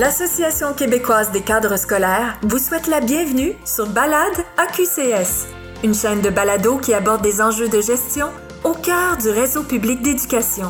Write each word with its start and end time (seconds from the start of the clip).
l'Association 0.00 0.72
québécoise 0.72 1.30
des 1.30 1.42
cadres 1.42 1.76
scolaires 1.76 2.40
vous 2.40 2.56
souhaite 2.56 2.86
la 2.86 3.02
bienvenue 3.02 3.52
sur 3.66 3.86
Balade 3.86 4.46
AQCS, 4.56 5.46
une 5.84 5.92
chaîne 5.92 6.22
de 6.22 6.30
balado 6.30 6.78
qui 6.78 6.94
aborde 6.94 7.20
des 7.20 7.42
enjeux 7.42 7.68
de 7.68 7.82
gestion 7.82 8.28
au 8.64 8.72
cœur 8.72 9.18
du 9.18 9.28
réseau 9.28 9.62
public 9.62 10.00
d'éducation. 10.00 10.68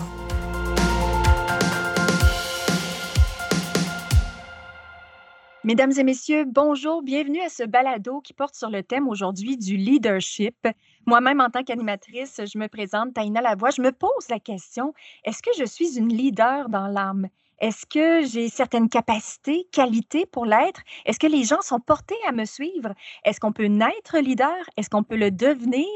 Mesdames 5.63 5.93
et 5.97 6.03
messieurs, 6.03 6.45
bonjour, 6.45 7.01
bienvenue 7.01 7.41
à 7.41 7.49
ce 7.49 7.63
balado 7.63 8.21
qui 8.23 8.33
porte 8.33 8.57
sur 8.57 8.69
le 8.69 8.83
thème 8.83 9.07
aujourd'hui 9.07 9.57
du 9.57 9.77
leadership. 9.77 10.67
Moi-même, 11.07 11.41
en 11.41 11.51
tant 11.51 11.63
qu'animatrice, 11.63 12.41
je 12.53 12.59
me 12.59 12.67
présente, 12.67 13.15
Taïna 13.15 13.41
Lavoie. 13.41 13.71
Je 13.71 13.81
me 13.81 13.93
pose 13.93 14.29
la 14.29 14.41
question, 14.41 14.93
est-ce 15.25 15.41
que 15.41 15.51
je 15.57 15.65
suis 15.65 15.99
une 15.99 16.09
leader 16.09 16.69
dans 16.69 16.89
l'âme? 16.89 17.29
Est-ce 17.61 17.85
que 17.85 18.27
j'ai 18.27 18.49
certaines 18.49 18.89
capacités, 18.89 19.69
qualités 19.71 20.25
pour 20.25 20.47
l'être? 20.47 20.81
Est-ce 21.05 21.19
que 21.19 21.27
les 21.27 21.45
gens 21.45 21.61
sont 21.61 21.79
portés 21.79 22.17
à 22.27 22.33
me 22.33 22.47
suivre? 22.47 22.95
Est-ce 23.23 23.39
qu'on 23.39 23.53
peut 23.53 23.67
naître 23.67 24.17
leader? 24.19 24.57
Est-ce 24.79 24.89
qu'on 24.89 25.03
peut 25.03 25.17
le 25.17 25.31
devenir? 25.31 25.87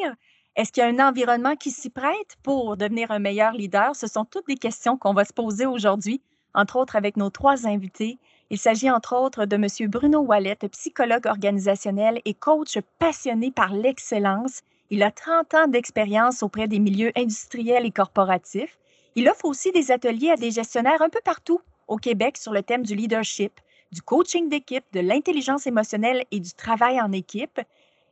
Est-ce 0.56 0.70
qu'il 0.70 0.82
y 0.82 0.86
a 0.86 0.90
un 0.90 1.08
environnement 1.08 1.56
qui 1.56 1.70
s'y 1.70 1.88
prête 1.88 2.36
pour 2.42 2.76
devenir 2.76 3.10
un 3.10 3.18
meilleur 3.18 3.52
leader? 3.52 3.96
Ce 3.96 4.06
sont 4.06 4.26
toutes 4.26 4.46
des 4.46 4.56
questions 4.56 4.98
qu'on 4.98 5.14
va 5.14 5.24
se 5.24 5.32
poser 5.32 5.64
aujourd'hui, 5.64 6.20
entre 6.52 6.76
autres 6.76 6.96
avec 6.96 7.16
nos 7.16 7.30
trois 7.30 7.66
invités. 7.66 8.18
Il 8.50 8.58
s'agit 8.58 8.90
entre 8.90 9.16
autres 9.16 9.46
de 9.46 9.56
M. 9.56 9.66
Bruno 9.88 10.20
Wallet, 10.20 10.58
psychologue 10.70 11.26
organisationnel 11.26 12.20
et 12.26 12.34
coach 12.34 12.78
passionné 12.98 13.50
par 13.50 13.72
l'excellence. 13.72 14.60
Il 14.90 15.02
a 15.02 15.10
30 15.10 15.54
ans 15.54 15.66
d'expérience 15.66 16.42
auprès 16.42 16.68
des 16.68 16.78
milieux 16.78 17.12
industriels 17.16 17.86
et 17.86 17.90
corporatifs. 17.90 18.78
Il 19.16 19.28
offre 19.28 19.44
aussi 19.44 19.70
des 19.70 19.92
ateliers 19.92 20.30
à 20.30 20.36
des 20.36 20.50
gestionnaires 20.50 21.00
un 21.00 21.08
peu 21.08 21.20
partout 21.24 21.60
au 21.86 21.96
Québec 21.96 22.36
sur 22.36 22.52
le 22.52 22.62
thème 22.62 22.82
du 22.82 22.96
leadership, 22.96 23.60
du 23.92 24.02
coaching 24.02 24.48
d'équipe, 24.48 24.84
de 24.92 25.00
l'intelligence 25.00 25.66
émotionnelle 25.66 26.24
et 26.32 26.40
du 26.40 26.52
travail 26.52 27.00
en 27.00 27.12
équipe. 27.12 27.60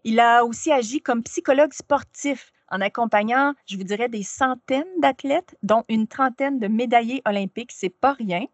Il 0.04 0.20
a 0.20 0.44
aussi 0.44 0.70
agi 0.70 1.00
comme 1.00 1.22
psychologue 1.24 1.72
sportif 1.72 2.52
en 2.70 2.80
accompagnant, 2.80 3.54
je 3.66 3.76
vous 3.76 3.82
dirais, 3.82 4.08
des 4.08 4.22
centaines 4.22 5.00
d'athlètes, 5.00 5.56
dont 5.62 5.84
une 5.88 6.06
trentaine 6.06 6.58
de 6.58 6.68
médaillés 6.68 7.20
olympiques. 7.26 7.72
C'est 7.72 7.90
pas 7.90 8.12
rien. 8.12 8.44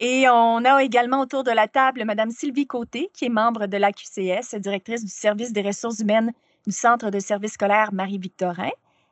Et 0.00 0.28
on 0.28 0.64
a 0.64 0.82
également 0.82 1.20
autour 1.20 1.44
de 1.44 1.50
la 1.50 1.68
table 1.68 2.04
Mme 2.04 2.30
Sylvie 2.30 2.66
Côté, 2.66 3.10
qui 3.14 3.24
est 3.24 3.30
membre 3.30 3.66
de 3.66 3.76
la 3.76 3.92
QCS, 3.92 4.58
directrice 4.58 5.04
du 5.04 5.10
service 5.10 5.52
des 5.52 5.62
ressources 5.62 6.00
humaines 6.00 6.32
du 6.66 6.72
Centre 6.72 7.10
de 7.10 7.18
services 7.18 7.52
scolaires 7.52 7.92
Marie-Victorin 7.92 8.70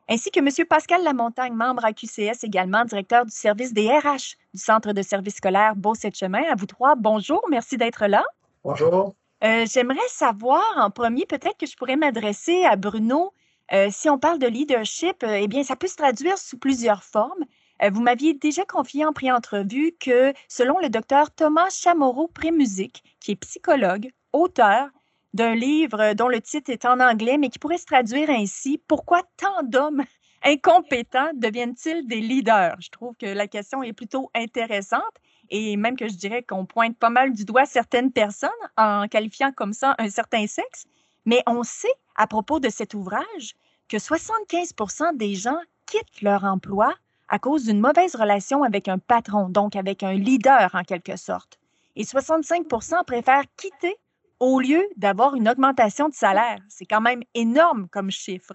ainsi 0.09 0.31
que 0.31 0.39
M. 0.39 0.49
Pascal 0.69 1.03
Lamontagne, 1.03 1.53
membre 1.53 1.85
à 1.85 1.93
QCS 1.93 2.45
également, 2.45 2.85
directeur 2.85 3.25
du 3.25 3.33
service 3.33 3.73
des 3.73 3.89
RH 3.89 4.37
du 4.55 4.61
Centre 4.61 4.93
de 4.93 5.03
services 5.03 5.37
scolaires 5.37 5.75
Beau-Sept-Chemin. 5.75 6.45
À 6.51 6.55
vous 6.55 6.67
trois, 6.67 6.95
bonjour, 6.95 7.45
merci 7.51 7.77
d'être 7.77 8.07
là. 8.07 8.25
Bonjour. 8.63 9.15
Euh, 9.45 9.67
j'aimerais 9.71 9.99
savoir 10.09 10.63
en 10.77 10.91
premier, 10.91 11.27
peut-être 11.27 11.57
que 11.59 11.67
je 11.67 11.77
pourrais 11.77 11.97
m'adresser 11.97 12.65
à 12.65 12.77
Bruno. 12.77 13.33
Euh, 13.73 13.89
si 13.91 14.09
on 14.09 14.19
parle 14.19 14.39
de 14.39 14.47
leadership, 14.47 15.23
euh, 15.25 15.41
eh 15.41 15.49
bien, 15.49 15.65
ça 15.65 15.77
peut 15.77 15.89
se 15.89 15.97
traduire 15.97 16.39
sous 16.39 16.59
plusieurs 16.59 17.03
formes. 17.03 17.45
vous 17.93 18.01
m'aviez 18.01 18.33
déjà 18.33 18.65
confié 18.65 19.05
en 19.05 19.13
pré-entrevue 19.13 19.93
que, 20.01 20.33
selon 20.49 20.79
le 20.79 20.89
docteur 20.89 21.31
Thomas 21.31 21.69
Chamorro-Prémusique, 21.69 23.03
qui 23.21 23.33
est 23.33 23.37
psychologue, 23.37 24.11
auteur 24.33 24.89
d'un 25.37 25.55
livre 25.55 26.15
dont 26.15 26.29
le 26.29 26.41
titre 26.41 26.71
est 26.71 26.87
en 26.87 26.99
anglais, 26.99 27.37
mais 27.37 27.51
qui 27.51 27.59
pourrait 27.59 27.77
se 27.77 27.85
traduire 27.85 28.31
ainsi 28.31 28.81
Pourquoi 28.89 29.23
tant 29.37 29.63
d'hommes 29.63 30.03
incompétents 30.43 31.31
deviennent-ils 31.35 32.07
des 32.07 32.21
leaders 32.21 32.77
Je 32.81 32.89
trouve 32.89 33.15
que 33.17 33.27
la 33.27 33.47
question 33.47 33.83
est 33.83 33.93
plutôt 33.93 34.31
intéressante 34.35 35.03
et 35.51 35.77
même 35.77 35.97
que 35.97 36.09
je 36.09 36.15
dirais 36.15 36.43
qu'on 36.43 36.65
pointe 36.65 36.97
pas 36.97 37.11
mal 37.11 37.35
du 37.35 37.45
doigt 37.45 37.67
certaines 37.67 38.13
personnes 38.13 38.49
en 38.79 39.09
qualifiant 39.09 39.53
comme 39.53 39.75
ça 39.75 39.95
un 39.99 40.09
certain 40.09 40.47
sexe. 40.47 40.87
Mais 41.27 41.43
on 41.47 41.63
sait 41.63 41.95
à 42.17 42.27
propos 42.27 42.59
de 42.59 42.71
cet 42.71 42.95
ouvrage 42.95 43.55
que 43.89 43.99
75% 43.99 45.17
des 45.19 45.35
gens 45.35 45.61
quittent 45.85 46.23
leur 46.23 46.45
emploi 46.45 46.95
à 47.29 47.39
cause 47.39 47.65
d'une 47.65 47.81
mauvaise 47.81 48.17
relation 48.17 48.63
avec 48.63 48.89
un 48.89 48.99
patron, 48.99 49.51
donc 49.51 49.77
avec 49.77 50.03
un 50.03 50.15
leader 50.15 50.71
en 50.73 50.83
quelque 50.83 51.17
sorte. 51.17 51.59
Et 51.95 52.05
65% 52.05 53.05
préfèrent 53.05 53.45
quitter 53.59 53.97
au 54.41 54.61
lieu 54.61 54.83
d'avoir 54.97 55.35
une 55.35 55.49
augmentation 55.49 56.09
de 56.09 56.15
salaire. 56.15 56.59
C'est 56.69 56.87
quand 56.87 57.01
même 57.01 57.23
énorme 57.35 57.89
comme 57.91 58.11
chiffre. 58.11 58.55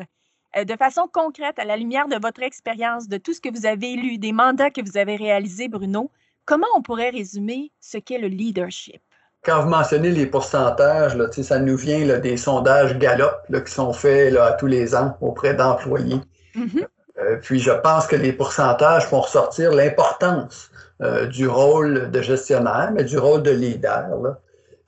Euh, 0.57 0.63
de 0.63 0.75
façon 0.75 1.07
concrète, 1.11 1.59
à 1.59 1.65
la 1.65 1.77
lumière 1.77 2.07
de 2.07 2.17
votre 2.21 2.43
expérience, 2.43 3.07
de 3.07 3.17
tout 3.17 3.33
ce 3.33 3.41
que 3.41 3.49
vous 3.49 3.65
avez 3.65 3.95
lu, 3.95 4.17
des 4.17 4.33
mandats 4.33 4.69
que 4.69 4.81
vous 4.81 4.97
avez 4.97 5.15
réalisés, 5.15 5.69
Bruno, 5.69 6.11
comment 6.45 6.67
on 6.75 6.81
pourrait 6.81 7.09
résumer 7.09 7.71
ce 7.79 7.97
qu'est 7.97 8.17
le 8.17 8.27
leadership? 8.27 9.01
Quand 9.43 9.63
vous 9.63 9.69
mentionnez 9.69 10.11
les 10.11 10.27
pourcentages, 10.27 11.15
là, 11.15 11.25
ça 11.31 11.59
nous 11.59 11.75
vient 11.75 12.19
des 12.19 12.37
sondages 12.37 12.97
Gallup 12.99 13.33
qui 13.65 13.71
sont 13.71 13.91
faits 13.91 14.33
là, 14.33 14.53
tous 14.53 14.67
les 14.67 14.93
ans 14.93 15.17
auprès 15.19 15.55
d'employés. 15.55 16.21
Mm-hmm. 16.55 16.85
Euh, 17.19 17.37
puis 17.41 17.59
je 17.59 17.71
pense 17.71 18.05
que 18.05 18.15
les 18.15 18.33
pourcentages 18.33 19.05
font 19.05 19.21
ressortir 19.21 19.71
l'importance 19.71 20.69
euh, 21.01 21.25
du 21.25 21.47
rôle 21.47 22.11
de 22.11 22.21
gestionnaire, 22.21 22.91
mais 22.93 23.03
du 23.03 23.17
rôle 23.17 23.41
de 23.41 23.51
leader. 23.51 24.09
Là. 24.21 24.37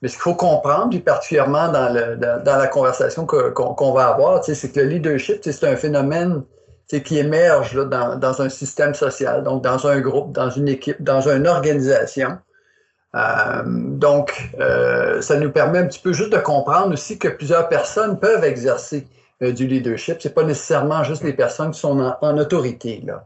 Mais 0.04 0.10
ce 0.10 0.16
qu'il 0.16 0.24
faut 0.24 0.36
comprendre, 0.36 0.90
puis 0.90 1.00
particulièrement 1.00 1.72
dans, 1.72 1.88
le, 1.94 2.18
dans, 2.18 2.58
la 2.58 2.68
conversation 2.68 3.26
qu'on 3.26 3.94
va 3.94 4.10
avoir, 4.10 4.44
c'est 4.44 4.70
que 4.70 4.82
le 4.82 4.88
leadership, 4.88 5.40
c'est 5.42 5.64
un 5.64 5.78
phénomène 5.78 6.44
qui 6.90 7.18
émerge 7.18 7.74
là, 7.74 7.86
dans, 7.86 8.16
dans, 8.18 8.42
un 8.42 8.50
système 8.50 8.94
social, 8.94 9.46
donc 9.46 9.64
dans 9.64 9.88
un 9.88 10.02
groupe, 10.02 10.34
dans 10.34 10.50
une 10.50 10.68
équipe, 10.68 11.02
dans 11.02 11.22
une 11.30 11.48
organisation. 11.48 12.38
Euh, 13.16 13.64
donc, 13.66 14.52
euh, 14.60 15.22
ça 15.22 15.38
nous 15.38 15.52
permet 15.52 15.80
un 15.80 15.86
petit 15.86 16.02
peu 16.02 16.12
juste 16.12 16.34
de 16.34 16.38
comprendre 16.38 16.92
aussi 16.92 17.18
que 17.18 17.30
plusieurs 17.30 17.70
personnes 17.70 18.20
peuvent 18.20 18.44
exercer 18.44 19.08
euh, 19.42 19.54
du 19.54 19.68
leadership. 19.68 20.22
Ce 20.22 20.28
n'est 20.28 20.34
pas 20.34 20.44
nécessairement 20.44 21.06
juste 21.06 21.24
les 21.24 21.34
personnes 21.34 21.72
qui 21.72 21.80
sont 21.80 21.98
en, 22.02 22.18
en, 22.22 22.38
autorité. 22.38 23.02
Là. 23.06 23.26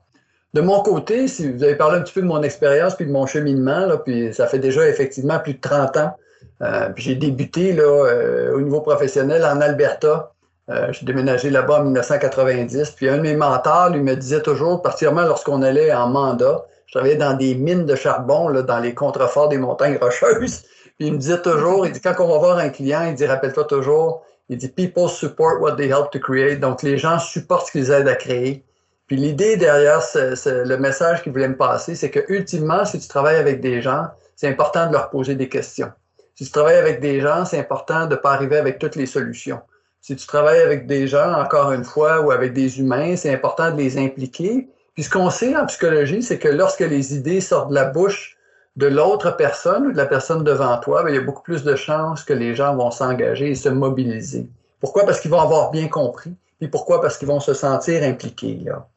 De 0.53 0.61
mon 0.61 0.81
côté, 0.81 1.27
si 1.27 1.51
vous 1.51 1.63
avez 1.63 1.75
parlé 1.75 1.97
un 1.97 2.01
petit 2.01 2.13
peu 2.13 2.21
de 2.21 2.27
mon 2.27 2.43
expérience 2.43 2.93
puis 2.93 3.07
de 3.07 3.11
mon 3.11 3.25
cheminement, 3.25 3.87
là, 3.87 3.97
puis 3.97 4.31
ça 4.31 4.45
fait 4.45 4.59
déjà 4.59 4.87
effectivement 4.87 5.39
plus 5.39 5.55
de 5.55 5.61
30 5.61 5.97
ans 5.97 6.15
euh, 6.61 6.89
j'ai 6.95 7.15
débuté 7.15 7.73
là, 7.73 7.83
euh, 7.83 8.55
au 8.55 8.61
niveau 8.61 8.81
professionnel 8.81 9.45
en 9.45 9.61
Alberta. 9.61 10.31
Euh, 10.69 10.91
j'ai 10.91 11.05
déménagé 11.05 11.49
là-bas 11.49 11.79
en 11.79 11.83
1990. 11.83 12.91
Puis 12.91 13.07
un 13.09 13.17
de 13.17 13.21
mes 13.21 13.35
mentors 13.35 13.89
lui 13.89 14.01
me 14.01 14.15
disait 14.15 14.41
toujours, 14.41 14.81
particulièrement 14.81 15.23
lorsqu'on 15.23 15.61
allait 15.61 15.93
en 15.93 16.07
mandat, 16.07 16.65
je 16.87 16.93
travaillais 16.93 17.15
dans 17.15 17.33
des 17.33 17.55
mines 17.55 17.85
de 17.85 17.95
charbon, 17.95 18.47
là, 18.49 18.61
dans 18.61 18.79
les 18.79 18.93
contreforts 18.93 19.49
des 19.49 19.57
montagnes 19.57 19.97
rocheuses. 20.01 20.63
Puis 20.97 21.07
il 21.07 21.13
me 21.13 21.17
disait 21.19 21.41
toujours, 21.41 21.85
il 21.85 21.91
dit, 21.91 22.01
quand 22.01 22.15
on 22.19 22.27
va 22.27 22.37
voir 22.39 22.57
un 22.57 22.69
client, 22.69 23.03
il 23.07 23.13
dit, 23.13 23.25
rappelle-toi 23.25 23.65
toujours, 23.65 24.23
il 24.49 24.57
dit, 24.57 24.69
people 24.69 25.07
support 25.07 25.61
what 25.61 25.75
they 25.75 25.89
help 25.89 26.09
to 26.11 26.19
create. 26.19 26.59
Donc 26.59 26.81
les 26.81 26.97
gens 26.97 27.19
supportent 27.19 27.67
ce 27.67 27.71
qu'ils 27.71 27.91
aident 27.91 28.07
à 28.07 28.15
créer. 28.15 28.65
Puis 29.05 29.15
l'idée 29.15 29.55
derrière 29.55 30.01
le 30.15 30.75
message 30.75 31.21
qu'il 31.21 31.31
voulait 31.31 31.47
me 31.47 31.55
passer, 31.55 31.95
c'est 31.95 32.09
que 32.09 32.19
ultimement, 32.29 32.83
si 32.83 32.99
tu 32.99 33.07
travailles 33.07 33.37
avec 33.37 33.61
des 33.61 33.81
gens, 33.81 34.07
c'est 34.35 34.47
important 34.49 34.87
de 34.87 34.93
leur 34.93 35.09
poser 35.09 35.35
des 35.35 35.47
questions. 35.47 35.91
Si 36.37 36.45
tu 36.45 36.51
travailles 36.51 36.77
avec 36.77 36.99
des 36.99 37.19
gens, 37.19 37.45
c'est 37.45 37.57
important 37.57 38.05
de 38.05 38.11
ne 38.11 38.15
pas 38.15 38.31
arriver 38.31 38.57
avec 38.57 38.77
toutes 38.77 38.95
les 38.95 39.07
solutions. 39.07 39.59
Si 40.01 40.15
tu 40.15 40.27
travailles 40.27 40.61
avec 40.61 40.85
des 40.85 41.07
gens, 41.07 41.33
encore 41.33 41.71
une 41.71 41.83
fois, 41.83 42.21
ou 42.21 42.29
avec 42.29 42.53
des 42.53 42.79
humains, 42.79 43.15
c'est 43.15 43.33
important 43.33 43.71
de 43.71 43.77
les 43.77 43.97
impliquer. 43.97 44.69
Puis 44.93 45.03
ce 45.03 45.09
qu'on 45.09 45.31
sait 45.31 45.57
en 45.57 45.65
psychologie, 45.65 46.21
c'est 46.21 46.37
que 46.37 46.47
lorsque 46.47 46.81
les 46.81 47.15
idées 47.15 47.41
sortent 47.41 47.69
de 47.69 47.73
la 47.73 47.85
bouche 47.85 48.37
de 48.75 48.85
l'autre 48.85 49.35
personne 49.35 49.87
ou 49.87 49.91
de 49.91 49.97
la 49.97 50.05
personne 50.05 50.43
devant 50.43 50.77
toi, 50.77 51.01
bien, 51.01 51.13
il 51.13 51.15
y 51.15 51.19
a 51.19 51.23
beaucoup 51.23 51.41
plus 51.41 51.63
de 51.63 51.75
chances 51.75 52.23
que 52.23 52.33
les 52.33 52.53
gens 52.53 52.75
vont 52.75 52.91
s'engager 52.91 53.49
et 53.49 53.55
se 53.55 53.69
mobiliser. 53.69 54.47
Pourquoi? 54.79 55.07
Parce 55.07 55.19
qu'ils 55.19 55.31
vont 55.31 55.41
avoir 55.41 55.71
bien 55.71 55.87
compris. 55.87 56.35
Puis 56.59 56.67
pourquoi? 56.67 57.01
Parce 57.01 57.17
qu'ils 57.17 57.27
vont 57.27 57.39
se 57.39 57.55
sentir 57.55 58.03
impliqués. 58.03 58.61
Là. 58.63 58.87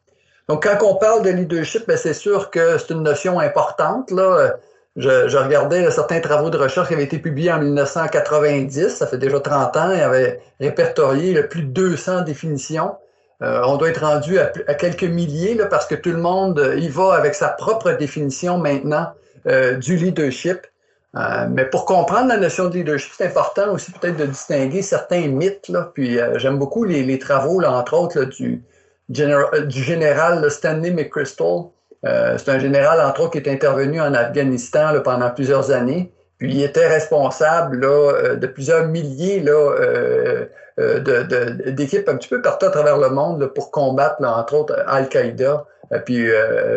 Donc, 0.47 0.61
quand 0.63 0.77
on 0.85 0.95
parle 0.95 1.23
de 1.23 1.31
leadership, 1.31 1.87
ben, 1.87 1.97
c'est 1.97 2.13
sûr 2.13 2.51
que 2.51 2.77
c'est 2.77 2.93
une 2.93 3.01
notion 3.01 3.39
importante. 3.39 4.11
Là 4.11 4.57
je, 4.97 5.37
regardais 5.37 5.89
certains 5.89 6.19
travaux 6.19 6.49
de 6.49 6.57
recherche 6.57 6.89
qui 6.89 6.93
avaient 6.93 7.03
été 7.03 7.17
publiés 7.19 7.51
en 7.51 7.59
1990, 7.59 8.89
ça 8.89 9.07
fait 9.07 9.17
déjà 9.17 9.39
30 9.39 9.77
ans, 9.77 9.91
il 9.93 10.01
avait 10.01 10.41
répertorié 10.59 11.41
plus 11.43 11.63
de 11.63 11.69
200 11.69 12.21
définitions. 12.21 12.95
Euh, 13.41 13.61
on 13.65 13.77
doit 13.77 13.89
être 13.89 14.05
rendu 14.05 14.37
à, 14.37 14.47
quelques 14.73 15.03
milliers 15.03 15.55
là, 15.55 15.65
parce 15.65 15.87
que 15.87 15.95
tout 15.95 16.11
le 16.11 16.17
monde 16.17 16.75
y 16.77 16.89
va 16.89 17.13
avec 17.13 17.33
sa 17.35 17.47
propre 17.47 17.91
définition 17.93 18.57
maintenant 18.57 19.07
euh, 19.47 19.77
du 19.77 19.95
leadership. 19.95 20.59
Euh, 21.15 21.47
mais 21.49 21.65
pour 21.65 21.85
comprendre 21.85 22.29
la 22.29 22.37
notion 22.37 22.69
de 22.69 22.75
leadership, 22.75 23.13
c'est 23.17 23.25
important 23.25 23.73
aussi 23.73 23.91
peut-être 23.91 24.17
de 24.17 24.25
distinguer 24.25 24.81
certains 24.81 25.27
mythes. 25.27 25.69
Là. 25.69 25.91
Puis 25.93 26.19
j'aime 26.35 26.59
beaucoup 26.59 26.83
les, 26.83 27.17
travaux, 27.17 27.63
entre 27.63 27.97
autres, 27.97 28.25
du, 28.25 28.63
du 29.09 29.83
général 29.83 30.49
Stanley 30.51 30.91
McChrystal, 30.91 31.63
euh, 32.05 32.37
c'est 32.37 32.49
un 32.49 32.59
général, 32.59 32.99
entre 33.01 33.21
autres, 33.21 33.31
qui 33.31 33.37
est 33.37 33.51
intervenu 33.51 34.01
en 34.01 34.13
Afghanistan 34.13 34.99
pendant 35.03 35.29
plusieurs 35.29 35.71
années. 35.71 36.11
Puis 36.37 36.55
il 36.55 36.63
était 36.63 36.87
responsable 36.87 37.83
euh, 37.83 38.35
de 38.35 38.47
plusieurs 38.47 38.87
milliers 38.87 39.43
euh, 39.47 40.47
d'équipes 41.67 42.09
un 42.09 42.15
petit 42.15 42.29
peu 42.29 42.41
partout 42.41 42.65
à 42.65 42.71
travers 42.71 42.97
le 42.97 43.09
monde 43.09 43.45
pour 43.53 43.69
combattre, 43.69 44.23
entre 44.23 44.55
autres, 44.55 44.83
Al-Qaïda, 44.87 45.65
puis 46.05 46.25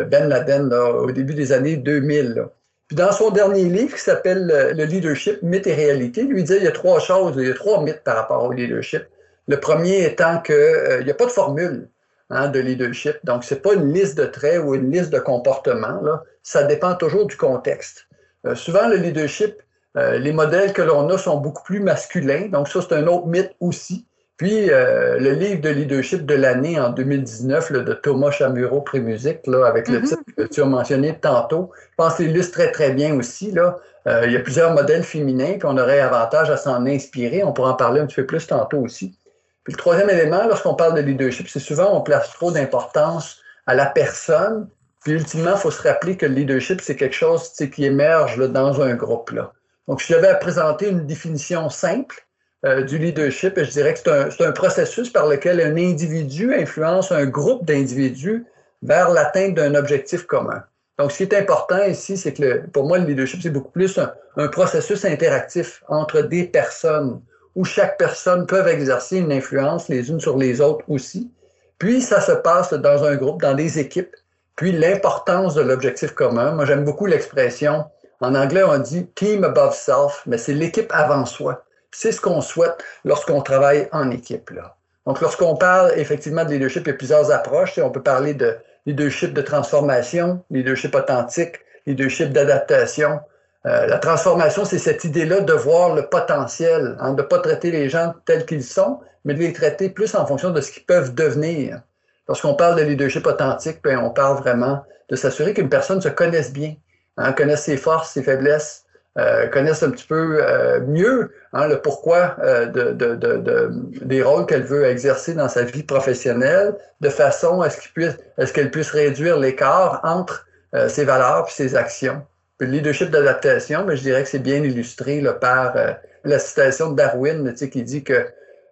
Ben 0.09 0.27
Laden 0.27 0.71
au 0.73 1.09
début 1.11 1.33
des 1.33 1.53
années 1.53 1.77
2000. 1.77 2.45
Puis 2.87 2.97
dans 2.97 3.11
son 3.13 3.31
dernier 3.31 3.63
livre 3.63 3.95
qui 3.95 4.01
s'appelle 4.01 4.73
Le 4.77 4.83
leadership, 4.83 5.41
mythe 5.41 5.65
et 5.65 5.73
réalité, 5.73 6.23
lui 6.23 6.43
dit 6.43 6.53
il 6.57 6.63
y 6.63 6.67
a 6.67 6.71
trois 6.71 6.99
choses, 6.99 7.33
il 7.37 7.47
y 7.47 7.49
a 7.51 7.53
trois 7.55 7.81
mythes 7.81 8.03
par 8.03 8.17
rapport 8.17 8.43
au 8.43 8.51
leadership. 8.51 9.03
Le 9.47 9.59
premier 9.59 10.05
étant 10.05 10.39
qu'il 10.41 11.03
n'y 11.03 11.09
a 11.09 11.15
pas 11.15 11.25
de 11.25 11.31
formule 11.31 11.87
hein, 12.29 12.47
de 12.47 12.59
leadership. 12.59 13.17
Donc, 13.23 13.43
ce 13.43 13.53
n'est 13.53 13.61
pas 13.61 13.73
une 13.73 13.93
liste 13.93 14.17
de 14.17 14.25
traits 14.25 14.61
ou 14.63 14.75
une 14.75 14.91
liste 14.91 15.11
de 15.11 15.19
comportements. 15.19 16.01
Là. 16.01 16.23
Ça 16.43 16.63
dépend 16.63 16.95
toujours 16.95 17.27
du 17.27 17.37
contexte. 17.37 18.07
Euh, 18.45 18.55
souvent, 18.55 18.87
le 18.87 18.97
leadership, 18.97 19.55
euh, 19.97 20.17
les 20.17 20.31
modèles 20.31 20.73
que 20.73 20.81
l'on 20.81 21.09
a 21.09 21.17
sont 21.17 21.37
beaucoup 21.37 21.63
plus 21.63 21.79
masculins. 21.79 22.47
Donc, 22.51 22.67
ça, 22.67 22.81
c'est 22.81 22.95
un 22.95 23.07
autre 23.07 23.27
mythe 23.27 23.51
aussi. 23.59 24.05
Puis, 24.37 24.69
euh, 24.69 25.17
le 25.17 25.31
livre 25.31 25.61
de 25.61 25.69
leadership 25.69 26.25
de 26.25 26.35
l'année 26.35 26.77
en 26.79 26.89
2019 26.89 27.71
de 27.71 27.93
Thomas 27.93 28.31
Chamuro 28.31 28.81
Prémusique, 28.81 29.47
là, 29.47 29.65
avec 29.65 29.87
le 29.87 29.99
mm-hmm. 29.99 30.07
titre 30.07 30.23
que 30.37 30.43
tu 30.43 30.61
as 30.61 30.65
mentionné 30.65 31.17
tantôt, 31.17 31.71
je 31.91 31.95
pense 31.95 32.15
qu'il 32.15 32.29
illustre 32.29 32.51
très, 32.51 32.71
très 32.71 32.91
bien 32.91 33.15
aussi. 33.15 33.51
Là. 33.51 33.77
il 34.25 34.31
y 34.31 34.35
a 34.35 34.41
plusieurs 34.41 34.73
modèles 34.73 35.03
féminins, 35.03 35.57
qu'on 35.57 35.77
aurait 35.77 36.01
avantage 36.01 36.49
à 36.49 36.57
s'en 36.57 36.85
inspirer. 36.85 37.45
On 37.45 37.53
pourra 37.53 37.71
en 37.71 37.75
parler 37.75 38.01
un 38.01 38.07
petit 38.07 38.17
peu 38.17 38.25
plus 38.25 38.45
tantôt 38.45 38.79
aussi. 38.79 39.17
Puis 39.65 39.73
le 39.73 39.77
troisième 39.77 40.09
élément, 40.11 40.45
lorsqu'on 40.47 40.75
parle 40.75 40.93
de 40.93 41.01
leadership, 41.01 41.47
c'est 41.49 41.59
souvent 41.59 41.97
on 41.97 42.01
place 42.01 42.31
trop 42.31 42.51
d'importance 42.51 43.41
à 43.65 43.73
la 43.73 43.87
personne. 43.87 44.69
Puis 45.03 45.13
ultimement, 45.13 45.53
il 45.55 45.57
faut 45.57 45.71
se 45.71 45.81
rappeler 45.81 46.15
que 46.17 46.27
le 46.27 46.35
leadership, 46.35 46.81
c'est 46.81 46.95
quelque 46.95 47.15
chose 47.15 47.51
qui 47.51 47.83
émerge 47.83 48.37
là, 48.37 48.47
dans 48.47 48.81
un 48.81 48.93
groupe. 48.93 49.31
Là. 49.31 49.51
Donc, 49.87 50.03
je 50.05 50.13
devais 50.13 50.37
présenter 50.39 50.89
une 50.89 51.07
définition 51.07 51.69
simple 51.69 52.27
euh, 52.63 52.83
du 52.83 52.99
leadership, 52.99 53.53
je 53.57 53.69
dirais 53.69 53.93
que 53.93 53.99
c'est 53.99 54.45
un, 54.45 54.51
processus 54.51 55.09
par 55.09 55.27
lequel 55.27 55.59
un 55.59 55.75
individu 55.77 56.53
influence 56.53 57.11
un 57.11 57.25
groupe 57.25 57.65
d'individus 57.65 58.45
vers 58.83 59.09
l'atteinte 59.09 59.55
d'un 59.55 59.73
objectif 59.75 60.25
commun. 60.25 60.63
Donc, 60.99 61.11
ce 61.11 61.17
qui 61.17 61.23
est 61.23 61.33
important 61.35 61.83
ici, 61.83 62.17
c'est 62.17 62.33
que 62.33 62.41
le, 62.41 62.63
pour 62.71 62.85
moi, 62.85 62.99
le 62.99 63.05
leadership, 63.05 63.41
c'est 63.41 63.49
beaucoup 63.49 63.71
plus 63.71 63.99
un 64.37 64.47
processus 64.47 65.05
interactif 65.05 65.83
entre 65.87 66.21
des 66.21 66.45
personnes 66.45 67.21
où 67.55 67.63
chaque 67.63 67.97
personne 67.97 68.45
peut 68.45 68.67
exercer 68.67 69.17
une 69.17 69.31
influence 69.31 69.87
les 69.87 70.09
unes 70.09 70.19
sur 70.19 70.37
les 70.37 70.61
autres 70.61 70.85
aussi. 70.89 71.31
Puis 71.79 72.01
ça 72.01 72.21
se 72.21 72.31
passe 72.31 72.73
dans 72.73 73.03
un 73.03 73.15
groupe, 73.15 73.41
dans 73.41 73.53
des 73.53 73.79
équipes. 73.79 74.15
Puis 74.55 74.71
l'importance 74.71 75.55
de 75.55 75.61
l'objectif 75.61 76.11
commun. 76.11 76.51
Moi, 76.51 76.65
j'aime 76.65 76.85
beaucoup 76.85 77.05
l'expression. 77.05 77.85
En 78.21 78.35
anglais, 78.35 78.63
on 78.63 78.77
dit 78.77 79.07
team 79.15 79.43
above 79.43 79.73
self, 79.73 80.23
mais 80.25 80.37
c'est 80.37 80.53
l'équipe 80.53 80.91
avant 80.93 81.25
soi. 81.25 81.63
C'est 81.91 82.11
ce 82.11 82.21
qu'on 82.21 82.41
souhaite 82.41 82.83
lorsqu'on 83.03 83.41
travaille 83.41 83.89
en 83.91 84.11
équipe. 84.11 84.49
Là. 84.51 84.75
Donc, 85.05 85.21
lorsqu'on 85.21 85.55
parle 85.55 85.91
effectivement 85.97 86.45
de 86.45 86.51
leadership, 86.51 86.83
il 86.87 86.91
y 86.91 86.93
a 86.93 86.97
plusieurs 86.97 87.31
approches. 87.31 87.77
On 87.77 87.91
peut 87.91 88.01
parler 88.01 88.33
de 88.33 88.55
leadership 88.85 89.33
de 89.33 89.41
transformation, 89.41 90.43
leadership 90.49 90.95
authentique, 90.95 91.59
leadership 91.85 92.31
d'adaptation, 92.31 93.19
euh, 93.65 93.87
la 93.87 93.97
transformation, 93.97 94.63
c'est 94.63 94.77
cette 94.77 95.03
idée-là 95.05 95.41
de 95.41 95.53
voir 95.53 95.95
le 95.95 96.03
potentiel, 96.03 96.95
hein, 96.99 97.13
de 97.13 97.23
ne 97.23 97.27
pas 97.27 97.39
traiter 97.39 97.71
les 97.71 97.89
gens 97.89 98.13
tels 98.25 98.45
qu'ils 98.45 98.63
sont, 98.63 98.99
mais 99.23 99.33
de 99.33 99.39
les 99.39 99.53
traiter 99.53 99.89
plus 99.89 100.13
en 100.13 100.25
fonction 100.25 100.51
de 100.51 100.61
ce 100.61 100.71
qu'ils 100.71 100.85
peuvent 100.85 101.15
devenir. 101.15 101.81
Lorsqu'on 102.27 102.53
parle 102.53 102.77
de 102.77 102.83
leadership 102.83 103.25
authentique, 103.25 103.79
ben, 103.83 103.97
on 103.97 104.11
parle 104.11 104.37
vraiment 104.37 104.83
de 105.09 105.15
s'assurer 105.15 105.53
qu'une 105.53 105.69
personne 105.69 105.99
se 105.99 106.09
connaisse 106.09 106.53
bien, 106.53 106.75
hein, 107.17 107.33
connaisse 107.33 107.63
ses 107.63 107.77
forces, 107.77 108.11
ses 108.11 108.21
faiblesses, 108.21 108.83
euh, 109.17 109.47
connaisse 109.47 109.81
un 109.81 109.89
petit 109.89 110.05
peu 110.05 110.39
euh, 110.41 110.81
mieux 110.81 111.31
hein, 111.53 111.67
le 111.67 111.81
pourquoi 111.81 112.35
de, 112.41 112.91
de, 112.91 113.15
de, 113.15 113.71
des 114.01 114.21
rôles 114.21 114.45
qu'elle 114.45 114.63
veut 114.63 114.85
exercer 114.85 115.33
dans 115.33 115.49
sa 115.49 115.63
vie 115.63 115.83
professionnelle, 115.83 116.75
de 117.01 117.09
façon 117.09 117.61
à 117.61 117.69
ce 117.71 118.53
qu'elle 118.53 118.69
puisse 118.69 118.91
réduire 118.91 119.39
l'écart 119.39 120.01
entre 120.03 120.45
ses 120.87 121.05
valeurs 121.05 121.45
et 121.47 121.51
ses 121.51 121.75
actions. 121.75 122.21
Le 122.59 122.67
leadership 122.67 123.09
d'adaptation, 123.09 123.85
mais 123.85 123.97
je 123.97 124.03
dirais 124.03 124.23
que 124.23 124.29
c'est 124.29 124.39
bien 124.39 124.63
illustré 124.63 125.21
par 125.41 125.75
euh, 125.75 125.91
la 126.23 126.39
citation 126.39 126.91
de 126.91 126.95
Darwin 126.95 127.53
qui 127.53 127.83
dit 127.83 128.03
que 128.03 128.27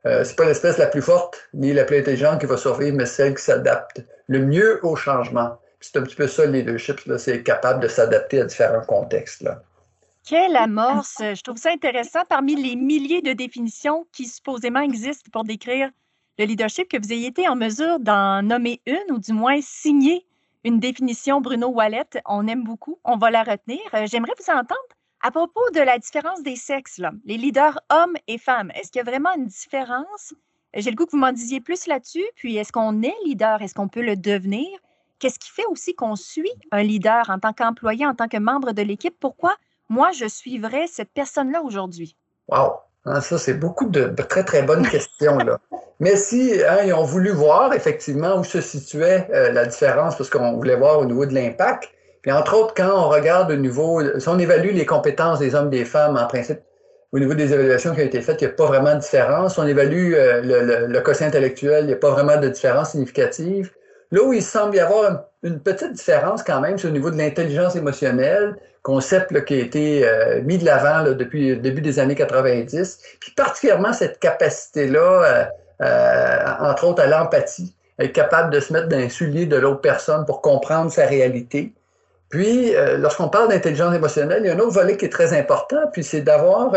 euh, 0.05 0.23
c'est 0.23 0.35
pas 0.35 0.45
l'espèce 0.45 0.77
la 0.77 0.87
plus 0.87 1.01
forte 1.01 1.37
ni 1.53 1.73
la 1.73 1.83
plus 1.83 1.97
intelligente 1.97 2.39
qui 2.39 2.45
va 2.45 2.57
survivre, 2.57 2.95
mais 2.95 3.05
celle 3.05 3.35
qui 3.35 3.43
s'adapte 3.43 4.03
le 4.27 4.39
mieux 4.39 4.79
au 4.85 4.95
changement. 4.95 5.57
C'est 5.79 5.97
un 5.97 6.03
petit 6.03 6.15
peu 6.15 6.27
ça 6.27 6.45
le 6.45 6.53
leadership, 6.53 7.01
c'est 7.17 7.43
capable 7.43 7.81
de 7.81 7.89
s'adapter 7.89 8.39
à 8.41 8.45
différents 8.45 8.85
contextes. 8.85 9.41
Là. 9.41 9.61
Quelle 10.25 10.55
amorce! 10.55 11.17
Je 11.19 11.41
trouve 11.41 11.57
ça 11.57 11.71
intéressant 11.71 12.21
parmi 12.29 12.55
les 12.55 12.77
milliers 12.77 13.21
de 13.21 13.33
définitions 13.33 14.07
qui 14.13 14.25
supposément 14.25 14.79
existent 14.79 15.29
pour 15.33 15.43
décrire 15.43 15.89
le 16.39 16.45
leadership, 16.45 16.89
que 16.89 16.97
vous 16.97 17.11
ayez 17.11 17.27
été 17.27 17.47
en 17.47 17.55
mesure 17.55 17.99
d'en 17.99 18.41
nommer 18.41 18.81
une 18.85 19.11
ou 19.11 19.19
du 19.19 19.33
moins 19.33 19.59
signer 19.61 20.25
une 20.63 20.79
définition, 20.79 21.41
Bruno 21.41 21.67
Wallet. 21.67 22.09
On 22.25 22.47
aime 22.47 22.63
beaucoup. 22.63 22.99
On 23.03 23.17
va 23.17 23.31
la 23.31 23.43
retenir. 23.43 23.81
Euh, 23.93 24.05
j'aimerais 24.05 24.33
vous 24.37 24.51
entendre 24.51 24.79
à 25.21 25.31
propos 25.31 25.61
de 25.73 25.79
la 25.79 25.97
différence 25.97 26.43
des 26.43 26.57
sexes, 26.57 26.97
là, 26.97 27.11
les 27.23 27.37
leaders 27.37 27.79
hommes 27.89 28.15
et 28.27 28.37
femmes. 28.37 28.71
Est-ce 28.71 28.91
qu'il 28.91 28.99
y 28.99 29.07
a 29.07 29.09
vraiment 29.09 29.33
une 29.35 29.47
différence? 29.47 30.33
J'ai 30.73 30.89
le 30.89 30.95
goût 30.95 31.05
que 31.05 31.11
vous 31.11 31.17
m'en 31.17 31.31
disiez 31.31 31.61
plus 31.61 31.87
là-dessus. 31.87 32.25
Puis, 32.35 32.57
est-ce 32.57 32.71
qu'on 32.71 33.01
est 33.03 33.15
leader? 33.23 33.61
Est-ce 33.61 33.73
qu'on 33.73 33.87
peut 33.87 34.01
le 34.01 34.17
devenir? 34.17 34.67
Qu'est-ce 35.19 35.39
qui 35.39 35.49
fait 35.49 35.65
aussi 35.67 35.95
qu'on 35.95 36.15
suit 36.15 36.51
un 36.71 36.83
leader 36.83 37.29
en 37.29 37.39
tant 37.39 37.53
qu'employé, 37.53 38.05
en 38.05 38.15
tant 38.15 38.27
que 38.27 38.37
membre 38.37 38.73
de 38.73 38.81
l'équipe? 38.81 39.15
Pourquoi 39.19 39.55
moi, 39.87 40.11
je 40.11 40.27
suivrais 40.27 40.87
cette 40.87 41.11
personne-là 41.11 41.61
aujourd'hui? 41.61 42.17
Wow! 42.47 42.71
Hein, 43.05 43.21
ça, 43.21 43.37
c'est 43.37 43.55
beaucoup 43.55 43.89
de, 43.89 44.05
très, 44.23 44.43
très 44.43 44.63
bonnes 44.63 44.87
questions. 44.87 45.37
Là. 45.37 45.59
Mais 45.99 46.15
si 46.15 46.61
hein, 46.63 46.77
ils 46.85 46.93
ont 46.93 47.03
voulu 47.03 47.31
voir 47.31 47.73
effectivement 47.73 48.37
où 48.37 48.43
se 48.43 48.61
situait 48.61 49.27
euh, 49.33 49.51
la 49.51 49.65
différence, 49.65 50.15
parce 50.15 50.29
qu'on 50.29 50.53
voulait 50.53 50.75
voir 50.75 50.99
au 50.99 51.05
niveau 51.05 51.25
de 51.25 51.33
l'impact, 51.33 51.89
puis 52.21 52.31
entre 52.31 52.55
autres, 52.55 52.73
quand 52.75 52.89
on 52.89 53.09
regarde 53.09 53.51
au 53.51 53.55
niveau, 53.55 54.01
si 54.19 54.29
on 54.29 54.39
évalue 54.39 54.73
les 54.73 54.85
compétences 54.85 55.39
des 55.39 55.55
hommes 55.55 55.67
et 55.67 55.79
des 55.79 55.85
femmes, 55.85 56.17
en 56.17 56.25
principe, 56.25 56.61
au 57.11 57.19
niveau 57.19 57.33
des 57.33 57.53
évaluations 57.53 57.93
qui 57.93 58.01
ont 58.01 58.05
été 58.05 58.21
faites, 58.21 58.41
il 58.41 58.47
n'y 58.47 58.53
a 58.53 58.55
pas 58.55 58.65
vraiment 58.65 58.95
de 58.95 58.99
différence. 58.99 59.57
On 59.57 59.67
évalue 59.67 60.13
euh, 60.15 60.41
le, 60.41 60.87
le, 60.87 61.01
quotient 61.01 61.27
intellectuel, 61.27 61.83
il 61.83 61.87
n'y 61.87 61.93
a 61.93 61.97
pas 61.97 62.09
vraiment 62.09 62.37
de 62.37 62.47
différence 62.47 62.91
significative. 62.91 63.71
Là 64.11 64.23
où 64.23 64.33
il 64.33 64.41
semble 64.41 64.75
y 64.75 64.79
avoir 64.79 65.25
une 65.43 65.59
petite 65.59 65.93
différence 65.93 66.41
quand 66.43 66.61
même, 66.61 66.77
c'est 66.77 66.87
au 66.87 66.91
niveau 66.91 67.11
de 67.11 67.17
l'intelligence 67.17 67.75
émotionnelle, 67.75 68.55
concept 68.83 69.45
qui 69.45 69.55
a 69.55 69.57
été 69.57 70.07
euh, 70.07 70.41
mis 70.43 70.57
de 70.57 70.65
l'avant 70.65 71.03
depuis 71.03 71.51
le 71.51 71.55
début 71.55 71.81
des 71.81 71.99
années 71.99 72.15
90, 72.15 72.99
puis 73.19 73.31
particulièrement 73.31 73.93
cette 73.93 74.19
capacité-là, 74.19 74.99
euh, 74.99 75.45
euh, 75.81 76.37
entre 76.59 76.85
autres 76.87 77.01
à 77.01 77.07
l'empathie, 77.07 77.73
être 77.97 78.11
capable 78.11 78.53
de 78.53 78.59
se 78.59 78.73
mettre 78.73 78.89
dans 78.89 78.97
les 78.97 79.09
souliers 79.09 79.45
de 79.45 79.55
l'autre 79.55 79.81
personne 79.81 80.25
pour 80.25 80.41
comprendre 80.41 80.91
sa 80.91 81.05
réalité. 81.05 81.73
Puis, 82.29 82.73
lorsqu'on 82.97 83.29
parle 83.29 83.49
d'intelligence 83.49 83.93
émotionnelle, 83.93 84.41
il 84.43 84.47
y 84.47 84.49
a 84.49 84.55
un 84.55 84.59
autre 84.59 84.73
volet 84.73 84.97
qui 84.97 85.05
est 85.05 85.11
très 85.11 85.37
important, 85.37 85.77
puis 85.91 86.03
c'est 86.03 86.21
d'avoir 86.21 86.73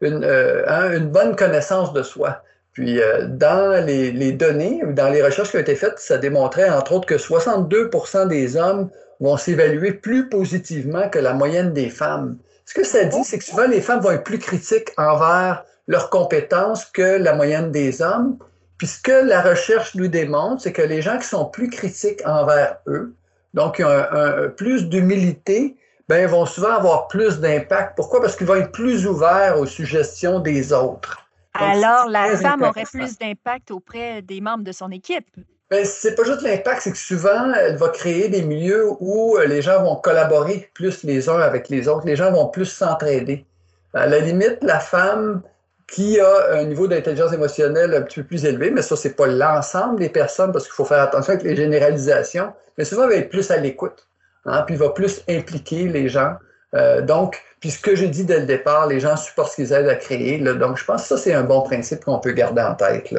une, 0.00 1.08
bonne 1.10 1.36
connaissance 1.36 1.92
de 1.92 2.02
soi. 2.02 2.40
Puis 2.72 2.98
dans 3.28 3.84
les, 3.84 4.12
les, 4.12 4.32
données, 4.32 4.80
dans 4.92 5.10
les 5.10 5.22
recherches 5.22 5.50
qui 5.50 5.58
ont 5.58 5.60
été 5.60 5.74
faites, 5.74 5.98
ça 5.98 6.16
démontrait 6.16 6.70
entre 6.70 6.92
autres 6.92 7.06
que 7.06 7.16
62% 7.16 8.28
des 8.28 8.56
hommes 8.56 8.88
vont 9.24 9.36
s'évaluer 9.36 9.92
plus 9.92 10.28
positivement 10.28 11.08
que 11.08 11.18
la 11.18 11.32
moyenne 11.32 11.72
des 11.72 11.88
femmes. 11.88 12.36
Ce 12.66 12.74
que 12.74 12.84
ça 12.84 13.04
dit, 13.04 13.24
c'est 13.24 13.38
que 13.38 13.44
souvent 13.44 13.66
les 13.66 13.80
femmes 13.80 14.00
vont 14.00 14.10
être 14.10 14.24
plus 14.24 14.38
critiques 14.38 14.90
envers 14.96 15.64
leurs 15.86 16.10
compétences 16.10 16.84
que 16.84 17.18
la 17.18 17.34
moyenne 17.34 17.70
des 17.72 18.02
hommes. 18.02 18.38
Puis 18.78 18.86
ce 18.86 19.00
que 19.00 19.12
la 19.12 19.42
recherche 19.42 19.94
nous 19.94 20.08
démontre, 20.08 20.62
c'est 20.62 20.72
que 20.72 20.82
les 20.82 21.02
gens 21.02 21.18
qui 21.18 21.26
sont 21.26 21.46
plus 21.46 21.68
critiques 21.68 22.20
envers 22.26 22.78
eux, 22.86 23.14
donc 23.54 23.76
qui 23.76 23.84
ont 23.84 23.88
un, 23.88 24.48
plus 24.48 24.88
d'humilité, 24.88 25.76
ben, 26.08 26.26
vont 26.26 26.44
souvent 26.44 26.72
avoir 26.72 27.08
plus 27.08 27.40
d'impact. 27.40 27.96
Pourquoi? 27.96 28.20
Parce 28.20 28.36
qu'ils 28.36 28.46
vont 28.46 28.56
être 28.56 28.72
plus 28.72 29.06
ouverts 29.06 29.58
aux 29.58 29.66
suggestions 29.66 30.40
des 30.40 30.72
autres. 30.72 31.26
Alors, 31.54 32.08
la 32.08 32.36
femme 32.36 32.62
aurait 32.62 32.84
plus 32.84 33.16
d'impact 33.16 33.70
auprès 33.70 34.20
des 34.22 34.40
membres 34.40 34.64
de 34.64 34.72
son 34.72 34.90
équipe. 34.90 35.28
Ben, 35.74 35.84
c'est 35.84 36.14
pas 36.14 36.22
juste 36.22 36.42
l'impact, 36.42 36.82
c'est 36.82 36.92
que 36.92 36.96
souvent, 36.96 37.52
elle 37.52 37.74
va 37.74 37.88
créer 37.88 38.28
des 38.28 38.42
milieux 38.42 38.90
où 39.00 39.36
euh, 39.36 39.44
les 39.44 39.60
gens 39.60 39.82
vont 39.82 39.96
collaborer 39.96 40.70
plus 40.72 41.02
les 41.02 41.28
uns 41.28 41.40
avec 41.40 41.68
les 41.68 41.88
autres, 41.88 42.06
les 42.06 42.14
gens 42.14 42.30
vont 42.30 42.46
plus 42.46 42.66
s'entraider. 42.66 43.44
À 43.92 44.06
la 44.06 44.20
limite, 44.20 44.58
la 44.62 44.78
femme 44.78 45.42
qui 45.88 46.20
a 46.20 46.52
un 46.52 46.62
niveau 46.62 46.86
d'intelligence 46.86 47.32
émotionnelle 47.32 47.92
un 47.92 48.02
petit 48.02 48.20
peu 48.20 48.26
plus 48.28 48.44
élevé, 48.44 48.70
mais 48.70 48.82
ça, 48.82 48.94
c'est 48.94 49.16
pas 49.16 49.26
l'ensemble 49.26 49.98
des 49.98 50.08
personnes 50.08 50.52
parce 50.52 50.66
qu'il 50.66 50.74
faut 50.74 50.84
faire 50.84 51.00
attention 51.00 51.32
avec 51.32 51.44
les 51.44 51.56
généralisations, 51.56 52.52
mais 52.78 52.84
souvent, 52.84 53.02
elle 53.02 53.10
va 53.10 53.16
être 53.16 53.30
plus 53.30 53.50
à 53.50 53.56
l'écoute, 53.56 54.06
hein, 54.44 54.62
puis 54.64 54.76
va 54.76 54.90
plus 54.90 55.22
impliquer 55.28 55.88
les 55.88 56.08
gens. 56.08 56.34
Euh, 56.76 57.02
donc, 57.02 57.42
puis 57.58 57.72
ce 57.72 57.80
que 57.80 57.96
j'ai 57.96 58.06
dit 58.06 58.24
dès 58.24 58.38
le 58.38 58.46
départ, 58.46 58.86
les 58.86 59.00
gens 59.00 59.16
supportent 59.16 59.50
ce 59.50 59.56
qu'ils 59.56 59.72
aident 59.72 59.88
à 59.88 59.96
créer. 59.96 60.38
donc, 60.38 60.78
je 60.78 60.84
pense 60.84 61.02
que 61.02 61.08
ça, 61.08 61.16
c'est 61.16 61.34
un 61.34 61.42
bon 61.42 61.62
principe 61.62 62.04
qu'on 62.04 62.20
peut 62.20 62.30
garder 62.30 62.62
en 62.62 62.76
tête. 62.76 63.12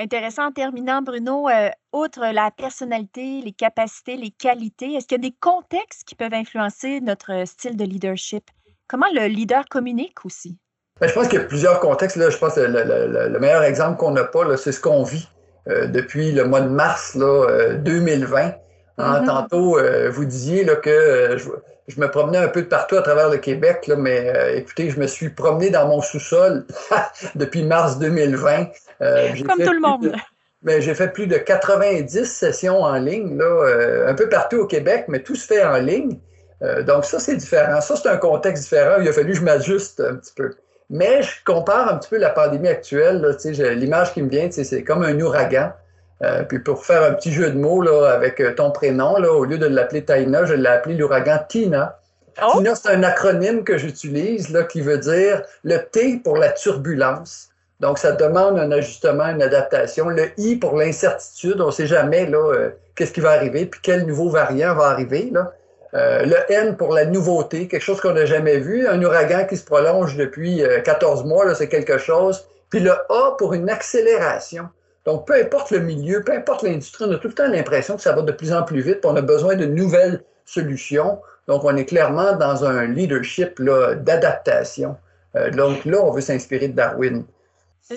Intéressant. 0.00 0.46
En 0.46 0.52
terminant, 0.52 1.02
Bruno, 1.02 1.46
euh, 1.50 1.68
outre 1.92 2.20
la 2.32 2.50
personnalité, 2.50 3.42
les 3.44 3.52
capacités, 3.52 4.16
les 4.16 4.30
qualités, 4.30 4.94
est-ce 4.94 5.06
qu'il 5.06 5.22
y 5.22 5.26
a 5.26 5.28
des 5.28 5.36
contextes 5.38 6.04
qui 6.06 6.14
peuvent 6.14 6.32
influencer 6.32 7.02
notre 7.02 7.44
style 7.44 7.76
de 7.76 7.84
leadership? 7.84 8.44
Comment 8.88 9.08
le 9.12 9.26
leader 9.26 9.66
communique 9.68 10.24
aussi? 10.24 10.56
Ben, 11.02 11.06
je 11.06 11.12
pense 11.12 11.28
qu'il 11.28 11.38
y 11.38 11.42
a 11.42 11.44
plusieurs 11.44 11.80
contextes. 11.80 12.16
Là. 12.16 12.30
Je 12.30 12.38
pense 12.38 12.54
que 12.54 12.60
le, 12.60 13.38
meilleur 13.40 13.62
exemple 13.62 13.98
qu'on 13.98 14.12
n'a 14.12 14.24
pas, 14.24 14.56
c'est 14.56 14.72
ce 14.72 14.80
qu'on 14.80 15.02
vit 15.02 15.28
euh, 15.68 15.86
depuis 15.86 16.32
le 16.32 16.44
mois 16.44 16.62
de 16.62 16.68
mars 16.68 17.14
là, 17.14 17.74
2020. 17.74 18.40
Hein, 18.40 18.54
mm-hmm. 18.96 19.26
Tantôt, 19.26 19.78
vous 20.10 20.24
disiez 20.24 20.64
là, 20.64 20.76
que 20.76 21.36
je, 21.36 21.50
me 21.98 22.10
promenais 22.10 22.38
un 22.38 22.48
peu 22.48 22.62
de 22.62 22.66
partout 22.66 22.96
à 22.96 23.02
travers 23.02 23.30
le 23.30 23.38
Québec, 23.38 23.86
là, 23.86 23.96
mais 23.96 24.32
écoutez, 24.54 24.90
je 24.90 25.00
me 25.00 25.06
suis 25.06 25.30
promené 25.30 25.70
dans 25.70 25.88
mon 25.88 26.02
sous-sol 26.02 26.66
depuis 27.34 27.62
mars 27.62 27.98
2020. 27.98 28.66
Comme 28.98 29.64
tout 29.64 29.72
le 29.72 29.80
monde. 29.80 30.12
Ben, 30.62 30.82
j'ai 30.82 30.94
fait 30.94 31.08
plus 31.08 31.26
de 31.26 31.38
90 31.38 32.24
sessions 32.24 32.82
en 32.82 32.94
ligne, 32.96 33.38
là, 33.38 33.44
euh, 33.44 34.08
un 34.08 34.14
peu 34.14 34.28
partout 34.28 34.58
au 34.58 34.66
Québec, 34.66 35.06
mais 35.08 35.22
tout 35.22 35.34
se 35.34 35.46
fait 35.46 35.64
en 35.64 35.78
ligne. 35.78 36.18
Euh, 36.62 36.82
donc, 36.82 37.06
ça, 37.06 37.18
c'est 37.18 37.36
différent. 37.36 37.80
Ça, 37.80 37.96
c'est 37.96 38.08
un 38.08 38.18
contexte 38.18 38.64
différent. 38.64 39.00
Il 39.00 39.08
a 39.08 39.12
fallu 39.12 39.32
que 39.32 39.38
je 39.38 39.44
m'ajuste 39.44 40.00
un 40.00 40.16
petit 40.16 40.34
peu. 40.34 40.50
Mais 40.90 41.22
je 41.22 41.30
compare 41.46 41.88
un 41.88 41.96
petit 41.96 42.10
peu 42.10 42.18
la 42.18 42.28
pandémie 42.28 42.68
actuelle. 42.68 43.24
L'image 43.74 44.12
qui 44.12 44.20
me 44.20 44.28
vient, 44.28 44.50
c'est 44.50 44.84
comme 44.84 45.02
un 45.02 45.18
ouragan. 45.18 45.72
Euh, 46.22 46.42
puis 46.42 46.58
pour 46.58 46.84
faire 46.84 47.02
un 47.02 47.12
petit 47.12 47.32
jeu 47.32 47.50
de 47.50 47.58
mots 47.58 47.80
là, 47.82 48.10
avec 48.10 48.42
ton 48.56 48.70
prénom, 48.70 49.16
là, 49.16 49.32
au 49.32 49.44
lieu 49.44 49.58
de 49.58 49.66
l'appeler 49.66 50.04
Taina, 50.04 50.44
je 50.44 50.54
l'ai 50.54 50.68
appelé 50.68 50.94
l'ouragan 50.94 51.38
Tina. 51.48 51.98
Oh! 52.42 52.58
Tina, 52.58 52.74
c'est 52.74 52.90
un 52.90 53.02
acronyme 53.02 53.64
que 53.64 53.78
j'utilise 53.78 54.50
là, 54.50 54.64
qui 54.64 54.80
veut 54.80 54.98
dire 54.98 55.42
le 55.64 55.78
T 55.78 56.20
pour 56.22 56.36
la 56.36 56.50
turbulence. 56.50 57.50
Donc, 57.80 57.98
ça 57.98 58.12
demande 58.12 58.58
un 58.58 58.70
ajustement, 58.72 59.24
une 59.24 59.42
adaptation. 59.42 60.10
Le 60.10 60.28
I 60.36 60.56
pour 60.56 60.76
l'incertitude, 60.76 61.60
on 61.60 61.66
ne 61.66 61.70
sait 61.70 61.86
jamais 61.86 62.26
là, 62.26 62.52
euh, 62.52 62.70
qu'est-ce 62.94 63.12
qui 63.12 63.20
va 63.20 63.30
arriver, 63.30 63.64
puis 63.64 63.80
quel 63.82 64.06
nouveau 64.06 64.28
variant 64.28 64.74
va 64.74 64.88
arriver. 64.88 65.30
Là. 65.32 65.52
Euh, 65.94 66.24
le 66.24 66.52
N 66.52 66.76
pour 66.76 66.92
la 66.92 67.06
nouveauté, 67.06 67.66
quelque 67.66 67.82
chose 67.82 68.00
qu'on 68.00 68.12
n'a 68.12 68.26
jamais 68.26 68.58
vu. 68.58 68.86
Un 68.86 69.02
ouragan 69.02 69.46
qui 69.46 69.56
se 69.56 69.64
prolonge 69.64 70.16
depuis 70.16 70.62
14 70.84 71.22
euh, 71.22 71.24
mois, 71.24 71.54
c'est 71.54 71.68
quelque 71.68 71.96
chose. 71.96 72.46
Puis 72.68 72.80
le 72.80 72.92
A 72.92 73.34
pour 73.38 73.54
une 73.54 73.70
accélération. 73.70 74.68
Donc, 75.06 75.26
peu 75.26 75.34
importe 75.34 75.70
le 75.70 75.80
milieu, 75.80 76.22
peu 76.22 76.32
importe 76.32 76.62
l'industrie, 76.62 77.04
on 77.08 77.12
a 77.12 77.16
tout 77.16 77.28
le 77.28 77.34
temps 77.34 77.48
l'impression 77.48 77.96
que 77.96 78.02
ça 78.02 78.12
va 78.12 78.22
de 78.22 78.32
plus 78.32 78.52
en 78.52 78.62
plus 78.62 78.80
vite, 78.80 79.00
on 79.04 79.16
a 79.16 79.22
besoin 79.22 79.56
de 79.56 79.64
nouvelles 79.64 80.22
solutions. 80.44 81.20
Donc, 81.48 81.64
on 81.64 81.76
est 81.76 81.86
clairement 81.86 82.36
dans 82.36 82.64
un 82.64 82.86
leadership 82.86 83.60
d'adaptation. 83.60 84.96
donc 85.52 85.84
là, 85.84 86.02
on 86.02 86.10
veut 86.10 86.20
s'inspirer 86.20 86.68
de 86.68 86.74
Darwin. 86.74 87.24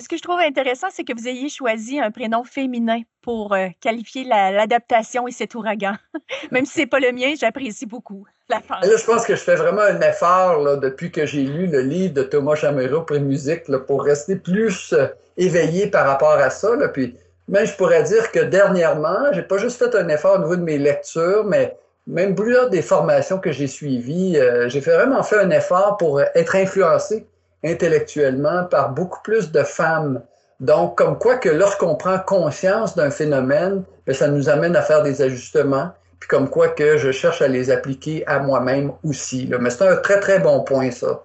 Ce 0.00 0.08
que 0.08 0.16
je 0.16 0.22
trouve 0.22 0.40
intéressant, 0.40 0.88
c'est 0.90 1.04
que 1.04 1.12
vous 1.16 1.28
ayez 1.28 1.48
choisi 1.48 2.00
un 2.00 2.10
prénom 2.10 2.42
féminin 2.42 3.02
pour 3.22 3.54
euh, 3.54 3.68
qualifier 3.80 4.24
l'adaptation 4.24 5.28
et 5.28 5.30
cet 5.30 5.54
ouragan. 5.54 5.94
Même 6.50 6.66
si 6.66 6.72
ce 6.72 6.78
n'est 6.80 6.86
pas 6.86 6.98
le 6.98 7.12
mien, 7.12 7.34
j'apprécie 7.38 7.86
beaucoup 7.86 8.26
la 8.48 8.60
je 8.82 9.04
pense 9.04 9.24
que 9.24 9.36
je 9.36 9.40
fais 9.40 9.54
vraiment 9.54 9.82
un 9.82 10.00
effort 10.00 10.78
depuis 10.78 11.12
que 11.12 11.26
j'ai 11.26 11.44
lu 11.44 11.68
le 11.68 11.80
livre 11.80 12.14
de 12.14 12.22
Thomas 12.24 12.56
Chamero 12.56 13.02
pour 13.02 13.20
musique 13.20 13.62
pour 13.86 14.02
rester 14.02 14.34
plus 14.34 14.92
euh, 14.92 15.06
éveillé 15.36 15.86
par 15.86 16.06
rapport 16.06 16.38
à 16.38 16.50
ça. 16.50 16.70
Puis, 16.92 17.14
même 17.46 17.64
je 17.64 17.74
pourrais 17.74 18.02
dire 18.02 18.32
que 18.32 18.40
dernièrement, 18.40 19.32
j'ai 19.32 19.42
pas 19.42 19.58
juste 19.58 19.78
fait 19.78 19.94
un 19.94 20.08
effort 20.08 20.36
au 20.36 20.42
niveau 20.42 20.56
de 20.56 20.62
mes 20.62 20.78
lectures, 20.78 21.44
mais 21.44 21.76
même 22.08 22.34
plusieurs 22.34 22.68
des 22.68 22.82
formations 22.82 23.38
que 23.38 23.52
j'ai 23.52 23.68
suivies, 23.68 24.38
euh, 24.38 24.68
j'ai 24.68 24.80
vraiment 24.80 25.22
fait 25.22 25.38
un 25.38 25.50
effort 25.50 25.96
pour 25.98 26.20
être 26.20 26.56
influencé 26.56 27.26
intellectuellement 27.64 28.64
par 28.64 28.90
beaucoup 28.90 29.20
plus 29.22 29.50
de 29.50 29.62
femmes. 29.62 30.22
Donc, 30.60 30.96
comme 30.96 31.18
quoi 31.18 31.36
que 31.36 31.48
lorsqu'on 31.48 31.96
prend 31.96 32.18
conscience 32.18 32.94
d'un 32.94 33.10
phénomène, 33.10 33.82
ben, 34.06 34.14
ça 34.14 34.28
nous 34.28 34.48
amène 34.48 34.76
à 34.76 34.82
faire 34.82 35.02
des 35.02 35.22
ajustements, 35.22 35.90
puis 36.20 36.28
comme 36.28 36.48
quoi 36.48 36.68
que 36.68 36.96
je 36.96 37.10
cherche 37.10 37.42
à 37.42 37.48
les 37.48 37.70
appliquer 37.70 38.26
à 38.26 38.38
moi-même 38.38 38.92
aussi. 39.02 39.50
Mais 39.60 39.70
c'est 39.70 39.86
un 39.86 39.96
très, 39.96 40.20
très 40.20 40.38
bon 40.38 40.62
point, 40.62 40.90
ça. 40.90 41.24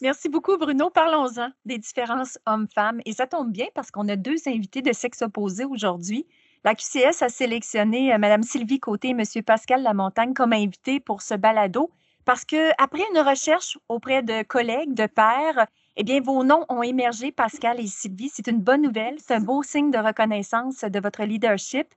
Merci 0.00 0.28
beaucoup, 0.28 0.56
Bruno. 0.56 0.90
Parlons-en 0.90 1.48
des 1.64 1.78
différences 1.78 2.38
hommes-femmes. 2.46 3.00
Et 3.04 3.12
ça 3.12 3.26
tombe 3.26 3.50
bien 3.50 3.66
parce 3.74 3.90
qu'on 3.90 4.08
a 4.08 4.14
deux 4.14 4.36
invités 4.46 4.80
de 4.80 4.92
sexe 4.92 5.22
opposé 5.22 5.64
aujourd'hui. 5.64 6.24
La 6.64 6.74
QCS 6.74 7.22
a 7.22 7.28
sélectionné 7.28 8.14
euh, 8.14 8.18
Mme 8.18 8.42
Sylvie 8.42 8.78
Côté 8.78 9.08
et 9.08 9.10
M. 9.10 9.22
Pascal 9.44 9.82
Lamontagne 9.82 10.34
comme 10.34 10.52
invités 10.52 11.00
pour 11.00 11.22
ce 11.22 11.34
balado 11.34 11.90
parce 12.24 12.44
que 12.44 12.70
après 12.76 13.02
une 13.12 13.20
recherche 13.20 13.78
auprès 13.88 14.22
de 14.22 14.42
collègues, 14.42 14.92
de 14.92 15.06
pairs, 15.06 15.66
eh 16.00 16.04
bien, 16.04 16.20
vos 16.20 16.44
noms 16.44 16.64
ont 16.68 16.84
émergé, 16.84 17.32
Pascal 17.32 17.80
et 17.80 17.88
Sylvie. 17.88 18.30
C'est 18.32 18.46
une 18.46 18.60
bonne 18.60 18.82
nouvelle. 18.82 19.16
C'est 19.18 19.34
un 19.34 19.40
beau 19.40 19.64
signe 19.64 19.90
de 19.90 19.98
reconnaissance 19.98 20.84
de 20.84 21.00
votre 21.00 21.24
leadership. 21.24 21.88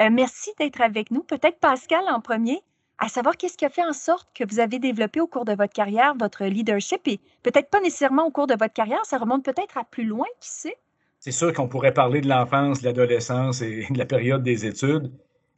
Euh, 0.00 0.10
merci 0.12 0.50
d'être 0.60 0.80
avec 0.80 1.10
nous. 1.10 1.24
Peut-être 1.24 1.58
Pascal 1.58 2.04
en 2.08 2.20
premier, 2.20 2.60
à 2.98 3.08
savoir 3.08 3.36
qu'est-ce 3.36 3.58
qui 3.58 3.64
a 3.64 3.68
fait 3.68 3.84
en 3.84 3.92
sorte 3.92 4.28
que 4.32 4.44
vous 4.48 4.60
avez 4.60 4.78
développé 4.78 5.20
au 5.20 5.26
cours 5.26 5.44
de 5.44 5.54
votre 5.54 5.72
carrière 5.72 6.14
votre 6.14 6.44
leadership 6.44 7.00
et 7.08 7.18
peut-être 7.42 7.68
pas 7.68 7.80
nécessairement 7.80 8.26
au 8.26 8.30
cours 8.30 8.46
de 8.46 8.54
votre 8.54 8.72
carrière, 8.72 9.04
ça 9.04 9.18
remonte 9.18 9.44
peut-être 9.44 9.76
à 9.76 9.82
plus 9.82 10.04
loin, 10.04 10.26
qui 10.38 10.50
sait? 10.50 10.76
C'est 11.18 11.32
sûr 11.32 11.52
qu'on 11.52 11.66
pourrait 11.66 11.92
parler 11.92 12.20
de 12.20 12.28
l'enfance, 12.28 12.80
de 12.80 12.84
l'adolescence 12.84 13.60
et 13.60 13.86
de 13.90 13.98
la 13.98 14.06
période 14.06 14.44
des 14.44 14.66
études, 14.66 15.10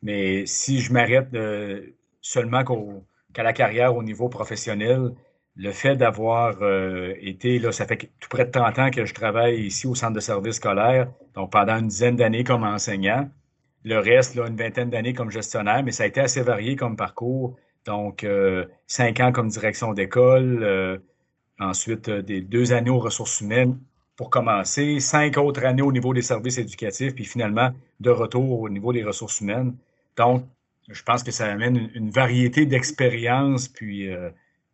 mais 0.03 0.47
si 0.47 0.81
je 0.81 0.91
m'arrête 0.91 1.29
euh, 1.35 1.83
seulement 2.23 2.65
qu'à 3.35 3.43
la 3.43 3.53
carrière 3.53 3.95
au 3.95 4.03
niveau 4.03 4.31
professionnel. 4.31 5.13
Le 5.63 5.73
fait 5.73 5.95
d'avoir 5.95 6.57
euh, 6.63 7.13
été, 7.21 7.59
là, 7.59 7.71
ça 7.71 7.85
fait 7.87 7.99
tout 7.99 8.29
près 8.31 8.47
de 8.47 8.51
30 8.51 8.79
ans 8.79 8.91
que 8.91 9.05
je 9.05 9.13
travaille 9.13 9.61
ici 9.61 9.87
au 9.87 9.95
centre 9.95 10.15
de 10.15 10.21
services 10.21 10.57
scolaire, 10.57 11.13
donc 11.35 11.53
pendant 11.53 11.77
une 11.77 11.89
dizaine 11.89 12.17
d'années 12.17 12.45
comme 12.45 12.65
enseignant. 12.65 13.29
Le 13.85 13.99
reste, 13.99 14.37
là, 14.37 14.47
une 14.47 14.57
vingtaine 14.57 14.89
d'années 14.89 15.13
comme 15.13 15.31
gestionnaire, 15.31 15.83
mais 15.85 15.93
ça 15.93 16.05
a 16.05 16.07
été 16.07 16.19
assez 16.21 16.41
varié 16.41 16.77
comme 16.77 16.97
parcours. 16.97 17.57
Donc, 17.85 18.25
euh, 18.25 18.65
cinq 18.87 19.21
ans 19.21 19.33
comme 19.33 19.49
direction 19.49 19.93
d'école, 19.93 20.61
euh, 20.63 20.97
ensuite 21.59 22.09
des 22.09 22.41
deux 22.41 22.73
années 22.73 22.89
aux 22.89 22.99
ressources 22.99 23.43
humaines 23.43 23.79
pour 24.17 24.31
commencer, 24.31 24.99
cinq 24.99 25.37
autres 25.37 25.67
années 25.67 25.83
au 25.83 25.93
niveau 25.93 26.15
des 26.15 26.23
services 26.23 26.57
éducatifs, 26.57 27.15
puis 27.15 27.27
finalement 27.27 27.71
de 28.01 28.09
retour 28.09 28.61
au 28.63 28.71
niveau 28.71 28.95
des 28.95 29.05
ressources 29.05 29.43
humaines. 29.43 29.77
Donc, 30.17 30.43
je 30.89 31.03
pense 31.03 31.23
que 31.23 31.33
ça 31.33 31.53
amène 31.53 31.91
une, 31.95 32.11
variété 32.11 32.65
d'expériences, 32.65 33.69
puis 33.69 34.09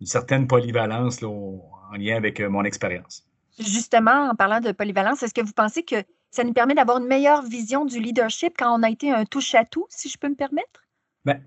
une 0.01 0.07
certaine 0.07 0.47
polyvalence 0.47 1.23
en 1.23 1.97
lien 1.99 2.17
avec 2.17 2.41
euh, 2.41 2.49
mon 2.49 2.65
expérience. 2.65 3.25
Justement, 3.59 4.31
en 4.31 4.35
parlant 4.35 4.61
de 4.61 4.73
polyvalence, 4.73 5.23
est-ce 5.23 5.33
que 5.33 5.41
vous 5.41 5.53
pensez 5.53 5.83
que 5.83 5.97
ça 6.31 6.45
nous 6.45 6.53
permet 6.53 6.75
d'avoir 6.75 6.99
une 6.99 7.07
meilleure 7.07 7.43
vision 7.43 7.85
du 7.85 8.01
leadership 8.01 8.55
quand 8.59 8.79
on 8.79 8.83
a 8.83 8.91
été 8.91 9.11
un 9.11 9.25
touche-à-tout, 9.25 9.87
si 9.89 10.09
je 10.09 10.19
peux 10.19 10.29
me 10.29 10.35
permettre? 10.35 10.83
Bien, 11.25 11.41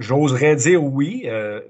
j'oserais 0.00 0.56
dire 0.56 0.82
oui. 0.82 1.22
Euh, 1.26 1.60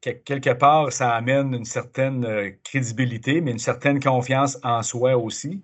quelque 0.00 0.52
part, 0.52 0.92
ça 0.92 1.14
amène 1.14 1.54
une 1.54 1.64
certaine 1.64 2.56
crédibilité, 2.64 3.40
mais 3.40 3.52
une 3.52 3.58
certaine 3.58 4.00
confiance 4.00 4.58
en 4.62 4.82
soi 4.82 5.16
aussi. 5.16 5.62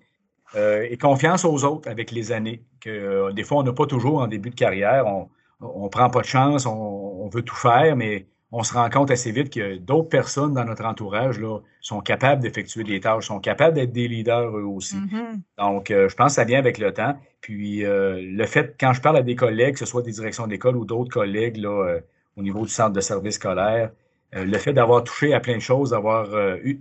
et 0.55 0.97
confiance 0.97 1.45
aux 1.45 1.63
autres 1.63 1.89
avec 1.89 2.11
les 2.11 2.31
années. 2.31 2.63
Que, 2.79 3.31
des 3.33 3.43
fois, 3.43 3.59
on 3.59 3.63
n'a 3.63 3.73
pas 3.73 3.85
toujours 3.85 4.19
en 4.21 4.27
début 4.27 4.49
de 4.49 4.55
carrière. 4.55 5.05
On, 5.05 5.29
on 5.61 5.89
prend 5.89 6.09
pas 6.09 6.21
de 6.21 6.25
chance, 6.25 6.65
on, 6.65 7.29
veut 7.29 7.43
tout 7.43 7.55
faire, 7.55 7.95
mais 7.95 8.27
on 8.51 8.63
se 8.63 8.73
rend 8.73 8.89
compte 8.89 9.11
assez 9.11 9.31
vite 9.31 9.53
que 9.53 9.77
d'autres 9.77 10.09
personnes 10.09 10.53
dans 10.53 10.65
notre 10.65 10.83
entourage 10.85 11.39
là, 11.39 11.59
sont 11.79 12.01
capables 12.01 12.41
d'effectuer 12.41 12.83
des 12.83 12.99
tâches, 12.99 13.27
sont 13.27 13.39
capables 13.39 13.75
d'être 13.75 13.93
des 13.93 14.07
leaders 14.07 14.57
eux 14.57 14.65
aussi. 14.65 14.97
Mm-hmm. 14.97 15.39
Donc, 15.57 15.89
euh, 15.89 16.09
je 16.09 16.15
pense 16.15 16.33
que 16.33 16.35
ça 16.35 16.43
vient 16.43 16.59
avec 16.59 16.77
le 16.77 16.93
temps. 16.93 17.17
Puis, 17.39 17.85
euh, 17.85 18.21
le 18.21 18.45
fait, 18.45 18.75
quand 18.79 18.91
je 18.93 19.01
parle 19.01 19.17
à 19.17 19.23
des 19.23 19.35
collègues, 19.35 19.73
que 19.73 19.79
ce 19.79 19.85
soit 19.85 20.01
des 20.01 20.11
directions 20.11 20.47
d'école 20.47 20.75
ou 20.75 20.85
d'autres 20.85 21.11
collègues 21.11 21.57
là, 21.57 21.69
euh, 21.69 21.99
au 22.35 22.41
niveau 22.41 22.63
du 22.63 22.71
centre 22.71 22.93
de 22.93 23.01
service 23.01 23.35
scolaire, 23.35 23.91
le 24.33 24.57
fait 24.57 24.71
d'avoir 24.71 25.03
touché 25.03 25.33
à 25.33 25.41
plein 25.41 25.55
de 25.55 25.61
choses, 25.61 25.89
d'avoir 25.89 26.29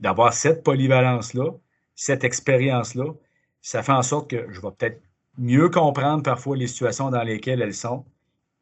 d'avoir 0.00 0.32
cette 0.32 0.62
polyvalence-là, 0.62 1.50
cette 1.96 2.22
expérience-là, 2.22 3.06
ça 3.60 3.82
fait 3.82 3.90
en 3.90 4.02
sorte 4.02 4.30
que 4.30 4.46
je 4.52 4.60
vais 4.60 4.68
peut-être 4.78 5.00
mieux 5.36 5.68
comprendre 5.68 6.22
parfois 6.22 6.56
les 6.56 6.68
situations 6.68 7.10
dans 7.10 7.24
lesquelles 7.24 7.60
elles 7.60 7.74
sont, 7.74 8.04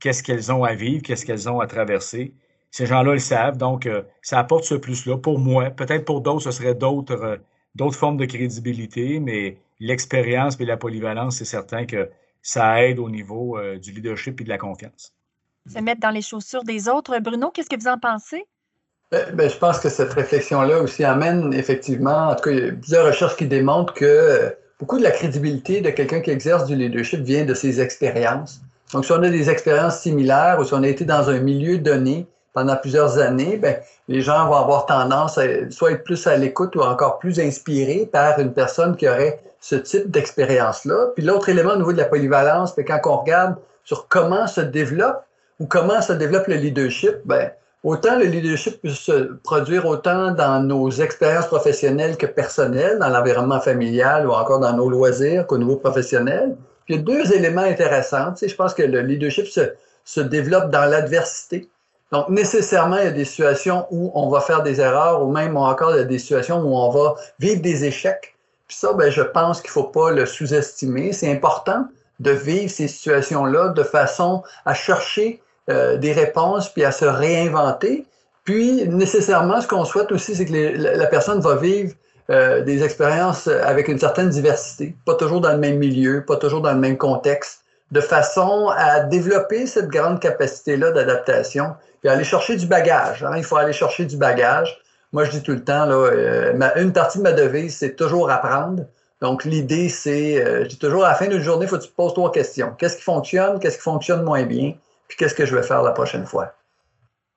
qu'est-ce 0.01 0.23
qu'elles 0.23 0.51
ont 0.51 0.65
à 0.65 0.75
vivre, 0.75 1.03
qu'est-ce 1.03 1.27
qu'elles 1.27 1.51
ont 1.51 1.61
à 1.61 1.67
traverser. 1.67 2.33
Ces 2.71 2.87
gens-là 2.87 3.13
le 3.13 3.19
savent, 3.19 3.57
donc 3.57 3.87
euh, 3.87 4.03
ça 4.23 4.39
apporte 4.39 4.65
ce 4.65 4.75
plus-là. 4.75 5.17
Pour 5.17 5.39
moi, 5.39 5.71
peut-être 5.71 6.05
pour 6.05 6.21
d'autres, 6.21 6.43
ce 6.43 6.51
serait 6.51 6.75
d'autres 6.75 7.15
euh, 7.15 7.37
d'autres 7.75 7.97
formes 7.97 8.17
de 8.17 8.25
crédibilité, 8.25 9.21
mais 9.21 9.59
l'expérience 9.81 10.59
et 10.61 10.65
la 10.65 10.77
polyvalence, 10.77 11.37
c'est 11.37 11.45
certain 11.45 11.87
que 11.87 12.11
ça 12.43 12.85
aide 12.85 12.99
au 12.99 13.09
niveau 13.09 13.57
euh, 13.57 13.79
du 13.79 13.93
leadership 13.93 14.41
et 14.41 14.45
de 14.45 14.49
la 14.49 14.59
confiance. 14.59 15.13
Se 15.67 15.79
mettre 15.81 16.01
dans 16.01 16.11
les 16.11 16.23
chaussures 16.23 16.65
des 16.65 16.89
autres. 16.89 17.19
Bruno, 17.21 17.51
qu'est-ce 17.51 17.69
que 17.69 17.79
vous 17.79 17.89
en 17.89 17.99
pensez? 17.99 18.45
Ben, 19.11 19.49
je 19.49 19.57
pense 19.57 19.81
que 19.81 19.89
cette 19.89 20.13
réflexion-là 20.13 20.83
aussi 20.83 21.05
amène 21.05 21.55
effectivement, 21.55 22.29
en 22.29 22.35
tout 22.35 22.45
cas, 22.45 22.51
il 22.51 22.59
y 22.59 22.69
a 22.69 22.73
plusieurs 22.73 23.07
recherches 23.07 23.37
qui 23.37 23.47
démontrent 23.47 23.95
que 23.95 24.55
beaucoup 24.79 24.99
de 24.99 25.03
la 25.03 25.11
crédibilité 25.11 25.81
de 25.81 25.91
quelqu'un 25.91 26.21
qui 26.21 26.31
exerce 26.31 26.67
du 26.67 26.77
leadership 26.77 27.21
vient 27.21 27.45
de 27.45 27.55
ses 27.55 27.81
expériences. 27.81 28.61
Donc, 28.93 29.05
si 29.05 29.13
on 29.13 29.23
a 29.23 29.31
des 29.31 29.49
expériences 29.51 30.01
similaires 30.01 30.59
ou 30.61 30.65
si 30.65 30.75
on 30.75 30.83
a 30.83 30.89
été 30.89 31.05
dans 31.05 31.31
un 31.31 31.41
milieu 31.41 31.79
donné 31.79 32.27
pendant 32.53 32.77
plusieurs 32.77 33.19
années, 33.19 33.57
ben, 33.57 33.77
les 34.09 34.21
gens 34.21 34.47
vont 34.47 34.57
avoir 34.57 34.87
tendance 34.87 35.39
à 35.39 35.71
soit 35.71 35.93
être 35.93 36.05
plus 36.05 36.27
à 36.27 36.37
l'écoute 36.37 36.75
ou 36.77 36.81
encore 36.81 37.19
plus 37.19 37.41
inspirés 37.41 38.09
par 38.11 38.39
une 38.39 38.53
personne 38.53 38.97
qui 38.97 39.09
aurait 39.09 39.41
ce 39.61 39.77
type 39.77 40.11
d'expérience-là. 40.11 41.09
Puis 41.15 41.25
l'autre 41.25 41.49
élément 41.49 41.73
au 41.73 41.77
niveau 41.77 41.93
de 41.93 41.99
la 41.99 42.05
polyvalence, 42.05 42.73
c'est 42.75 42.85
quand 42.85 43.01
on 43.05 43.17
regarde 43.19 43.57
sur 43.85 44.09
comment 44.09 44.47
se 44.47 44.61
développe 44.61 45.25
ou 45.61 45.67
comment 45.67 46.01
se 46.01 46.13
développe 46.13 46.47
le 46.47 46.57
leadership, 46.57 47.17
ben, 47.25 47.51
autant 47.85 48.19
le 48.19 48.25
leadership 48.25 48.81
peut 48.81 48.89
se 48.89 49.33
produire 49.43 49.87
autant 49.87 50.33
dans 50.33 50.61
nos 50.61 50.91
expériences 50.91 51.47
professionnelles 51.47 52.17
que 52.17 52.27
personnelles, 52.27 52.99
dans 52.99 53.09
l'environnement 53.09 53.61
familial 53.61 54.27
ou 54.27 54.33
encore 54.33 54.61
dans 54.61 54.73
nos 54.73 54.89
loisirs 54.89 55.47
qu'au 55.47 55.59
niveau 55.59 55.77
professionnel 55.77 56.57
il 56.89 56.97
y 56.97 56.99
a 56.99 57.03
deux 57.03 57.33
éléments 57.33 57.63
intéressants. 57.63 58.35
je 58.41 58.55
pense 58.55 58.75
que 58.75 58.83
le 58.83 59.01
leadership 59.03 59.47
se 60.05 60.21
développe 60.21 60.71
dans 60.71 60.87
l'adversité. 60.87 61.69
Donc, 62.11 62.31
nécessairement, 62.31 62.97
il 62.97 63.05
y 63.05 63.09
a 63.09 63.13
des 63.13 63.27
situations 63.27 63.87
où 63.91 64.11
on 64.15 64.29
va 64.31 64.41
faire 64.41 64.63
des 64.63 64.81
erreurs 64.81 65.23
ou 65.23 65.31
même 65.31 65.57
encore, 65.57 65.93
il 65.93 65.99
y 65.99 66.01
a 66.01 66.05
des 66.05 66.19
situations 66.19 66.61
où 66.61 66.75
on 66.75 66.91
va 66.91 67.17
vivre 67.39 67.61
des 67.61 67.85
échecs. 67.85 68.35
Puis 68.67 68.77
ça, 68.77 68.93
ben, 68.95 69.11
je 69.11 69.23
pense 69.23 69.61
qu'il 69.61 69.69
ne 69.69 69.73
faut 69.73 69.85
pas 69.85 70.11
le 70.11 70.25
sous-estimer. 70.25 71.13
C'est 71.13 71.31
important 71.31 71.87
de 72.21 72.31
vivre 72.31 72.71
ces 72.71 72.89
situations-là 72.89 73.69
de 73.69 73.83
façon 73.83 74.43
à 74.65 74.75
chercher 74.75 75.41
euh, 75.71 75.97
des 75.99 76.13
réponses 76.13 76.71
puis 76.71 76.85
à 76.85 76.93
se 76.93 77.05
réinventer. 77.05 78.07
Puis, 78.45 78.89
nécessairement, 78.89 79.61
ce 79.61 79.69
qu'on 79.69 79.85
souhaite 79.85 80.11
aussi, 80.11 80.35
c'est 80.35 80.47
que 80.47 80.53
la, 80.53 81.07
personne 81.07 81.41
va 81.41 81.57
vivre 81.57 81.93
euh, 82.31 82.63
des 82.63 82.83
expériences 82.83 83.49
avec 83.49 83.89
une 83.89 83.99
certaine 83.99 84.31
diversité, 84.31 84.97
pas 85.05 85.15
toujours 85.15 85.43
dans 85.43 85.53
le 85.53 85.59
même 85.59 85.77
milieu, 85.77 86.25
pas 86.25 86.37
toujours 86.37 86.63
dans 86.63 86.73
le 86.73 86.79
même 86.79 86.97
contexte, 86.97 87.61
de 87.91 88.01
façon 88.01 88.71
à 88.77 89.01
développer 89.01 89.67
cette 89.67 89.89
grande 89.89 90.21
capacité-là 90.21 90.91
d'adaptation 90.93 91.75
et 92.05 92.09
aller 92.09 92.25
chercher 92.25 92.57
du 92.57 92.67
bagage. 92.67 93.25
Hein. 93.25 93.37
Il 93.37 93.45
faut 93.45 93.57
aller 93.57 93.73
chercher 93.73 94.05
du 94.05 94.17
bagage. 94.17 94.79
Moi, 95.13 95.25
je 95.25 95.31
dis 95.31 95.43
tout 95.43 95.53
le 95.53 95.65
temps, 95.65 95.87
là, 95.87 95.95
euh, 95.95 96.73
une 96.77 96.93
partie 96.93 97.19
de 97.19 97.23
ma 97.23 97.33
devise, 97.33 97.77
c'est 97.77 97.97
toujours 97.97 98.31
apprendre. 98.31 98.85
Donc, 99.21 99.45
l'idée, 99.45 99.89
c'est, 99.89 100.45
euh, 100.45 100.65
je 100.65 100.69
dis 100.69 100.79
toujours, 100.79 101.05
à 101.05 101.09
la 101.09 101.15
fin 101.15 101.27
d'une 101.27 101.43
journée, 101.43 101.65
il 101.65 101.69
faut 101.69 101.79
que 101.79 101.83
tu 101.83 101.91
te 101.91 101.97
poses 101.97 102.15
trois 102.15 102.31
questions. 102.31 102.75
Qu'est-ce 102.79 102.99
qui 102.99 103.03
fonctionne? 103.03 103.59
Qu'est-ce 103.59 103.79
qui 103.79 103.83
fonctionne 103.83 104.23
moins 104.23 104.45
bien? 104.45 104.75
Puis, 105.09 105.17
qu'est-ce 105.17 105.35
que 105.35 105.47
je 105.47 105.57
vais 105.57 105.63
faire 105.63 105.83
la 105.83 105.93
prochaine 105.93 106.27
fois? 106.27 106.55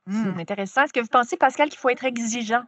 Hum, 0.08 0.36
intéressant. 0.38 0.84
Est-ce 0.84 0.94
que 0.94 1.00
vous 1.00 1.08
pensez, 1.08 1.38
Pascal, 1.38 1.70
qu'il 1.70 1.80
faut 1.80 1.89
être 1.89 2.03
exigeant? 2.03 2.63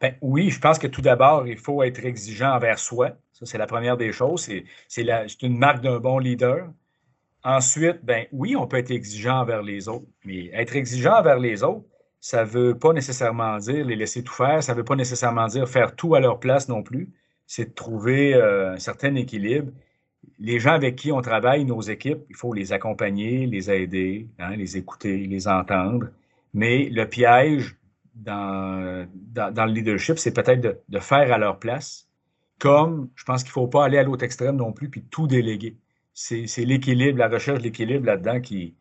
Ben, 0.00 0.14
oui, 0.20 0.50
je 0.50 0.60
pense 0.60 0.78
que 0.78 0.86
tout 0.86 1.00
d'abord, 1.00 1.46
il 1.46 1.58
faut 1.58 1.82
être 1.82 2.04
exigeant 2.04 2.50
envers 2.50 2.78
soi. 2.78 3.10
Ça, 3.32 3.46
c'est 3.46 3.58
la 3.58 3.66
première 3.66 3.96
des 3.96 4.12
choses. 4.12 4.48
C'est 4.88 5.42
une 5.42 5.58
marque 5.58 5.80
d'un 5.80 5.98
bon 5.98 6.18
leader. 6.18 6.68
Ensuite, 7.46 8.00
ben 8.02 8.26
oui, 8.32 8.56
on 8.56 8.66
peut 8.66 8.76
être 8.76 8.90
exigeant 8.90 9.42
envers 9.42 9.62
les 9.62 9.88
autres, 9.88 10.08
mais 10.24 10.46
être 10.46 10.74
exigeant 10.74 11.20
envers 11.20 11.38
les 11.38 11.62
autres, 11.62 11.86
ça 12.18 12.44
ne 12.44 12.48
veut 12.50 12.76
pas 12.76 12.92
nécessairement 12.92 13.58
dire 13.58 13.86
les 13.86 13.94
laisser 13.94 14.24
tout 14.24 14.32
faire, 14.32 14.64
ça 14.64 14.72
ne 14.72 14.78
veut 14.78 14.84
pas 14.84 14.96
nécessairement 14.96 15.46
dire 15.46 15.68
faire 15.68 15.94
tout 15.94 16.16
à 16.16 16.20
leur 16.20 16.40
place 16.40 16.68
non 16.68 16.82
plus. 16.82 17.08
C'est 17.46 17.66
de 17.66 17.72
trouver 17.72 18.34
euh, 18.34 18.72
un 18.72 18.78
certain 18.78 19.14
équilibre. 19.14 19.70
Les 20.40 20.58
gens 20.58 20.72
avec 20.72 20.96
qui 20.96 21.12
on 21.12 21.20
travaille, 21.20 21.64
nos 21.64 21.82
équipes, 21.82 22.18
il 22.28 22.34
faut 22.34 22.52
les 22.52 22.72
accompagner, 22.72 23.46
les 23.46 23.70
aider, 23.70 24.26
hein, 24.40 24.56
les 24.56 24.76
écouter, 24.76 25.16
les 25.16 25.46
entendre. 25.46 26.08
Mais 26.52 26.88
le 26.88 27.08
piège 27.08 27.76
dans, 28.16 29.06
le 29.36 29.72
leadership, 29.72 30.18
c'est 30.18 30.34
peut-être 30.34 30.82
de, 30.88 30.98
faire 30.98 31.32
à 31.32 31.38
leur 31.38 31.60
place. 31.60 32.08
Comme 32.58 33.08
je 33.14 33.22
pense 33.22 33.44
qu'il 33.44 33.50
ne 33.50 33.52
faut 33.52 33.68
pas 33.68 33.84
aller 33.84 33.98
à 33.98 34.02
l'autre 34.02 34.24
extrême 34.24 34.56
non 34.56 34.72
plus 34.72 34.88
puis 34.88 35.04
tout 35.04 35.28
déléguer 35.28 35.76
c'est 36.16 36.64
l'équilibre, 36.64 37.18
la 37.18 37.28
recherche 37.28 37.58
de 37.58 37.64
l'équilibre 37.64 38.06
là-dedans 38.06 38.40
qui, 38.40 38.74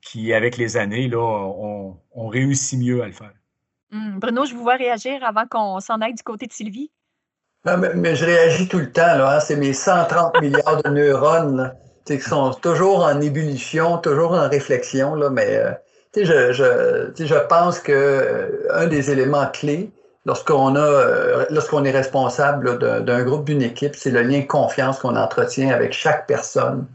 qui, 0.00 0.32
avec 0.32 0.56
les 0.56 0.76
années, 0.76 1.08
là, 1.08 1.18
on, 1.18 2.28
réussit 2.28 2.78
mieux 2.78 3.02
à 3.02 3.06
le 3.06 3.12
faire. 3.12 3.32
Hum, 3.92 4.18
Bruno, 4.20 4.44
je 4.44 4.54
vous 4.54 4.62
vois 4.62 4.76
réagir 4.76 5.22
avant 5.24 5.46
qu'on 5.46 5.80
s'en 5.80 6.00
aille 6.00 6.14
du 6.14 6.22
côté 6.22 6.46
de 6.46 6.52
Sylvie. 6.52 6.90
mais, 7.64 8.14
je 8.14 8.24
réagis 8.24 8.68
tout 8.68 8.78
le 8.78 8.92
temps. 8.92 9.02
Hein. 9.02 9.40
C'est 9.40 9.56
mes 9.56 9.72
130 9.72 10.40
milliards 10.40 10.82
de 10.82 10.88
neurones 10.90 11.74
qui 12.04 12.20
sont 12.20 12.52
toujours 12.52 13.04
en 13.04 13.20
ébullition, 13.20 13.98
toujours 13.98 14.32
en 14.32 14.48
réflexion. 14.48 15.16
Là, 15.16 15.28
mais 15.28 15.56
euh, 15.56 15.72
je, 16.14 16.52
je, 16.52 17.24
je 17.24 17.46
pense 17.48 17.80
qu'un 17.80 17.94
euh, 17.94 18.86
des 18.86 19.10
éléments 19.10 19.48
clés, 19.52 19.90
lorsqu'on 20.26 20.74
a, 20.74 20.80
euh, 20.80 21.46
lorsqu'on 21.50 21.84
est 21.84 21.90
responsable 21.92 22.78
d'un 22.78 23.22
groupe, 23.22 23.44
d'une 23.44 23.62
équipe, 23.62 23.94
c'est 23.96 24.10
le 24.10 24.22
lien 24.22 24.42
confiance 24.42 24.98
qu'on 24.98 25.16
entretient 25.16 25.70
avec 25.70 25.92
chaque 25.92 26.26
personne. 26.26 26.86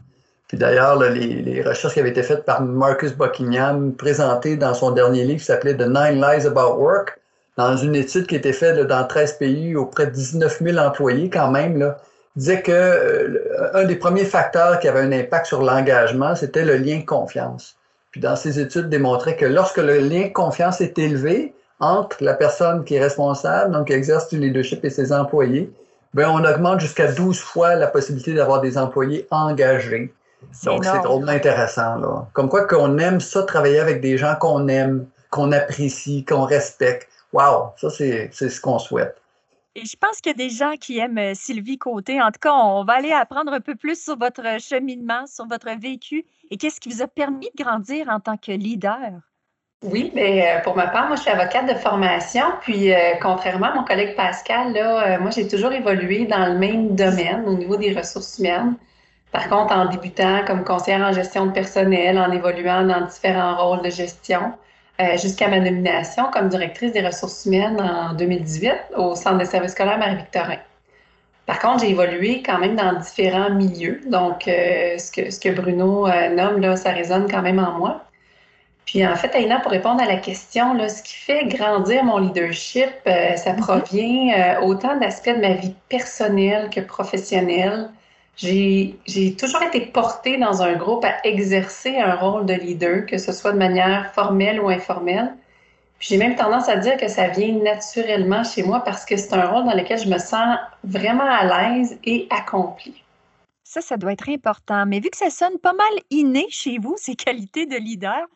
Puis 0.46 0.58
d'ailleurs, 0.58 0.98
les, 1.00 1.62
recherches 1.62 1.94
qui 1.94 2.00
avaient 2.00 2.10
été 2.10 2.22
faites 2.22 2.44
par 2.44 2.60
Marcus 2.60 3.14
Buckingham, 3.14 3.94
présentées 3.94 4.56
dans 4.56 4.74
son 4.74 4.90
dernier 4.90 5.24
livre 5.24 5.40
qui 5.40 5.46
s'appelait 5.46 5.74
The 5.74 5.88
Nine 5.88 6.20
Lies 6.20 6.46
About 6.46 6.76
Work, 6.76 7.18
dans 7.56 7.74
une 7.76 7.94
étude 7.94 8.26
qui 8.26 8.36
été 8.36 8.52
faite 8.52 8.78
dans 8.78 9.06
13 9.06 9.34
pays 9.38 9.76
auprès 9.76 10.06
de 10.06 10.10
19 10.10 10.62
000 10.62 10.78
employés 10.78 11.30
quand 11.30 11.50
même, 11.50 11.94
disait 12.36 12.60
que 12.60 12.70
euh, 12.70 13.70
un 13.72 13.84
des 13.84 13.96
premiers 13.96 14.26
facteurs 14.26 14.78
qui 14.78 14.88
avait 14.88 15.00
un 15.00 15.12
impact 15.12 15.46
sur 15.46 15.62
l'engagement, 15.62 16.34
c'était 16.36 16.64
le 16.64 16.76
lien 16.76 17.00
confiance. 17.00 17.76
Puis 18.10 18.20
dans 18.20 18.36
ces 18.36 18.60
études 18.60 18.90
démontraient 18.90 19.36
que 19.36 19.46
lorsque 19.46 19.78
le 19.78 19.98
lien 20.00 20.28
confiance 20.28 20.82
est 20.82 20.98
élevé, 20.98 21.54
entre 21.82 22.22
la 22.22 22.34
personne 22.34 22.84
qui 22.84 22.94
est 22.94 23.00
responsable, 23.00 23.72
donc 23.72 23.88
qui 23.88 23.92
exerce 23.92 24.28
du 24.28 24.38
leadership 24.38 24.84
et 24.84 24.90
ses 24.90 25.12
employés, 25.12 25.70
ben 26.14 26.28
on 26.30 26.44
augmente 26.44 26.80
jusqu'à 26.80 27.10
12 27.10 27.38
fois 27.40 27.74
la 27.74 27.88
possibilité 27.88 28.34
d'avoir 28.34 28.60
des 28.60 28.78
employés 28.78 29.26
engagés. 29.30 30.14
Donc, 30.64 30.84
c'est 30.84 31.02
drôlement 31.02 31.32
intéressant. 31.32 31.96
Là. 31.96 32.26
Comme 32.32 32.48
quoi 32.48 32.66
qu'on 32.66 32.98
aime 32.98 33.20
ça, 33.20 33.42
travailler 33.42 33.80
avec 33.80 34.00
des 34.00 34.16
gens 34.16 34.34
qu'on 34.36 34.68
aime, 34.68 35.06
qu'on 35.30 35.52
apprécie, 35.52 36.24
qu'on 36.24 36.42
respecte. 36.42 37.08
Wow, 37.32 37.72
ça, 37.76 37.90
c'est 37.90 38.30
ce 38.30 38.60
qu'on 38.60 38.78
souhaite. 38.78 39.16
Et 39.74 39.86
je 39.86 39.96
pense 39.96 40.20
qu'il 40.20 40.30
y 40.32 40.34
a 40.34 40.48
des 40.48 40.50
gens 40.54 40.74
qui 40.78 40.98
aiment 40.98 41.18
euh, 41.18 41.32
Sylvie 41.34 41.78
Côté. 41.78 42.20
En 42.20 42.30
tout 42.30 42.40
cas, 42.40 42.52
on 42.52 42.84
va 42.84 42.94
aller 42.94 43.12
apprendre 43.12 43.52
un 43.52 43.60
peu 43.60 43.74
plus 43.74 44.02
sur 44.02 44.18
votre 44.18 44.60
cheminement, 44.60 45.26
sur 45.26 45.46
votre 45.46 45.70
vécu 45.80 46.26
et 46.50 46.58
qu'est-ce 46.58 46.78
qui 46.78 46.90
vous 46.90 47.00
a 47.00 47.06
permis 47.06 47.48
de 47.56 47.64
grandir 47.64 48.10
en 48.10 48.20
tant 48.20 48.36
que 48.36 48.52
leader? 48.52 49.12
Oui, 49.82 50.12
mais 50.14 50.46
euh, 50.46 50.60
pour 50.60 50.76
ma 50.76 50.86
part, 50.86 51.08
moi, 51.08 51.16
je 51.16 51.22
suis 51.22 51.30
avocate 51.30 51.66
de 51.66 51.74
formation. 51.74 52.44
Puis, 52.60 52.92
euh, 52.92 53.14
contrairement 53.20 53.66
à 53.66 53.74
mon 53.74 53.84
collègue 53.84 54.14
Pascal, 54.14 54.72
là, 54.72 55.16
euh, 55.16 55.20
moi, 55.20 55.30
j'ai 55.30 55.48
toujours 55.48 55.72
évolué 55.72 56.24
dans 56.26 56.46
le 56.46 56.56
même 56.58 56.94
domaine 56.94 57.42
au 57.46 57.54
niveau 57.54 57.76
des 57.76 57.92
ressources 57.92 58.38
humaines. 58.38 58.76
Par 59.32 59.48
contre, 59.48 59.74
en 59.74 59.86
débutant 59.86 60.44
comme 60.46 60.62
conseillère 60.62 61.00
en 61.00 61.12
gestion 61.12 61.46
de 61.46 61.52
personnel, 61.52 62.16
en 62.18 62.30
évoluant 62.30 62.84
dans 62.84 63.06
différents 63.06 63.56
rôles 63.56 63.82
de 63.82 63.90
gestion, 63.90 64.52
jusqu'à 65.20 65.48
ma 65.48 65.58
nomination 65.58 66.24
comme 66.32 66.48
directrice 66.48 66.92
des 66.92 67.00
ressources 67.04 67.46
humaines 67.46 67.80
en 67.80 68.12
2018 68.14 68.74
au 68.96 69.16
Centre 69.16 69.38
de 69.38 69.44
services 69.44 69.72
scolaires 69.72 69.98
Marie-Victorin. 69.98 70.58
Par 71.46 71.58
contre, 71.58 71.80
j'ai 71.80 71.90
évolué 71.90 72.42
quand 72.44 72.58
même 72.58 72.76
dans 72.76 72.92
différents 73.00 73.50
milieux. 73.50 74.00
Donc, 74.06 74.42
ce, 74.44 75.10
que, 75.10 75.30
ce 75.30 75.40
que 75.40 75.48
Bruno 75.48 76.06
nomme, 76.36 76.60
là, 76.60 76.76
ça 76.76 76.90
résonne 76.90 77.28
quand 77.28 77.42
même 77.42 77.58
en 77.58 77.78
moi. 77.78 78.04
Puis 78.86 79.06
en 79.06 79.14
fait, 79.14 79.34
Aïna, 79.34 79.60
pour 79.60 79.70
répondre 79.70 80.02
à 80.02 80.06
la 80.06 80.16
question, 80.16 80.74
là, 80.74 80.88
ce 80.88 81.02
qui 81.02 81.14
fait 81.14 81.46
grandir 81.46 82.04
mon 82.04 82.18
leadership, 82.18 82.90
euh, 83.06 83.36
ça 83.36 83.52
mhm. 83.52 83.60
provient 83.60 84.32
euh, 84.34 84.60
autant 84.62 84.98
d'aspects 84.98 85.30
de 85.30 85.40
ma 85.40 85.54
vie 85.54 85.74
personnelle 85.88 86.68
que 86.70 86.80
professionnelle. 86.80 87.90
J'ai 88.36 89.36
toujours 89.38 89.62
été 89.62 89.80
portée 89.80 90.36
dans 90.38 90.62
un 90.62 90.72
groupe 90.72 91.04
à 91.04 91.14
exercer 91.24 91.98
un 91.98 92.14
rôle 92.16 92.46
de 92.46 92.54
leader, 92.54 93.06
que 93.06 93.18
ce 93.18 93.30
soit 93.30 93.52
de 93.52 93.58
manière 93.58 94.12
formelle 94.14 94.60
ou 94.60 94.68
informelle. 94.68 95.34
J'ai 96.00 96.16
même 96.16 96.34
tendance 96.34 96.68
à 96.68 96.76
dire 96.76 96.96
que 96.96 97.06
ça 97.06 97.28
vient 97.28 97.52
naturellement 97.62 98.42
chez 98.42 98.64
moi 98.64 98.80
parce 98.80 99.04
que 99.04 99.16
c'est 99.16 99.32
un 99.34 99.46
rôle 99.46 99.64
dans 99.64 99.74
lequel 99.74 99.98
je 99.98 100.08
me 100.08 100.18
sens 100.18 100.58
vraiment 100.82 101.28
à 101.28 101.44
l'aise 101.44 101.96
et 102.02 102.26
accomplie. 102.30 103.04
Ça, 103.62 103.80
ça 103.80 103.96
doit 103.96 104.12
être 104.12 104.28
important. 104.28 104.84
Mais 104.86 104.98
vu 104.98 105.10
que 105.10 105.16
ça 105.16 105.30
sonne 105.30 105.58
pas 105.58 105.74
mal 105.74 105.92
inné 106.10 106.46
chez 106.50 106.78
vous, 106.78 106.96
ces 106.98 107.14
qualités 107.14 107.66
de 107.66 107.76
leader, 107.76 108.26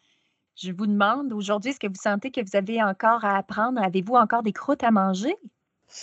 je 0.57 0.73
vous 0.73 0.87
demande 0.87 1.33
aujourd'hui, 1.33 1.71
est-ce 1.71 1.81
que 1.81 1.87
vous 1.87 2.01
sentez 2.01 2.31
que 2.31 2.41
vous 2.41 2.57
avez 2.57 2.83
encore 2.83 3.25
à 3.25 3.37
apprendre? 3.37 3.83
Avez-vous 3.83 4.15
encore 4.15 4.43
des 4.43 4.53
croûtes 4.53 4.85
à 4.85 4.91
manger? 4.91 5.37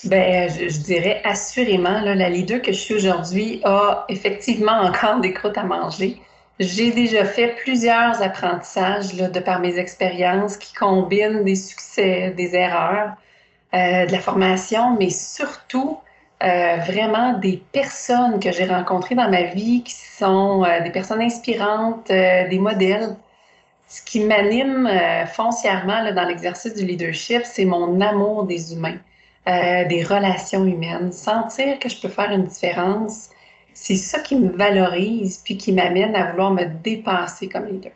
Bien, 0.05 0.47
je, 0.47 0.81
dirais 0.81 1.21
assurément, 1.25 1.99
la 2.01 2.29
leader 2.29 2.61
que 2.61 2.71
je 2.71 2.77
suis 2.77 2.93
aujourd'hui 2.93 3.61
a 3.63 4.05
effectivement 4.09 4.79
encore 4.81 5.19
des 5.19 5.33
croûtes 5.33 5.57
à 5.57 5.63
manger. 5.63 6.21
J'ai 6.59 6.91
déjà 6.91 7.25
fait 7.25 7.55
plusieurs 7.63 8.21
apprentissages 8.21 9.15
de 9.15 9.39
par 9.39 9.59
mes 9.59 9.77
expériences 9.79 10.57
qui 10.57 10.73
combinent 10.73 11.43
des 11.43 11.55
succès, 11.55 12.31
des 12.37 12.55
erreurs, 12.55 13.15
euh, 13.73 14.05
de 14.05 14.11
la 14.11 14.19
formation, 14.19 14.95
mais 14.97 15.09
surtout 15.09 15.99
euh, 16.43 16.75
vraiment 16.85 17.33
des 17.39 17.63
personnes 17.71 18.39
que 18.39 18.51
j'ai 18.51 18.65
rencontrées 18.65 19.15
dans 19.15 19.29
ma 19.29 19.43
vie 19.43 19.81
qui 19.81 19.93
sont 19.93 20.63
euh, 20.63 20.81
des 20.81 20.91
personnes 20.91 21.21
inspirantes, 21.21 22.07
des 22.07 22.59
modèles 22.59 23.15
ce 23.93 24.01
qui 24.01 24.21
m'anime 24.21 24.87
euh, 24.87 25.27
foncièrement 25.27 26.11
dans 26.13 26.27
l'exercice 26.27 26.73
du 26.73 26.83
leadership, 26.83 27.43
c'est 27.45 27.65
mon 27.65 28.01
amour 28.01 28.45
des 28.45 28.73
humains, 28.73 28.97
euh, 29.47 29.85
des 29.85 30.03
relations 30.03 30.65
humaines. 30.65 31.11
Sentir 31.11 31.77
que 31.77 31.89
je 31.89 32.01
peux 32.01 32.07
faire 32.07 32.31
une 32.31 32.45
différence, 32.45 33.29
c'est 33.75 33.95
ça 33.95 34.19
qui 34.19 34.35
me 34.35 34.49
valorise 34.49 35.37
puis 35.45 35.57
qui 35.57 35.71
m'amène 35.71 36.15
à 36.15 36.31
vouloir 36.31 36.49
me 36.49 36.65
dépasser 36.65 37.47
comme 37.47 37.67
leader. 37.67 37.91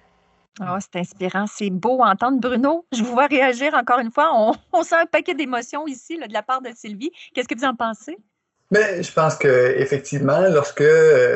Oh, 0.62 0.78
c'est 0.80 1.00
inspirant, 1.00 1.46
c'est 1.48 1.72
beau 1.72 2.04
à 2.04 2.12
entendre. 2.12 2.40
Bruno, 2.40 2.86
je 2.94 3.02
vous 3.02 3.14
vois 3.14 3.26
réagir 3.26 3.74
encore 3.74 3.98
une 3.98 4.12
fois. 4.12 4.30
On, 4.74 4.84
sent 4.84 4.96
un 4.96 5.08
paquet 5.08 5.34
d'émotions 5.34 5.88
ici 5.88 6.20
de 6.20 6.32
la 6.32 6.44
part 6.44 6.62
de 6.62 6.70
Sylvie. 6.76 7.10
Qu'est-ce 7.34 7.48
que 7.48 7.58
vous 7.58 7.66
en 7.66 7.74
pensez? 7.74 8.20
Mais 8.70 9.02
je 9.02 9.12
pense 9.12 9.36
que 9.36 9.74
effectivement, 9.80 10.42
lorsque 10.42 10.84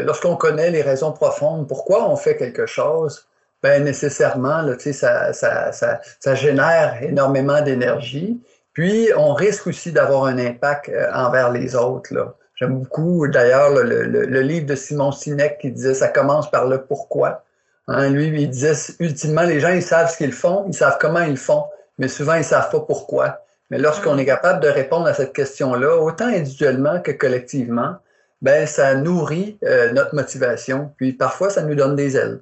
lorsqu'on 0.06 0.36
connaît 0.36 0.69
les 0.69 0.84
raisons 0.84 1.13
profondes, 1.13 1.67
pourquoi 1.67 2.08
on 2.08 2.15
fait 2.15 2.38
quelque 2.38 2.67
chose, 2.67 3.26
ben 3.63 3.84
nécessairement, 3.84 4.62
là, 4.62 4.74
ça, 4.80 5.34
ça, 5.34 5.71
ça, 5.71 6.02
ça 6.19 6.36
génère 6.36 7.02
énormément 7.02 7.62
d'énergie. 7.62 8.41
Puis, 8.74 9.10
on 9.17 9.34
risque 9.34 9.67
aussi 9.67 9.91
d'avoir 9.91 10.26
un 10.26 10.38
impact 10.38 10.89
euh, 10.89 11.12
envers 11.13 11.52
les 11.52 11.76
autres. 11.76 12.13
Là. 12.13 12.36
J'aime 12.56 12.80
beaucoup, 12.80 13.28
d'ailleurs, 13.28 13.71
le, 13.71 13.84
le, 13.84 14.26
le, 14.26 14.41
livre 14.41 14.65
de 14.65 14.76
Simon 14.76 15.12
Sinek 15.12 15.58
qui 15.60 15.71
disait 15.71 15.93
«ça 15.95 16.08
commence 16.08 16.50
par 16.50 16.67
le 16.67 16.84
pourquoi». 16.84 17.43
Hein, 17.88 18.10
lui, 18.10 18.28
il 18.28 18.50
disait, 18.50 18.74
ultimement, 19.00 19.41
les 19.41 19.60
gens, 19.60 19.69
ils 19.69 19.84
savent 19.84 20.10
ce 20.10 20.17
qu'ils 20.17 20.32
font, 20.32 20.65
ils 20.67 20.74
savent 20.74 20.97
comment 21.00 21.21
ils 21.21 21.38
font, 21.38 21.65
mais 21.97 22.08
souvent, 22.08 22.36
ils 22.36 22.39
ne 22.39 22.43
savent 22.43 22.69
pas 22.69 22.80
pourquoi. 22.82 23.41
Mais 23.69 23.78
lorsqu'on 23.78 24.17
est 24.17 24.26
capable 24.26 24.62
de 24.62 24.69
répondre 24.69 25.08
à 25.08 25.13
cette 25.13 25.34
question-là, 25.34 25.97
autant 25.97 26.28
individuellement 26.28 27.02
que 27.02 27.12
collectivement, 27.12 27.95
ben, 28.41 28.65
ça 28.67 28.95
nourrit 28.95 29.58
euh, 29.63 29.91
notre 29.91 30.15
motivation, 30.15 30.91
puis 30.97 31.13
parfois, 31.13 31.50
ça 31.50 31.63
nous 31.63 31.76
donne 31.76 31.95
des 31.95 32.15
ailes. 32.15 32.41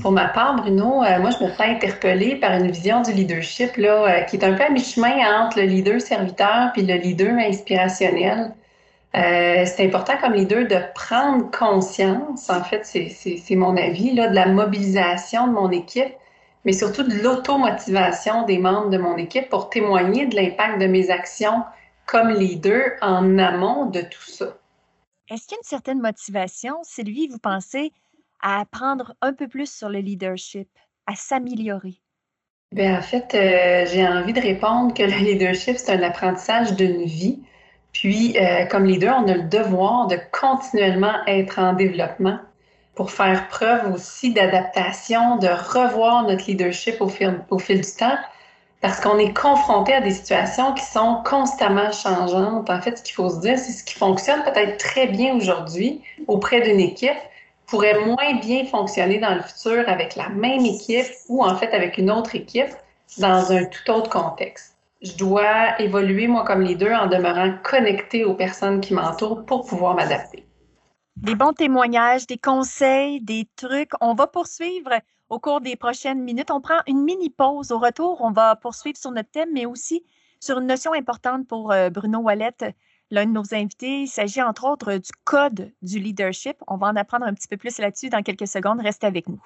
Pour 0.00 0.12
ma 0.12 0.28
part, 0.28 0.56
Bruno, 0.56 1.02
euh, 1.02 1.18
moi, 1.20 1.30
je 1.30 1.44
me 1.44 1.50
fais 1.50 1.64
interpeller 1.64 2.36
par 2.36 2.52
une 2.52 2.70
vision 2.70 3.02
du 3.02 3.12
leadership 3.12 3.76
là, 3.76 4.04
euh, 4.04 4.20
qui 4.22 4.36
est 4.36 4.44
un 4.44 4.54
peu 4.54 4.62
à 4.62 4.70
mi-chemin 4.70 5.44
entre 5.44 5.60
le 5.60 5.66
leader 5.66 6.00
serviteur 6.00 6.70
puis 6.72 6.82
le 6.82 6.94
leader 6.94 7.36
inspirationnel. 7.36 8.54
Euh, 9.14 9.66
c'est 9.66 9.84
important 9.84 10.14
comme 10.22 10.32
leader 10.32 10.66
de 10.66 10.78
prendre 10.94 11.50
conscience, 11.50 12.48
en 12.48 12.64
fait, 12.64 12.86
c'est 12.86 13.54
mon 13.54 13.76
avis, 13.76 14.14
là, 14.14 14.28
de 14.28 14.34
la 14.34 14.46
mobilisation 14.46 15.46
de 15.46 15.52
mon 15.52 15.70
équipe, 15.70 16.14
mais 16.64 16.72
surtout 16.72 17.02
de 17.02 17.14
l'automotivation 17.22 18.46
des 18.46 18.56
membres 18.56 18.88
de 18.88 18.96
mon 18.96 19.18
équipe 19.18 19.50
pour 19.50 19.68
témoigner 19.68 20.24
de 20.24 20.36
l'impact 20.36 20.80
de 20.80 20.86
mes 20.86 21.10
actions 21.10 21.62
comme 22.06 22.30
leader 22.30 22.92
en 23.02 23.38
amont 23.38 23.86
de 23.86 24.00
tout 24.00 24.22
ça. 24.22 24.56
Est-ce 25.28 25.46
qu'il 25.46 25.52
y 25.52 25.58
a 25.58 25.60
une 25.60 25.68
certaine 25.68 26.00
motivation, 26.00 26.76
Sylvie, 26.82 27.28
vous 27.28 27.38
pensez, 27.38 27.92
à 28.42 28.60
apprendre 28.60 29.14
un 29.22 29.32
peu 29.32 29.48
plus 29.48 29.72
sur 29.72 29.88
le 29.88 30.00
leadership, 30.00 30.68
à 31.06 31.14
s'améliorer? 31.14 32.00
Bien, 32.72 32.98
en 32.98 33.02
fait, 33.02 33.34
euh, 33.34 33.86
j'ai 33.92 34.06
envie 34.06 34.32
de 34.32 34.40
répondre 34.40 34.94
que 34.94 35.02
le 35.02 35.16
leadership, 35.18 35.76
c'est 35.76 35.92
un 35.92 36.02
apprentissage 36.02 36.74
d'une 36.74 37.04
vie. 37.04 37.42
Puis, 37.92 38.36
euh, 38.38 38.64
comme 38.66 38.86
leader, 38.86 39.22
on 39.22 39.28
a 39.28 39.34
le 39.34 39.42
devoir 39.42 40.06
de 40.06 40.16
continuellement 40.32 41.14
être 41.26 41.58
en 41.58 41.74
développement 41.74 42.38
pour 42.94 43.10
faire 43.10 43.48
preuve 43.48 43.92
aussi 43.94 44.32
d'adaptation, 44.32 45.36
de 45.36 45.48
revoir 45.48 46.24
notre 46.24 46.46
leadership 46.46 47.00
au 47.00 47.08
fil, 47.08 47.40
au 47.50 47.58
fil 47.58 47.80
du 47.82 47.90
temps, 47.90 48.16
parce 48.80 49.00
qu'on 49.00 49.18
est 49.18 49.34
confronté 49.34 49.92
à 49.92 50.00
des 50.00 50.10
situations 50.10 50.72
qui 50.72 50.84
sont 50.84 51.22
constamment 51.24 51.92
changeantes. 51.92 52.68
En 52.70 52.80
fait, 52.80 52.98
ce 52.98 53.02
qu'il 53.02 53.14
faut 53.14 53.30
se 53.30 53.40
dire, 53.40 53.58
c'est 53.58 53.72
ce 53.72 53.84
qui 53.84 53.94
fonctionne 53.94 54.42
peut-être 54.44 54.78
très 54.78 55.06
bien 55.06 55.34
aujourd'hui 55.36 56.02
auprès 56.26 56.62
d'une 56.62 56.80
équipe 56.80 57.18
pourrait 57.72 58.04
moins 58.04 58.34
bien 58.34 58.66
fonctionner 58.66 59.18
dans 59.18 59.34
le 59.34 59.40
futur 59.40 59.82
avec 59.88 60.14
la 60.14 60.28
même 60.28 60.66
équipe 60.66 61.06
ou 61.30 61.42
en 61.42 61.56
fait 61.56 61.72
avec 61.72 61.96
une 61.96 62.10
autre 62.10 62.34
équipe 62.34 62.74
dans 63.16 63.50
un 63.50 63.64
tout 63.64 63.90
autre 63.90 64.10
contexte. 64.10 64.76
Je 65.00 65.16
dois 65.16 65.80
évoluer, 65.80 66.28
moi, 66.28 66.44
comme 66.44 66.60
leader, 66.60 67.00
en 67.00 67.06
demeurant 67.06 67.54
connecté 67.64 68.26
aux 68.26 68.34
personnes 68.34 68.82
qui 68.82 68.92
m'entourent 68.92 69.46
pour 69.46 69.64
pouvoir 69.64 69.94
m'adapter. 69.94 70.46
Des 71.16 71.34
bons 71.34 71.54
témoignages, 71.54 72.26
des 72.26 72.36
conseils, 72.36 73.22
des 73.22 73.48
trucs. 73.56 73.92
On 74.02 74.12
va 74.12 74.26
poursuivre 74.26 74.90
au 75.30 75.38
cours 75.38 75.62
des 75.62 75.76
prochaines 75.76 76.22
minutes. 76.22 76.50
On 76.50 76.60
prend 76.60 76.80
une 76.86 77.02
mini 77.02 77.30
pause. 77.30 77.72
Au 77.72 77.78
retour, 77.78 78.18
on 78.20 78.32
va 78.32 78.54
poursuivre 78.54 78.98
sur 78.98 79.12
notre 79.12 79.30
thème, 79.30 79.48
mais 79.50 79.64
aussi 79.64 80.04
sur 80.40 80.58
une 80.58 80.66
notion 80.66 80.92
importante 80.92 81.48
pour 81.48 81.72
euh, 81.72 81.88
Bruno 81.88 82.18
Wallet, 82.18 82.74
l'un 83.12 83.26
de 83.26 83.30
nos 83.30 83.54
invités. 83.54 84.00
Il 84.00 84.08
s'agit 84.08 84.42
entre 84.42 84.64
autres 84.64 84.94
du 84.94 85.10
code 85.24 85.70
du 85.82 86.00
leadership. 86.00 86.56
On 86.66 86.78
va 86.78 86.88
en 86.88 86.96
apprendre 86.96 87.26
un 87.26 87.34
petit 87.34 87.46
peu 87.46 87.56
plus 87.56 87.78
là-dessus 87.78 88.08
dans 88.08 88.22
quelques 88.22 88.48
secondes. 88.48 88.80
Restez 88.80 89.06
avec 89.06 89.28
nous. 89.28 89.40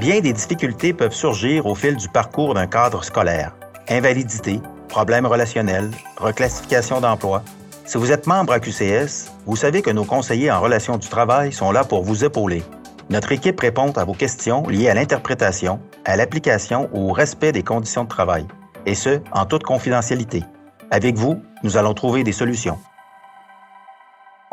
Bien 0.00 0.20
des 0.20 0.32
difficultés 0.32 0.92
peuvent 0.92 1.14
surgir 1.14 1.64
au 1.64 1.74
fil 1.74 1.96
du 1.96 2.08
parcours 2.08 2.52
d'un 2.52 2.66
cadre 2.66 3.02
scolaire. 3.02 3.56
Invalidité, 3.88 4.60
problèmes 4.88 5.24
relationnels, 5.24 5.90
reclassification 6.18 7.00
d'emploi. 7.00 7.42
Si 7.86 7.96
vous 7.96 8.10
êtes 8.10 8.26
membre 8.26 8.52
à 8.52 8.60
QCS, 8.60 9.30
vous 9.46 9.56
savez 9.56 9.80
que 9.80 9.90
nos 9.90 10.04
conseillers 10.04 10.50
en 10.50 10.60
relation 10.60 10.98
du 10.98 11.08
travail 11.08 11.52
sont 11.52 11.70
là 11.70 11.84
pour 11.84 12.02
vous 12.02 12.24
épauler. 12.24 12.64
Notre 13.08 13.30
équipe 13.30 13.60
répond 13.60 13.92
à 13.92 14.04
vos 14.04 14.14
questions 14.14 14.66
liées 14.66 14.88
à 14.88 14.94
l'interprétation, 14.94 15.78
à 16.04 16.16
l'application 16.16 16.90
ou 16.92 17.10
au 17.10 17.12
respect 17.12 17.52
des 17.52 17.62
conditions 17.62 18.02
de 18.02 18.08
travail, 18.08 18.44
et 18.84 18.96
ce, 18.96 19.20
en 19.30 19.46
toute 19.46 19.62
confidentialité. 19.62 20.42
Avec 20.90 21.16
vous, 21.16 21.42
nous 21.64 21.76
allons 21.76 21.94
trouver 21.94 22.22
des 22.22 22.32
solutions. 22.32 22.78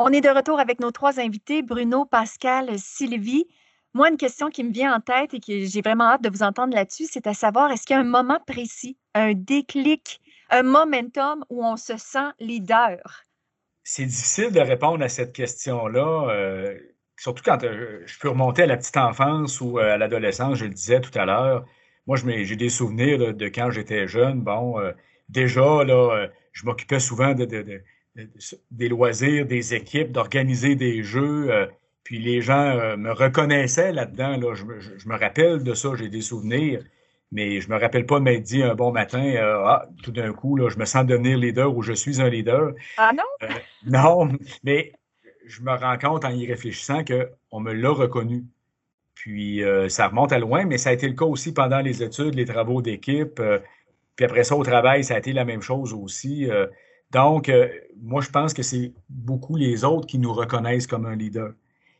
On 0.00 0.08
est 0.08 0.20
de 0.20 0.28
retour 0.28 0.58
avec 0.58 0.80
nos 0.80 0.90
trois 0.90 1.20
invités, 1.20 1.62
Bruno, 1.62 2.04
Pascal, 2.04 2.76
Sylvie. 2.76 3.46
Moi, 3.94 4.10
une 4.10 4.16
question 4.16 4.50
qui 4.50 4.64
me 4.64 4.72
vient 4.72 4.92
en 4.96 5.00
tête 5.00 5.34
et 5.34 5.38
que 5.38 5.64
j'ai 5.64 5.80
vraiment 5.80 6.04
hâte 6.04 6.24
de 6.24 6.28
vous 6.28 6.42
entendre 6.42 6.74
là-dessus, 6.74 7.06
c'est 7.08 7.28
à 7.28 7.34
savoir, 7.34 7.70
est-ce 7.70 7.86
qu'il 7.86 7.94
y 7.94 7.96
a 7.96 8.02
un 8.02 8.04
moment 8.04 8.40
précis, 8.44 8.98
un 9.14 9.32
déclic, 9.34 10.20
un 10.50 10.64
momentum 10.64 11.44
où 11.50 11.64
on 11.64 11.76
se 11.76 11.96
sent 11.96 12.32
leader? 12.40 12.98
C'est 13.84 14.06
difficile 14.06 14.50
de 14.50 14.60
répondre 14.60 15.04
à 15.04 15.08
cette 15.08 15.32
question-là, 15.32 16.30
euh, 16.30 16.76
surtout 17.16 17.44
quand 17.44 17.62
euh, 17.62 18.02
je 18.06 18.18
peux 18.18 18.30
remonter 18.30 18.64
à 18.64 18.66
la 18.66 18.76
petite 18.76 18.96
enfance 18.96 19.60
ou 19.60 19.78
euh, 19.78 19.94
à 19.94 19.98
l'adolescence, 19.98 20.58
je 20.58 20.64
le 20.64 20.74
disais 20.74 21.00
tout 21.00 21.16
à 21.16 21.26
l'heure. 21.26 21.64
Moi, 22.08 22.16
j'ai 22.16 22.56
des 22.56 22.70
souvenirs 22.70 23.34
de, 23.34 23.46
quand 23.46 23.70
j'étais 23.70 24.08
jeune. 24.08 24.40
Bon, 24.40 24.76
déjà, 25.28 25.84
là, 25.84 26.14
euh, 26.14 26.28
je 26.52 26.64
m'occupais 26.64 27.00
souvent 27.00 27.34
de, 27.34 27.46
des 28.70 28.88
loisirs, 28.88 29.46
des 29.46 29.74
équipes, 29.74 30.12
d'organiser 30.12 30.76
des 30.76 31.02
jeux. 31.02 31.50
Euh, 31.50 31.66
puis 32.02 32.18
les 32.18 32.42
gens 32.42 32.60
euh, 32.60 32.96
me 32.96 33.12
reconnaissaient 33.12 33.92
là-dedans. 33.92 34.36
Là. 34.36 34.54
Je, 34.54 35.08
me 35.08 35.18
rappelle 35.18 35.62
de 35.62 35.74
ça, 35.74 35.90
j'ai 35.96 36.08
des 36.08 36.20
souvenirs, 36.20 36.82
mais 37.32 37.60
je 37.60 37.70
me 37.70 37.78
rappelle 37.78 38.06
pas 38.06 38.20
m'être 38.20 38.42
dit 38.42 38.62
un 38.62 38.74
bon 38.74 38.92
matin, 38.92 39.34
ah, 39.38 39.86
tout 40.02 40.12
d'un 40.12 40.32
coup, 40.32 40.56
là, 40.56 40.68
je 40.68 40.78
me 40.78 40.84
sens 40.84 41.06
devenir 41.06 41.38
leader 41.38 41.74
ou 41.74 41.82
je 41.82 41.92
suis 41.92 42.20
un 42.20 42.28
leader. 42.28 42.72
Ah 42.98 43.12
non? 43.14 43.48
non, 43.86 44.28
mais 44.62 44.92
je 45.46 45.62
me 45.62 45.72
rends 45.72 45.98
compte 45.98 46.24
en 46.24 46.30
y 46.30 46.46
réfléchissant 46.46 47.02
qu'on 47.04 47.60
me 47.60 47.72
l'a 47.72 47.90
reconnu. 47.90 48.44
Puis 49.14 49.62
ça 49.88 50.08
remonte 50.08 50.32
à 50.32 50.38
loin, 50.38 50.66
mais 50.66 50.76
ça 50.76 50.90
a 50.90 50.92
été 50.92 51.08
le 51.08 51.14
cas 51.14 51.24
aussi 51.24 51.54
pendant 51.54 51.80
les 51.80 52.02
études, 52.02 52.34
les 52.34 52.44
travaux 52.44 52.82
d'équipe. 52.82 53.40
Puis 54.16 54.24
après 54.24 54.44
ça, 54.44 54.56
au 54.56 54.62
travail, 54.62 55.04
ça 55.04 55.14
a 55.14 55.18
été 55.18 55.32
la 55.32 55.44
même 55.44 55.62
chose 55.62 55.92
aussi. 55.92 56.50
Euh. 56.50 56.66
donc, 57.10 57.48
euh, 57.48 57.68
moi, 58.02 58.22
je 58.22 58.30
pense 58.30 58.54
que 58.54 58.62
c'est 58.62 58.92
beaucoup 59.08 59.56
les 59.56 59.84
autres 59.84 60.06
qui 60.06 60.18
nous 60.18 60.32
reconnaissent 60.32 60.86
comme 60.86 61.06
un 61.06 61.16
leader. 61.16 61.52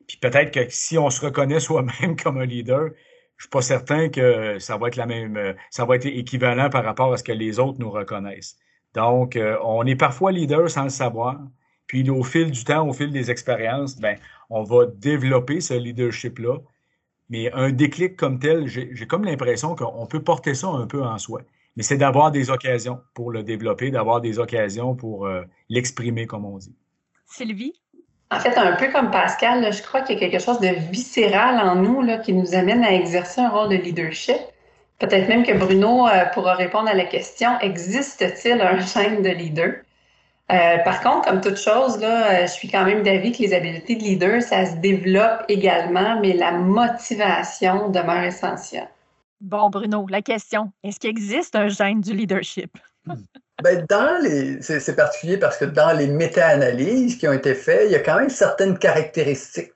Puis 0.06 0.18
peut-être 0.18 0.52
que 0.52 0.68
si 0.68 0.98
on 0.98 1.10
se 1.10 1.24
reconnaît 1.24 1.60
soi-même 1.60 2.16
comme 2.22 2.38
un 2.38 2.46
leader, 2.46 2.90
je 3.36 3.46
ne 3.46 3.46
suis 3.46 3.48
pas 3.50 3.62
certain 3.62 4.08
que 4.08 4.58
ça 4.60 4.76
va 4.76 4.88
être 4.88 4.96
la 4.96 5.06
même, 5.06 5.36
euh, 5.36 5.54
ça 5.70 5.84
va 5.84 5.96
être 5.96 6.06
équivalent 6.06 6.70
par 6.70 6.84
rapport 6.84 7.12
à 7.12 7.16
ce 7.16 7.24
que 7.24 7.32
les 7.32 7.58
autres 7.58 7.80
nous 7.80 7.90
reconnaissent. 7.90 8.56
Donc, 8.94 9.36
on 9.64 9.84
est 9.86 9.96
parfois 9.96 10.30
leader 10.30 10.70
sans 10.70 10.84
le 10.84 10.88
savoir. 10.88 11.40
Puis 11.88 12.08
au 12.10 12.22
fil 12.22 12.52
du 12.52 12.62
temps, 12.62 12.88
au 12.88 12.92
fil 12.92 13.10
des 13.10 13.28
expériences, 13.28 13.96
ben, 13.96 14.16
on 14.50 14.62
va 14.62 14.86
développer 14.86 15.60
ce 15.60 15.74
leadership-là. 15.74 16.58
Mais 17.28 17.50
un 17.54 17.72
déclic 17.72 18.14
comme 18.14 18.38
tel, 18.38 18.68
j'ai 18.68 19.06
comme 19.08 19.24
l'impression 19.24 19.74
qu'on 19.74 20.06
peut 20.06 20.22
porter 20.22 20.54
ça 20.54 20.68
un 20.68 20.86
peu 20.86 21.02
en 21.02 21.18
soi 21.18 21.42
mais 21.76 21.82
c'est 21.82 21.96
d'avoir 21.96 22.30
des 22.30 22.50
occasions 22.50 23.00
pour 23.14 23.30
le 23.30 23.42
développer, 23.42 23.90
d'avoir 23.90 24.20
des 24.20 24.38
occasions 24.38 24.94
pour 24.94 25.26
euh, 25.26 25.42
l'exprimer, 25.68 26.26
comme 26.26 26.44
on 26.44 26.58
dit. 26.58 26.74
Sylvie? 27.26 27.74
En 28.30 28.40
fait, 28.40 28.56
un 28.56 28.76
peu 28.76 28.90
comme 28.90 29.10
Pascal, 29.10 29.72
je 29.72 29.82
crois 29.82 30.00
qu'il 30.00 30.14
y 30.14 30.24
a 30.24 30.28
quelque 30.28 30.42
chose 30.42 30.60
de 30.60 30.68
viscéral 30.90 31.58
en 31.60 31.76
nous 31.76 32.02
là, 32.02 32.18
qui 32.18 32.32
nous 32.32 32.54
amène 32.54 32.82
à 32.84 32.92
exercer 32.92 33.40
un 33.40 33.48
rôle 33.48 33.68
de 33.70 33.76
leadership. 33.76 34.38
Peut-être 34.98 35.28
même 35.28 35.44
que 35.44 35.52
Bruno 35.52 36.06
euh, 36.06 36.24
pourra 36.32 36.54
répondre 36.54 36.88
à 36.88 36.94
la 36.94 37.04
question, 37.04 37.58
existe-t-il 37.60 38.60
un 38.60 38.78
gène 38.78 39.22
de 39.22 39.30
leader? 39.30 39.74
Euh, 40.52 40.78
par 40.84 41.00
contre, 41.00 41.28
comme 41.28 41.40
toute 41.40 41.56
chose, 41.56 41.98
là, 42.00 42.46
je 42.46 42.52
suis 42.52 42.68
quand 42.68 42.84
même 42.84 43.02
d'avis 43.02 43.32
que 43.32 43.42
les 43.42 43.54
habiletés 43.54 43.96
de 43.96 44.02
leader, 44.02 44.42
ça 44.42 44.66
se 44.66 44.76
développe 44.76 45.44
également, 45.48 46.20
mais 46.20 46.34
la 46.34 46.52
motivation 46.52 47.88
demeure 47.88 48.24
essentielle. 48.24 48.88
Bon, 49.40 49.68
Bruno, 49.70 50.06
la 50.08 50.22
question, 50.22 50.72
est-ce 50.82 50.98
qu'il 50.98 51.10
existe 51.10 51.54
un 51.56 51.68
gène 51.68 52.00
du 52.00 52.14
leadership? 52.14 52.76
Ben, 53.62 53.86
dans 53.88 54.20
les, 54.22 54.60
c'est, 54.62 54.96
particulier 54.96 55.36
parce 55.36 55.58
que 55.58 55.64
dans 55.64 55.92
les 55.96 56.06
méta-analyses 56.06 57.16
qui 57.18 57.28
ont 57.28 57.32
été 57.32 57.54
faites, 57.54 57.86
il 57.86 57.92
y 57.92 57.94
a 57.94 58.00
quand 58.00 58.18
même 58.18 58.30
certaines 58.30 58.78
caractéristiques 58.78 59.72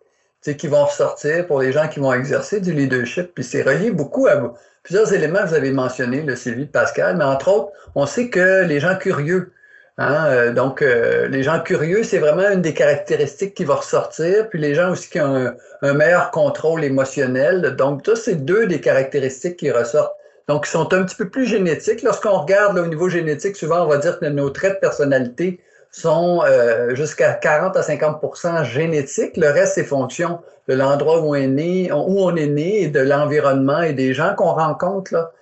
qui 0.56 0.66
vont 0.66 0.84
ressortir 0.84 1.46
pour 1.46 1.60
les 1.60 1.72
gens 1.72 1.88
qui 1.88 2.00
vont 2.00 2.12
exercer 2.12 2.60
du 2.60 2.72
leadership. 2.72 3.34
Puis 3.34 3.44
c'est 3.44 3.62
relié 3.62 3.90
beaucoup 3.90 4.26
à 4.26 4.54
plusieurs 4.82 5.12
éléments 5.12 5.40
que 5.40 5.48
vous 5.48 5.54
avez 5.54 5.72
mentionnés, 5.72 6.22
le 6.22 6.36
Sylvie 6.36 6.66
Pascal, 6.66 7.16
mais 7.16 7.24
entre 7.24 7.48
autres, 7.48 7.72
on 7.94 8.06
sait 8.06 8.30
que 8.30 8.64
les 8.64 8.80
gens 8.80 8.96
curieux, 8.96 9.52
hein, 9.98 10.26
euh, 10.28 10.52
donc 10.52 10.80
euh, 10.80 11.28
les 11.28 11.42
gens 11.42 11.60
curieux, 11.60 12.02
c'est 12.02 12.18
vraiment 12.18 12.48
une 12.48 12.62
des 12.62 12.74
caractéristiques 12.74 13.54
qui 13.54 13.64
va 13.64 13.76
ressortir. 13.76 14.48
Puis 14.48 14.58
les 14.58 14.74
gens 14.74 14.92
aussi 14.92 15.10
qui 15.10 15.20
ont 15.20 15.52
un, 15.82 15.94
meilleur 15.94 16.30
contrôle 16.30 16.84
émotionnel. 16.84 17.76
Donc, 17.76 18.06
ça, 18.06 18.16
c'est 18.16 18.36
deux 18.36 18.66
des 18.66 18.80
caractéristiques 18.80 19.56
qui 19.56 19.70
ressortent. 19.70 20.14
Donc, 20.48 20.66
ils 20.66 20.70
sont 20.70 20.92
un 20.94 21.04
petit 21.04 21.16
peu 21.16 21.28
plus 21.28 21.46
génétiques. 21.46 22.02
Lorsqu'on 22.02 22.38
regarde 22.38 22.78
au 22.78 22.86
niveau 22.86 23.08
génétique, 23.08 23.56
souvent, 23.56 23.84
on 23.84 23.88
va 23.88 23.98
dire 23.98 24.18
que 24.18 24.26
nos 24.26 24.50
traits 24.50 24.74
de 24.74 24.78
personnalité 24.78 25.60
sont 25.90 26.42
euh, 26.44 26.94
jusqu'à 26.94 27.32
40 27.34 27.76
à 27.76 27.80
50% 27.80 28.64
génétiques. 28.64 29.36
Le 29.36 29.50
reste, 29.50 29.74
c'est 29.74 29.84
fonction 29.84 30.38
de 30.68 30.74
l'endroit 30.74 31.20
où 31.20 31.30
on 31.30 31.34
est 31.34 31.46
né, 31.46 31.92
où 31.92 32.20
on 32.22 32.34
est 32.36 32.46
né 32.46 32.82
et 32.82 32.88
de 32.88 33.00
l'environnement 33.00 33.82
et 33.82 33.92
des 33.92 34.14
gens 34.14 34.34
qu'on 34.34 34.52
rencontre. 34.52 35.12
Là. 35.12 35.32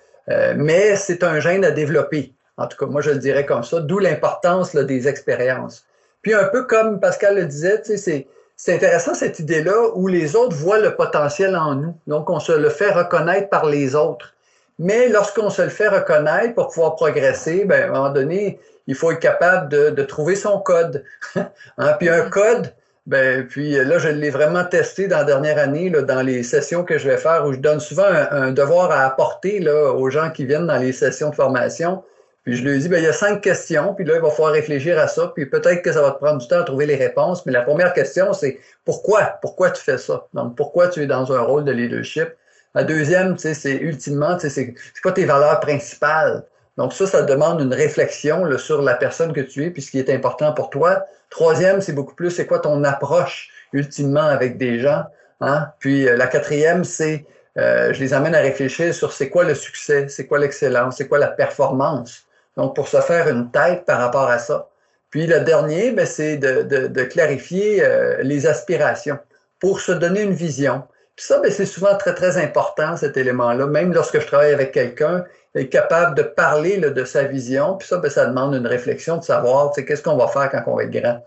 Mais 0.56 0.96
c'est 0.96 1.22
un 1.22 1.38
gène 1.38 1.64
à 1.64 1.70
développer. 1.70 2.35
En 2.56 2.66
tout 2.66 2.76
cas, 2.76 2.86
moi, 2.86 3.00
je 3.00 3.10
le 3.10 3.18
dirais 3.18 3.44
comme 3.44 3.62
ça, 3.62 3.80
d'où 3.80 3.98
l'importance 3.98 4.74
des 4.74 5.08
expériences. 5.08 5.84
Puis 6.22 6.34
un 6.34 6.44
peu 6.44 6.64
comme 6.64 7.00
Pascal 7.00 7.36
le 7.36 7.44
disait, 7.44 7.82
c'est 7.84 8.26
c'est 8.56 8.74
intéressant 8.74 9.12
cette 9.12 9.38
idée-là 9.38 9.90
où 9.94 10.08
les 10.08 10.34
autres 10.34 10.56
voient 10.56 10.78
le 10.78 10.96
potentiel 10.96 11.54
en 11.56 11.74
nous. 11.74 11.94
Donc, 12.06 12.30
on 12.30 12.40
se 12.40 12.52
le 12.52 12.70
fait 12.70 12.90
reconnaître 12.90 13.50
par 13.50 13.66
les 13.66 13.94
autres. 13.94 14.32
Mais 14.78 15.08
lorsqu'on 15.08 15.50
se 15.50 15.62
le 15.62 15.68
fait 15.68 15.88
reconnaître 15.88 16.54
pour 16.54 16.68
pouvoir 16.68 16.96
progresser, 16.96 17.64
ben, 17.66 17.82
à 17.82 17.86
un 17.86 17.90
moment 17.90 18.10
donné, 18.10 18.58
il 18.86 18.94
faut 18.94 19.10
être 19.10 19.20
capable 19.20 19.68
de, 19.68 20.02
trouver 20.02 20.36
son 20.36 20.58
code. 20.58 21.04
hein? 21.36 21.96
Puis 21.98 22.08
un 22.08 22.30
code, 22.30 22.72
ben, 23.06 23.46
puis 23.46 23.72
là, 23.72 23.98
je 23.98 24.08
l'ai 24.08 24.30
vraiment 24.30 24.64
testé 24.64 25.06
dans 25.06 25.18
la 25.18 25.24
dernière 25.24 25.58
année, 25.58 25.90
là, 25.90 26.00
dans 26.00 26.22
les 26.22 26.42
sessions 26.42 26.82
que 26.82 26.96
je 26.96 27.08
vais 27.08 27.18
faire, 27.18 27.44
où 27.46 27.52
je 27.52 27.58
donne 27.58 27.80
souvent 27.80 28.06
un, 28.06 28.52
devoir 28.52 28.90
à 28.90 29.04
apporter 29.04 29.60
là, 29.60 29.92
aux 29.92 30.08
gens 30.08 30.30
qui 30.30 30.46
viennent 30.46 30.66
dans 30.66 30.78
les 30.78 30.92
sessions 30.92 31.28
de 31.28 31.34
formation. 31.34 32.02
Puis 32.46 32.54
je 32.54 32.62
lui 32.62 32.78
dis, 32.78 32.88
ben, 32.88 32.98
il 32.98 33.04
y 33.04 33.08
a 33.08 33.12
cinq 33.12 33.40
questions, 33.40 33.92
puis 33.92 34.04
là, 34.04 34.14
il 34.14 34.22
va 34.22 34.30
falloir 34.30 34.52
réfléchir 34.52 34.96
à 35.00 35.08
ça, 35.08 35.32
puis 35.34 35.46
peut-être 35.46 35.82
que 35.82 35.90
ça 35.92 36.00
va 36.00 36.12
te 36.12 36.18
prendre 36.18 36.38
du 36.40 36.46
temps 36.46 36.60
à 36.60 36.62
trouver 36.62 36.86
les 36.86 36.94
réponses. 36.94 37.44
Mais 37.44 37.50
la 37.50 37.62
première 37.62 37.92
question, 37.92 38.32
c'est 38.32 38.60
pourquoi? 38.84 39.38
Pourquoi 39.42 39.72
tu 39.72 39.82
fais 39.82 39.98
ça? 39.98 40.28
Donc, 40.32 40.56
pourquoi 40.56 40.86
tu 40.86 41.02
es 41.02 41.06
dans 41.08 41.32
un 41.32 41.40
rôle 41.40 41.64
de 41.64 41.72
leadership? 41.72 42.28
La 42.76 42.84
deuxième, 42.84 43.36
c'est 43.36 43.74
ultimement, 43.78 44.38
c'est 44.38 44.74
quoi 45.02 45.10
tes 45.10 45.24
valeurs 45.24 45.58
principales? 45.58 46.44
Donc 46.76 46.92
ça, 46.92 47.08
ça 47.08 47.22
demande 47.22 47.60
une 47.60 47.74
réflexion 47.74 48.44
là, 48.44 48.58
sur 48.58 48.80
la 48.80 48.94
personne 48.94 49.32
que 49.32 49.40
tu 49.40 49.64
es, 49.64 49.70
puis 49.70 49.82
ce 49.82 49.90
qui 49.90 49.98
est 49.98 50.10
important 50.10 50.52
pour 50.52 50.70
toi. 50.70 51.04
Troisième, 51.30 51.80
c'est 51.80 51.94
beaucoup 51.94 52.14
plus, 52.14 52.30
c'est 52.30 52.46
quoi 52.46 52.60
ton 52.60 52.84
approche 52.84 53.50
ultimement 53.72 54.20
avec 54.20 54.56
des 54.56 54.78
gens. 54.78 55.02
Hein? 55.40 55.68
Puis 55.80 56.06
euh, 56.08 56.16
la 56.16 56.28
quatrième, 56.28 56.84
c'est, 56.84 57.26
euh, 57.58 57.92
je 57.92 57.98
les 57.98 58.14
amène 58.14 58.36
à 58.36 58.40
réfléchir 58.40 58.94
sur 58.94 59.12
c'est 59.12 59.30
quoi 59.30 59.42
le 59.42 59.56
succès, 59.56 60.06
c'est 60.08 60.26
quoi 60.26 60.38
l'excellence, 60.38 60.98
c'est 60.98 61.08
quoi 61.08 61.18
la 61.18 61.28
performance. 61.28 62.26
Donc 62.56 62.74
pour 62.74 62.88
se 62.88 63.00
faire 63.00 63.28
une 63.28 63.50
tête 63.50 63.84
par 63.84 63.98
rapport 63.98 64.28
à 64.28 64.38
ça. 64.38 64.68
Puis 65.10 65.26
le 65.26 65.40
dernier, 65.40 65.92
ben, 65.92 66.06
c'est 66.06 66.36
de, 66.36 66.62
de, 66.62 66.88
de, 66.88 67.02
clarifier 67.04 67.82
euh, 67.82 68.22
les 68.22 68.46
aspirations 68.46 69.18
pour 69.60 69.80
se 69.80 69.92
donner 69.92 70.22
une 70.22 70.32
vision. 70.32 70.82
Puis 71.14 71.26
ça, 71.26 71.40
ben, 71.40 71.50
c'est 71.50 71.66
souvent 71.66 71.96
très, 71.96 72.14
très 72.14 72.36
important, 72.36 72.96
cet 72.96 73.16
élément-là. 73.16 73.66
Même 73.66 73.92
lorsque 73.92 74.20
je 74.20 74.26
travaille 74.26 74.52
avec 74.52 74.72
quelqu'un, 74.72 75.24
est 75.54 75.68
capable 75.68 76.14
de 76.14 76.22
parler 76.22 76.78
de 76.78 77.04
sa 77.04 77.24
vision. 77.24 77.76
Puis 77.76 77.88
ça, 77.88 77.98
ben, 77.98 78.10
ça 78.10 78.26
demande 78.26 78.54
une 78.54 78.66
réflexion 78.66 79.16
de 79.16 79.22
savoir 79.22 79.72
qu'est-ce 79.72 80.02
qu'on 80.02 80.16
va 80.16 80.28
faire 80.28 80.50
quand 80.50 80.62
on 80.70 80.76
va 80.76 80.84
être 80.84 80.90
grand. 80.90 81.24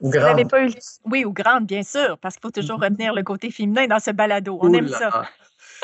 Ou 0.00 0.10
grande. 0.10 0.50
Pas 0.50 0.66
Oui, 1.10 1.24
ou 1.24 1.32
grande, 1.32 1.66
bien 1.66 1.82
sûr, 1.82 2.18
parce 2.18 2.34
qu'il 2.34 2.42
faut 2.42 2.50
toujours 2.50 2.80
mm-hmm. 2.80 2.90
revenir 2.90 3.14
le 3.14 3.22
côté 3.22 3.50
féminin 3.50 3.86
dans 3.86 4.00
ce 4.00 4.10
balado. 4.10 4.58
On 4.60 4.72
aime 4.72 4.88
ça. 4.88 5.24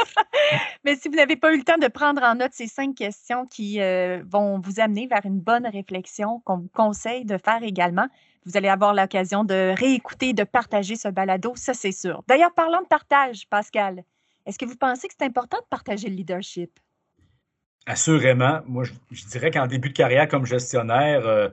Mais 0.84 0.96
si 0.96 1.08
vous 1.08 1.14
n'avez 1.14 1.36
pas 1.36 1.52
eu 1.52 1.58
le 1.58 1.64
temps 1.64 1.78
de 1.78 1.88
prendre 1.88 2.22
en 2.22 2.34
note 2.36 2.52
ces 2.52 2.66
cinq 2.66 2.94
questions 2.94 3.46
qui 3.46 3.80
euh, 3.80 4.22
vont 4.26 4.58
vous 4.58 4.80
amener 4.80 5.06
vers 5.06 5.24
une 5.24 5.40
bonne 5.40 5.66
réflexion, 5.66 6.40
qu'on 6.44 6.58
vous 6.58 6.70
conseille 6.72 7.24
de 7.24 7.38
faire 7.38 7.62
également, 7.62 8.08
vous 8.46 8.56
allez 8.56 8.68
avoir 8.68 8.94
l'occasion 8.94 9.44
de 9.44 9.74
réécouter, 9.76 10.32
de 10.32 10.44
partager 10.44 10.96
ce 10.96 11.08
balado, 11.08 11.52
ça 11.56 11.74
c'est 11.74 11.92
sûr. 11.92 12.22
D'ailleurs, 12.26 12.52
parlant 12.54 12.80
de 12.80 12.86
partage, 12.86 13.46
Pascal, 13.48 14.04
est-ce 14.46 14.58
que 14.58 14.64
vous 14.64 14.76
pensez 14.76 15.08
que 15.08 15.14
c'est 15.18 15.26
important 15.26 15.58
de 15.58 15.66
partager 15.68 16.08
le 16.08 16.14
leadership? 16.14 16.70
Assurément. 17.86 18.60
Moi, 18.66 18.84
je, 19.10 19.26
dirais 19.26 19.50
qu'en 19.50 19.66
début 19.66 19.90
de 19.90 19.94
carrière 19.94 20.28
comme 20.28 20.46
gestionnaire, 20.46 21.26
euh, 21.26 21.48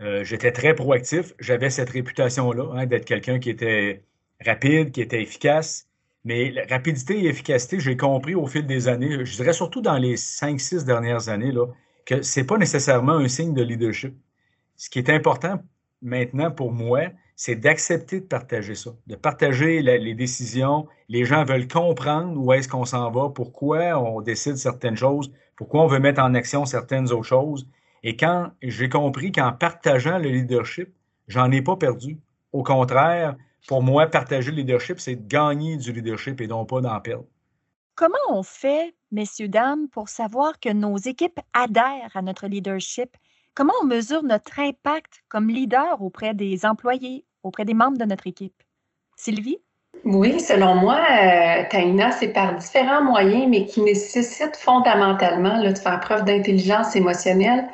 euh, 0.00 0.24
j'étais 0.24 0.52
très 0.52 0.74
proactif. 0.74 1.32
J'avais 1.38 1.70
cette 1.70 1.90
réputation-là 1.90 2.72
hein, 2.74 2.86
d'être 2.86 3.04
quelqu'un 3.04 3.38
qui 3.38 3.50
était 3.50 4.02
rapide, 4.44 4.92
qui 4.92 5.00
était 5.00 5.22
efficace. 5.22 5.89
Mais 6.24 6.52
rapidité 6.68 7.24
et 7.24 7.28
efficacité, 7.28 7.80
j'ai 7.80 7.96
compris 7.96 8.34
au 8.34 8.46
fil 8.46 8.66
des 8.66 8.88
années, 8.88 9.24
je 9.24 9.36
dirais 9.36 9.54
surtout 9.54 9.80
dans 9.80 9.96
les 9.96 10.16
cinq, 10.16 10.60
six 10.60 10.84
dernières 10.84 11.28
années, 11.28 11.52
que 12.04 12.22
ce 12.22 12.40
n'est 12.40 12.46
pas 12.46 12.58
nécessairement 12.58 13.14
un 13.14 13.28
signe 13.28 13.54
de 13.54 13.62
leadership. 13.62 14.14
Ce 14.76 14.90
qui 14.90 14.98
est 14.98 15.10
important 15.10 15.62
maintenant 16.02 16.50
pour 16.50 16.72
moi, 16.72 17.00
c'est 17.36 17.56
d'accepter 17.56 18.20
de 18.20 18.26
partager 18.26 18.74
ça, 18.74 18.90
de 19.06 19.16
partager 19.16 19.80
les 19.80 20.14
décisions. 20.14 20.86
Les 21.08 21.24
gens 21.24 21.44
veulent 21.44 21.68
comprendre 21.68 22.38
où 22.38 22.52
est-ce 22.52 22.68
qu'on 22.68 22.84
s'en 22.84 23.10
va, 23.10 23.30
pourquoi 23.30 23.98
on 23.98 24.20
décide 24.20 24.56
certaines 24.56 24.96
choses, 24.96 25.32
pourquoi 25.56 25.82
on 25.82 25.86
veut 25.86 26.00
mettre 26.00 26.22
en 26.22 26.34
action 26.34 26.66
certaines 26.66 27.10
autres 27.12 27.24
choses. 27.24 27.66
Et 28.02 28.16
quand 28.16 28.50
j'ai 28.62 28.90
compris 28.90 29.32
qu'en 29.32 29.52
partageant 29.52 30.18
le 30.18 30.28
leadership, 30.28 30.90
j'en 31.28 31.50
ai 31.50 31.62
pas 31.62 31.76
perdu. 31.76 32.18
Au 32.52 32.62
contraire, 32.62 33.36
pour 33.66 33.82
moi, 33.82 34.06
partager 34.06 34.50
le 34.50 34.58
leadership, 34.58 35.00
c'est 35.00 35.16
de 35.16 35.28
gagner 35.28 35.76
du 35.76 35.92
leadership 35.92 36.40
et 36.40 36.46
non 36.46 36.64
pas 36.64 36.80
d'en 36.80 36.98
perdre. 37.00 37.26
Comment 37.94 38.16
on 38.30 38.42
fait, 38.42 38.94
messieurs, 39.12 39.48
dames, 39.48 39.88
pour 39.88 40.08
savoir 40.08 40.58
que 40.58 40.72
nos 40.72 40.96
équipes 40.96 41.38
adhèrent 41.52 42.10
à 42.14 42.22
notre 42.22 42.46
leadership? 42.46 43.16
Comment 43.54 43.74
on 43.82 43.86
mesure 43.86 44.22
notre 44.22 44.58
impact 44.58 45.22
comme 45.28 45.48
leader 45.48 46.00
auprès 46.00 46.34
des 46.34 46.64
employés, 46.64 47.24
auprès 47.42 47.64
des 47.64 47.74
membres 47.74 47.98
de 47.98 48.04
notre 48.04 48.26
équipe? 48.26 48.62
Sylvie? 49.16 49.58
Oui, 50.04 50.40
selon 50.40 50.76
moi, 50.76 50.96
euh, 50.96 51.64
Taina, 51.68 52.10
c'est 52.12 52.32
par 52.32 52.56
différents 52.56 53.02
moyens, 53.02 53.48
mais 53.48 53.66
qui 53.66 53.82
nécessitent 53.82 54.56
fondamentalement 54.56 55.62
de 55.62 55.74
faire 55.74 56.00
preuve 56.00 56.24
d'intelligence 56.24 56.96
émotionnelle 56.96 57.68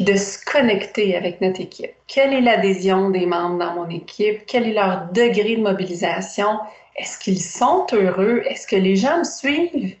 de 0.00 0.16
se 0.16 0.38
connecter 0.44 1.16
avec 1.16 1.40
notre 1.40 1.60
équipe. 1.60 1.92
Quelle 2.06 2.32
est 2.32 2.40
l'adhésion 2.40 3.10
des 3.10 3.26
membres 3.26 3.58
dans 3.58 3.74
mon 3.74 3.88
équipe? 3.88 4.42
Quel 4.46 4.66
est 4.66 4.74
leur 4.74 5.08
degré 5.12 5.56
de 5.56 5.62
mobilisation? 5.62 6.58
Est-ce 6.96 7.18
qu'ils 7.18 7.40
sont 7.40 7.86
heureux? 7.92 8.42
Est-ce 8.46 8.66
que 8.66 8.76
les 8.76 8.96
gens 8.96 9.18
me 9.18 9.24
suivent? 9.24 9.96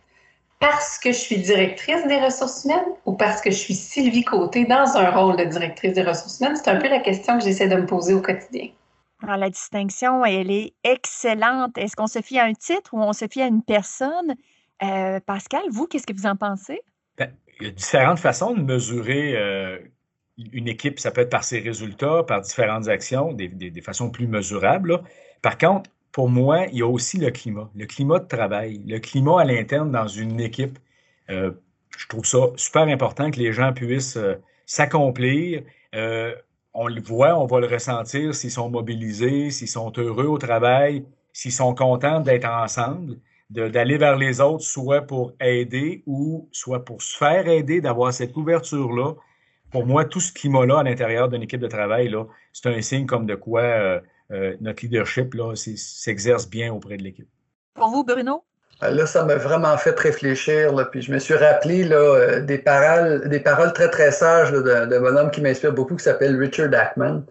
Parce 0.60 0.98
que 0.98 1.12
je 1.12 1.18
suis 1.18 1.38
directrice 1.38 2.04
des 2.08 2.16
ressources 2.16 2.64
humaines 2.64 2.94
ou 3.06 3.12
parce 3.12 3.40
que 3.40 3.50
je 3.50 3.56
suis 3.56 3.74
Sylvie 3.74 4.24
Côté 4.24 4.64
dans 4.64 4.96
un 4.96 5.10
rôle 5.10 5.36
de 5.36 5.44
directrice 5.44 5.92
des 5.92 6.02
ressources 6.02 6.40
humaines? 6.40 6.56
C'est 6.56 6.70
un 6.70 6.78
peu 6.78 6.88
la 6.88 6.98
question 6.98 7.38
que 7.38 7.44
j'essaie 7.44 7.68
de 7.68 7.76
me 7.76 7.86
poser 7.86 8.14
au 8.14 8.20
quotidien. 8.20 8.68
Alors, 9.22 9.36
la 9.36 9.50
distinction, 9.50 10.24
elle 10.24 10.50
est 10.50 10.74
excellente. 10.84 11.76
Est-ce 11.76 11.96
qu'on 11.96 12.06
se 12.06 12.20
fie 12.20 12.38
à 12.38 12.44
un 12.44 12.54
titre 12.54 12.94
ou 12.94 13.00
on 13.00 13.12
se 13.12 13.26
fie 13.26 13.42
à 13.42 13.46
une 13.46 13.62
personne? 13.62 14.34
Euh, 14.82 15.18
Pascal, 15.26 15.62
vous, 15.70 15.86
qu'est-ce 15.86 16.06
que 16.06 16.12
vous 16.12 16.26
en 16.26 16.36
pensez? 16.36 16.80
Il 17.60 17.66
y 17.66 17.70
a 17.70 17.72
différentes 17.72 18.18
façons 18.18 18.54
de 18.54 18.62
mesurer 18.62 19.36
euh, 19.36 19.78
une 20.52 20.68
équipe. 20.68 21.00
Ça 21.00 21.10
peut 21.10 21.22
être 21.22 21.30
par 21.30 21.44
ses 21.44 21.58
résultats, 21.60 22.22
par 22.22 22.40
différentes 22.40 22.88
actions, 22.88 23.32
des, 23.32 23.80
façons 23.82 24.10
plus 24.10 24.28
mesurables. 24.28 25.02
Par 25.42 25.58
contre, 25.58 25.90
pour 26.12 26.28
moi, 26.28 26.66
il 26.66 26.78
y 26.78 26.82
a 26.82 26.86
aussi 26.86 27.18
le 27.18 27.30
climat, 27.30 27.70
le 27.74 27.86
climat 27.86 28.20
de 28.20 28.28
travail, 28.28 28.80
le 28.86 28.98
climat 28.98 29.40
à 29.40 29.44
l'interne 29.44 29.90
dans 29.90 30.06
une 30.06 30.40
équipe. 30.40 30.78
Euh, 31.30 31.52
je 31.96 32.06
trouve 32.06 32.24
ça 32.24 32.38
super 32.56 32.82
important 32.82 33.30
que 33.30 33.38
les 33.38 33.52
gens 33.52 33.72
puissent 33.72 34.18
s'accomplir 34.66 35.62
on 36.74 36.86
le 36.86 37.00
voit, 37.00 37.36
on 37.36 37.46
va 37.46 37.58
le 37.60 37.66
ressentir 37.66 38.34
s'ils 38.34 38.52
sont 38.52 38.70
mobilisés, 38.70 39.50
s'ils 39.50 39.68
sont 39.68 39.92
heureux 39.96 40.26
au 40.26 40.38
travail, 40.38 41.04
s'ils 41.32 41.52
sont 41.52 41.74
contents 41.74 42.20
d'être 42.20 42.48
ensemble, 42.48 43.18
d'aller 43.50 43.96
vers 43.96 44.16
les 44.16 44.40
autres, 44.40 44.64
soit 44.64 45.02
pour 45.02 45.32
aider 45.40 46.02
ou 46.06 46.48
soit 46.52 46.84
pour 46.84 47.02
se 47.02 47.16
faire 47.16 47.48
aider, 47.48 47.80
d'avoir 47.80 48.12
cette 48.12 48.32
couverture-là. 48.32 49.14
Pour 49.70 49.86
moi, 49.86 50.04
tout 50.04 50.20
ce 50.20 50.32
climat-là 50.32 50.80
à 50.80 50.82
l'intérieur 50.82 51.28
d'une 51.28 51.42
équipe 51.42 51.60
de 51.60 51.66
travail, 51.66 52.14
c'est 52.52 52.68
un 52.68 52.80
signe 52.80 53.06
comme 53.06 53.26
de 53.26 53.34
quoi 53.34 53.62
euh, 53.62 54.00
euh, 54.32 54.56
notre 54.60 54.84
leadership 54.84 55.34
s'exerce 55.54 56.48
bien 56.48 56.72
auprès 56.72 56.96
de 56.96 57.02
l'équipe. 57.02 57.28
Pour 57.74 57.88
vous, 57.88 58.04
Bruno? 58.04 58.44
Euh, 58.82 58.90
là, 58.90 59.06
ça 59.06 59.24
m'a 59.24 59.36
vraiment 59.36 59.76
fait 59.76 59.98
réfléchir. 59.98 60.74
Là, 60.74 60.84
puis 60.84 61.02
je 61.02 61.12
me 61.12 61.18
suis 61.18 61.34
rappelé 61.34 61.84
là, 61.84 62.40
des, 62.40 62.58
paroles, 62.58 63.28
des 63.28 63.40
paroles 63.40 63.72
très, 63.72 63.90
très 63.90 64.10
sages 64.10 64.52
d'un 64.52 65.00
bonhomme 65.00 65.30
qui 65.30 65.40
m'inspire 65.40 65.72
beaucoup, 65.72 65.96
qui 65.96 66.04
s'appelle 66.04 66.38
Richard 66.38 66.72
Ackman. 66.72 67.22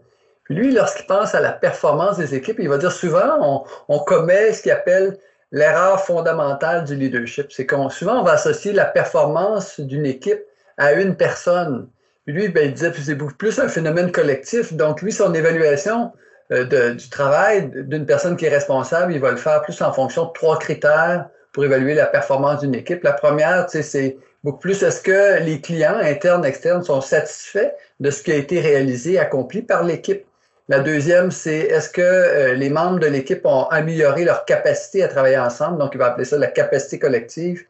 Puis 0.44 0.56
lui, 0.56 0.72
lorsqu'il 0.72 1.06
pense 1.06 1.36
à 1.36 1.42
la 1.42 1.52
performance 1.52 2.18
des 2.18 2.34
équipes, 2.34 2.58
il 2.60 2.70
va 2.70 2.78
dire 2.78 2.92
souvent, 2.92 3.38
on, 3.42 3.64
on 3.90 4.00
commet 4.00 4.54
ce 4.54 4.64
qu'il 4.64 4.72
appelle 4.72 5.18
l'erreur 5.52 6.04
fondamentale 6.04 6.84
du 6.84 6.96
leadership. 6.96 7.52
C'est 7.52 7.66
qu'on 7.66 7.90
souvent, 7.90 8.20
on 8.20 8.24
va 8.24 8.34
associer 8.34 8.74
la 8.74 8.86
performance 8.86 9.80
d'une 9.80 10.06
équipe 10.06 10.42
à 10.78 10.94
une 10.94 11.16
personne. 11.16 11.88
Lui, 12.26 12.50
ben, 12.50 12.66
il 12.66 12.74
disait 12.74 12.92
que 12.92 13.00
c'est 13.00 13.16
beaucoup 13.16 13.36
plus 13.36 13.58
un 13.60 13.70
phénomène 13.70 14.12
collectif. 14.12 14.74
Donc, 14.74 15.02
lui, 15.02 15.12
son 15.12 15.34
évaluation, 15.34 16.12
euh, 16.52 16.94
du 16.94 17.10
travail 17.10 17.70
d'une 17.74 18.06
personne 18.06 18.38
qui 18.38 18.46
est 18.46 18.50
responsable, 18.50 19.14
il 19.14 19.20
va 19.20 19.32
le 19.32 19.38
faire 19.38 19.62
plus 19.62 19.82
en 19.82 19.92
fonction 19.92 20.26
de 20.26 20.32
trois 20.34 20.60
critères 20.60 21.30
pour 21.52 21.66
évaluer 21.66 21.94
la 21.94 22.06
performance 22.06 22.62
d'une 22.62 22.76
équipe. 22.76 23.04
La 23.04 23.14
première, 23.14 23.70
c'est 23.70 24.18
beaucoup 24.44 24.60
plus 24.60 24.84
est-ce 24.84 25.02
que 25.02 25.42
les 25.42 25.60
clients 25.60 25.98
internes, 25.98 26.46
externes 26.46 26.84
sont 26.84 27.02
satisfaits 27.02 27.72
de 28.00 28.12
ce 28.12 28.22
qui 28.22 28.32
a 28.32 28.36
été 28.36 28.60
réalisé, 28.60 29.18
accompli 29.18 29.62
par 29.62 29.84
l'équipe? 29.84 30.27
La 30.70 30.80
deuxième, 30.80 31.32
c'est 31.32 31.60
est-ce 31.60 31.90
que 31.90 32.02
euh, 32.02 32.54
les 32.54 32.70
membres 32.70 33.00
de 33.00 33.08
l'équipe 33.08 33.46
ont 33.46 33.66
amélioré 33.66 34.26
leur 34.26 34.46
capacité 34.46 35.04
à 35.04 35.08
travailler 35.08 35.38
ensemble? 35.38 35.78
Donc, 35.78 35.92
il 35.94 35.98
va 35.98 36.08
appeler 36.08 36.26
ça 36.26 36.38
la 36.38 36.48
capacité 36.48 37.00
collective. 37.00 37.64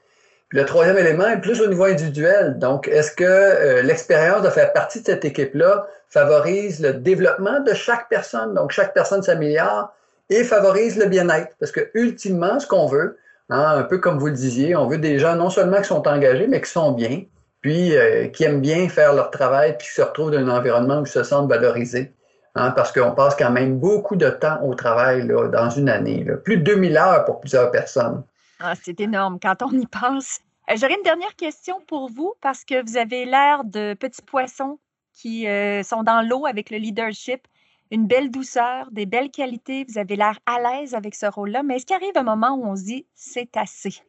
Puis 0.50 0.58
le 0.58 0.66
troisième 0.66 0.98
élément 0.98 1.28
est 1.28 1.42
plus 1.42 1.62
au 1.62 1.68
niveau 1.68 1.84
individuel. 1.84 2.58
Donc, 2.58 2.88
est-ce 2.88 3.12
que 3.12 3.24
euh, 3.24 3.82
l'expérience 3.84 4.42
de 4.42 4.50
faire 4.50 4.74
partie 4.74 5.02
de 5.02 5.06
cette 5.06 5.26
équipe-là 5.26 5.88
favorise 6.10 6.80
le 6.80 6.94
développement 6.94 7.60
de 7.60 7.74
chaque 7.74 8.10
personne? 8.10 8.54
Donc, 8.56 8.72
chaque 8.72 8.94
personne 8.94 9.22
s'améliore 9.22 9.94
et 10.30 10.44
favorise 10.44 10.98
le 10.98 11.06
bien-être. 11.06 11.56
Parce 11.60 11.72
que, 11.72 11.92
ultimement, 11.94 12.60
ce 12.60 12.66
qu'on 12.66 12.88
veut, 12.88 13.18
Hein, 13.50 13.78
un 13.78 13.84
peu 13.84 13.98
comme 13.98 14.20
vous 14.20 14.28
le 14.28 14.34
disiez, 14.34 14.76
on 14.76 14.88
veut 14.88 14.98
des 14.98 15.20
gens 15.20 15.36
non 15.36 15.50
seulement 15.50 15.78
qui 15.78 15.88
sont 15.88 16.06
engagés, 16.08 16.48
mais 16.48 16.60
qui 16.62 16.70
sont 16.70 16.92
bien, 16.92 17.24
puis 17.62 17.96
euh, 17.96 18.28
qui 18.28 18.44
aiment 18.44 18.60
bien 18.60 18.90
faire 18.90 19.14
leur 19.14 19.32
travail, 19.32 19.78
puis 19.78 19.88
qui 19.88 19.94
se 19.94 20.02
retrouvent 20.02 20.32
dans 20.32 20.40
un 20.40 20.50
environnement 20.50 21.00
où 21.00 21.06
ils 21.06 21.08
se 21.08 21.24
sentent 21.24 21.50
valorisés. 21.50 22.12
Hein, 22.58 22.72
parce 22.72 22.92
qu'on 22.92 23.12
passe 23.12 23.36
quand 23.36 23.52
même 23.52 23.80
beaucoup 23.80 24.16
de 24.16 24.30
temps 24.30 24.62
au 24.64 24.76
travail 24.76 25.28
dans 25.28 25.70
une 25.70 25.90
année, 25.90 26.26
plus 26.44 26.58
de 26.58 26.64
2000 26.64 26.98
heures 26.98 27.26
pour 27.26 27.40
plusieurs 27.40 27.72
personnes. 27.72 28.24
Ah, 28.60 28.74
c'est 28.82 29.00
énorme 29.00 29.40
quand 29.42 29.62
on 29.62 29.72
y 29.72 29.86
pense. 29.86 30.40
Euh, 30.70 30.76
j'aurais 30.76 30.96
une 30.96 31.04
dernière 31.04 31.36
question 31.36 31.80
pour 31.88 32.10
vous 32.10 32.34
parce 32.42 32.66
que 32.66 32.84
vous 32.84 32.98
avez 32.98 33.26
l'air 33.26 33.64
de 33.64 33.94
petits 33.94 34.22
poissons 34.22 34.80
qui 35.14 35.48
euh, 35.48 35.84
sont 35.84 36.04
dans 36.04 36.22
l'eau 36.22 36.46
avec 36.46 36.70
le 36.70 36.78
leadership, 36.78 37.48
une 37.92 38.08
belle 38.08 38.30
douceur, 38.30 38.90
des 38.92 39.06
belles 39.06 39.32
qualités. 39.32 39.86
Vous 39.88 39.98
avez 39.98 40.16
l'air 40.16 40.38
à 40.46 40.60
l'aise 40.60 40.94
avec 40.94 41.16
ce 41.16 41.26
rôle-là. 41.26 41.64
Mais 41.64 41.78
est-ce 41.78 41.86
qu'il 41.86 41.96
arrive 41.96 42.18
un 42.18 42.24
moment 42.24 42.56
où 42.56 42.66
on 42.66 42.76
se 42.76 42.84
dit 42.84 43.06
c'est 43.16 43.56
assez? 43.56 44.02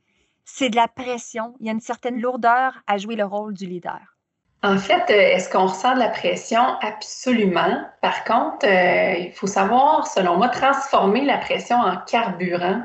C'est 0.44 0.70
de 0.70 0.76
la 0.76 0.88
pression. 0.88 1.54
Il 1.61 1.66
y 1.66 1.68
a 1.68 1.72
une 1.72 1.80
certaine 1.80 2.20
lourdeur 2.20 2.82
à 2.87 2.98
jouer 2.98 3.16
le 3.16 3.24
rôle 3.24 3.54
du 3.54 3.66
leader. 3.66 4.17
En 4.62 4.77
fait, 4.79 5.05
euh, 5.11 5.37
est-ce 5.37 5.49
qu'on 5.49 5.66
ressent 5.66 5.94
de 5.94 6.01
la 6.01 6.09
pression? 6.09 6.61
Absolument. 6.83 7.83
Par 8.03 8.25
contre, 8.25 8.66
il 8.66 9.33
faut 9.33 9.47
savoir, 9.47 10.07
selon 10.07 10.37
moi, 10.37 10.49
transformer 10.49 11.25
la 11.25 11.38
pression 11.38 11.77
en 11.77 11.97
carburant 12.07 12.83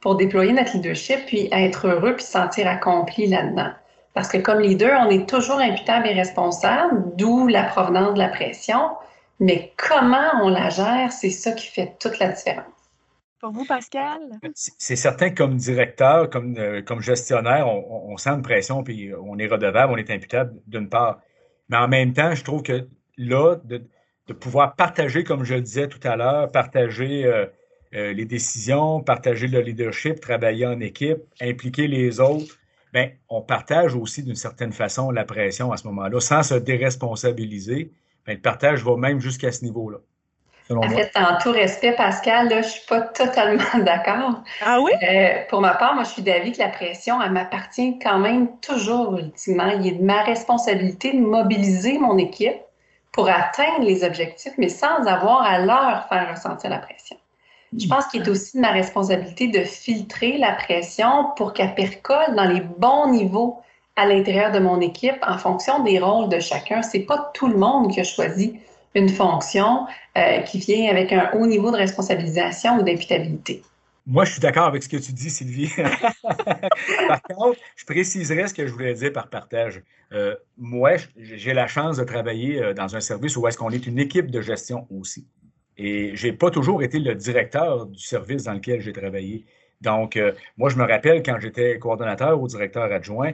pour 0.00 0.14
déployer 0.14 0.52
notre 0.52 0.74
leadership, 0.74 1.26
puis 1.26 1.48
être 1.50 1.88
heureux, 1.88 2.14
puis 2.14 2.24
se 2.24 2.30
sentir 2.30 2.68
accompli 2.68 3.26
là-dedans. 3.26 3.72
Parce 4.14 4.28
que 4.28 4.38
comme 4.38 4.60
leader, 4.60 5.04
on 5.04 5.10
est 5.10 5.28
toujours 5.28 5.58
imputable 5.58 6.06
et 6.06 6.14
responsable, 6.14 7.02
d'où 7.16 7.48
la 7.48 7.64
provenance 7.64 8.14
de 8.14 8.18
la 8.18 8.28
pression, 8.28 8.90
mais 9.40 9.72
comment 9.76 10.30
on 10.42 10.48
la 10.48 10.70
gère, 10.70 11.12
c'est 11.12 11.30
ça 11.30 11.52
qui 11.52 11.66
fait 11.66 11.96
toute 12.00 12.18
la 12.18 12.28
différence. 12.28 12.75
Pour 13.40 13.52
vous, 13.52 13.66
Pascal? 13.66 14.20
C'est 14.54 14.96
certain 14.96 15.30
comme 15.30 15.56
directeur, 15.56 16.30
comme, 16.30 16.56
euh, 16.56 17.00
gestionnaire, 17.00 17.68
on, 17.68 18.16
sent 18.16 18.30
une 18.30 18.42
pression, 18.42 18.82
puis 18.82 19.12
on 19.14 19.38
est 19.38 19.46
redevable, 19.46 19.92
on 19.92 19.96
est 19.96 20.10
imputable 20.10 20.54
d'une 20.66 20.88
part. 20.88 21.20
Mais 21.68 21.76
en 21.76 21.88
même 21.88 22.12
temps, 22.14 22.34
je 22.34 22.42
trouve 22.42 22.62
que 22.62 22.88
là, 23.18 23.56
de, 23.64 23.82
pouvoir 24.32 24.74
partager, 24.74 25.22
comme 25.22 25.44
je 25.44 25.54
le 25.54 25.60
disais 25.60 25.88
tout 25.88 26.00
à 26.02 26.16
l'heure, 26.16 26.50
partager 26.50 27.26
euh, 27.26 27.46
euh, 27.94 28.12
les 28.12 28.24
décisions, 28.24 29.02
partager 29.02 29.46
le 29.48 29.60
leadership, 29.60 30.20
travailler 30.20 30.66
en 30.66 30.80
équipe, 30.80 31.18
impliquer 31.40 31.88
les 31.88 32.20
autres, 32.20 32.58
bien, 32.92 33.10
on 33.28 33.42
partage 33.42 33.94
aussi 33.94 34.22
d'une 34.22 34.34
certaine 34.34 34.72
façon 34.72 35.10
la 35.10 35.24
pression 35.24 35.72
à 35.72 35.76
ce 35.76 35.86
moment-là, 35.88 36.20
sans 36.20 36.42
se 36.42 36.54
déresponsabiliser. 36.54 37.92
Bien, 38.24 38.34
le 38.34 38.40
partage 38.40 38.82
va 38.82 38.96
même 38.96 39.20
jusqu'à 39.20 39.52
ce 39.52 39.64
niveau-là. 39.64 39.98
En 40.70 40.88
fait, 40.88 41.12
en 41.14 41.38
tout 41.38 41.52
respect, 41.52 41.92
Pascal, 41.92 42.48
là, 42.48 42.60
je 42.60 42.66
ne 42.66 42.70
suis 42.70 42.86
pas 42.86 43.00
totalement 43.14 43.78
d'accord. 43.84 44.42
Ah 44.64 44.80
oui? 44.80 44.90
Euh, 45.02 45.42
pour 45.48 45.60
ma 45.60 45.74
part, 45.74 45.94
moi, 45.94 46.04
je 46.04 46.10
suis 46.10 46.22
d'avis 46.22 46.52
que 46.52 46.58
la 46.58 46.68
pression, 46.68 47.22
elle 47.22 47.32
m'appartient 47.32 47.98
quand 48.00 48.18
même 48.18 48.48
toujours, 48.60 49.16
ultimement. 49.16 49.68
Il 49.78 49.86
est 49.86 49.92
de 49.92 50.02
ma 50.02 50.22
responsabilité 50.22 51.12
de 51.12 51.20
mobiliser 51.20 51.98
mon 51.98 52.18
équipe 52.18 52.56
pour 53.12 53.28
atteindre 53.28 53.82
les 53.82 54.04
objectifs, 54.04 54.52
mais 54.58 54.68
sans 54.68 55.06
avoir 55.06 55.42
à 55.42 55.58
leur 55.60 56.08
faire 56.08 56.30
ressentir 56.30 56.70
la 56.70 56.78
pression. 56.78 57.16
Je 57.76 57.88
pense 57.88 58.06
qu'il 58.06 58.22
est 58.22 58.28
aussi 58.28 58.56
de 58.56 58.62
ma 58.62 58.70
responsabilité 58.70 59.48
de 59.48 59.64
filtrer 59.64 60.38
la 60.38 60.52
pression 60.52 61.30
pour 61.36 61.52
qu'elle 61.52 61.74
percole 61.74 62.34
dans 62.34 62.44
les 62.44 62.60
bons 62.60 63.10
niveaux 63.10 63.60
à 63.96 64.06
l'intérieur 64.06 64.52
de 64.52 64.58
mon 64.58 64.80
équipe 64.80 65.18
en 65.26 65.38
fonction 65.38 65.82
des 65.82 65.98
rôles 65.98 66.28
de 66.28 66.38
chacun. 66.38 66.82
C'est 66.82 67.00
pas 67.00 67.30
tout 67.34 67.48
le 67.48 67.56
monde 67.56 67.90
qui 67.90 68.00
a 68.00 68.04
choisi 68.04 68.60
une 68.96 69.10
fonction 69.10 69.86
euh, 70.16 70.40
qui 70.40 70.58
vient 70.58 70.90
avec 70.90 71.12
un 71.12 71.30
haut 71.34 71.46
niveau 71.46 71.70
de 71.70 71.76
responsabilisation 71.76 72.78
ou 72.78 72.82
d'imputabilité. 72.82 73.62
Moi, 74.06 74.24
je 74.24 74.32
suis 74.32 74.40
d'accord 74.40 74.66
avec 74.66 74.82
ce 74.82 74.88
que 74.88 74.96
tu 74.96 75.12
dis, 75.12 75.30
Sylvie. 75.30 75.70
par 76.22 77.22
contre, 77.22 77.58
je 77.76 77.84
préciserai 77.84 78.48
ce 78.48 78.54
que 78.54 78.66
je 78.66 78.72
voulais 78.72 78.94
dire 78.94 79.12
par 79.12 79.28
partage. 79.28 79.82
Euh, 80.12 80.34
moi, 80.56 80.92
j'ai 81.16 81.52
la 81.52 81.66
chance 81.66 81.98
de 81.98 82.04
travailler 82.04 82.62
euh, 82.62 82.72
dans 82.72 82.96
un 82.96 83.00
service 83.00 83.36
où 83.36 83.46
est-ce 83.46 83.58
qu'on 83.58 83.70
est 83.70 83.86
une 83.86 83.98
équipe 83.98 84.30
de 84.30 84.40
gestion 84.40 84.86
aussi. 84.90 85.26
Et 85.76 86.16
je 86.16 86.28
n'ai 86.28 86.32
pas 86.32 86.50
toujours 86.50 86.82
été 86.82 86.98
le 86.98 87.14
directeur 87.14 87.86
du 87.86 87.98
service 87.98 88.44
dans 88.44 88.54
lequel 88.54 88.80
j'ai 88.80 88.92
travaillé. 88.92 89.44
Donc, 89.82 90.18
moi, 90.56 90.70
je 90.70 90.76
me 90.76 90.84
rappelle 90.84 91.22
quand 91.22 91.38
j'étais 91.38 91.78
coordonnateur 91.78 92.40
ou 92.40 92.48
directeur 92.48 92.84
adjoint, 92.84 93.32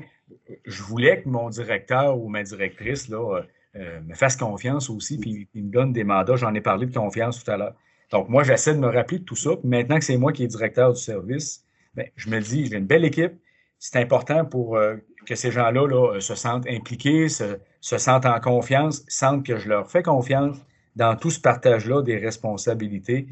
je 0.65 0.83
voulais 0.83 1.23
que 1.23 1.29
mon 1.29 1.51
directeur 1.51 2.19
ou 2.19 2.29
ma 2.29 2.43
directrice 2.43 3.09
là, 3.09 3.43
euh, 3.77 4.01
me 4.03 4.15
fasse 4.15 4.37
confiance 4.37 4.91
aussi, 4.91 5.19
puis 5.19 5.49
il 5.55 5.65
me 5.65 5.71
donne 5.71 5.93
des 5.93 6.05
mandats. 6.05 6.37
J'en 6.37 6.55
ai 6.55 6.61
parlé 6.61 6.87
de 6.87 6.95
confiance 6.95 7.43
tout 7.43 7.51
à 7.51 7.57
l'heure. 7.57 7.75
Donc, 8.11 8.29
moi, 8.29 8.43
j'essaie 8.43 8.75
de 8.75 8.79
me 8.79 8.89
rappeler 8.89 9.21
de 9.21 9.25
tout 9.25 9.37
ça. 9.37 9.51
maintenant 9.65 9.99
que 9.99 10.05
c'est 10.05 10.19
moi 10.19 10.33
qui 10.33 10.45
est 10.45 10.49
directeur 10.49 10.93
du 10.93 11.01
service, 11.01 11.65
bien, 11.95 12.05
je 12.17 12.29
me 12.29 12.41
dis, 12.41 12.67
j'ai 12.67 12.77
une 12.77 12.87
belle 12.87 13.05
équipe. 13.05 13.33
C'est 13.79 13.99
important 13.99 14.45
pour 14.45 14.77
euh, 14.77 14.97
que 15.27 15.35
ces 15.35 15.51
gens-là 15.51 15.87
là, 15.87 16.21
se 16.21 16.35
sentent 16.35 16.67
impliqués, 16.69 17.29
se, 17.29 17.59
se 17.81 17.99
sentent 17.99 18.27
en 18.27 18.39
confiance, 18.41 19.05
sentent 19.09 19.45
que 19.45 19.57
je 19.57 19.69
leur 19.69 19.91
fais 19.91 20.03
confiance 20.03 20.59
dans 20.95 21.17
tout 21.17 21.31
ce 21.31 21.41
partage-là 21.41 22.03
des 22.03 22.19
responsabilités. 22.19 23.27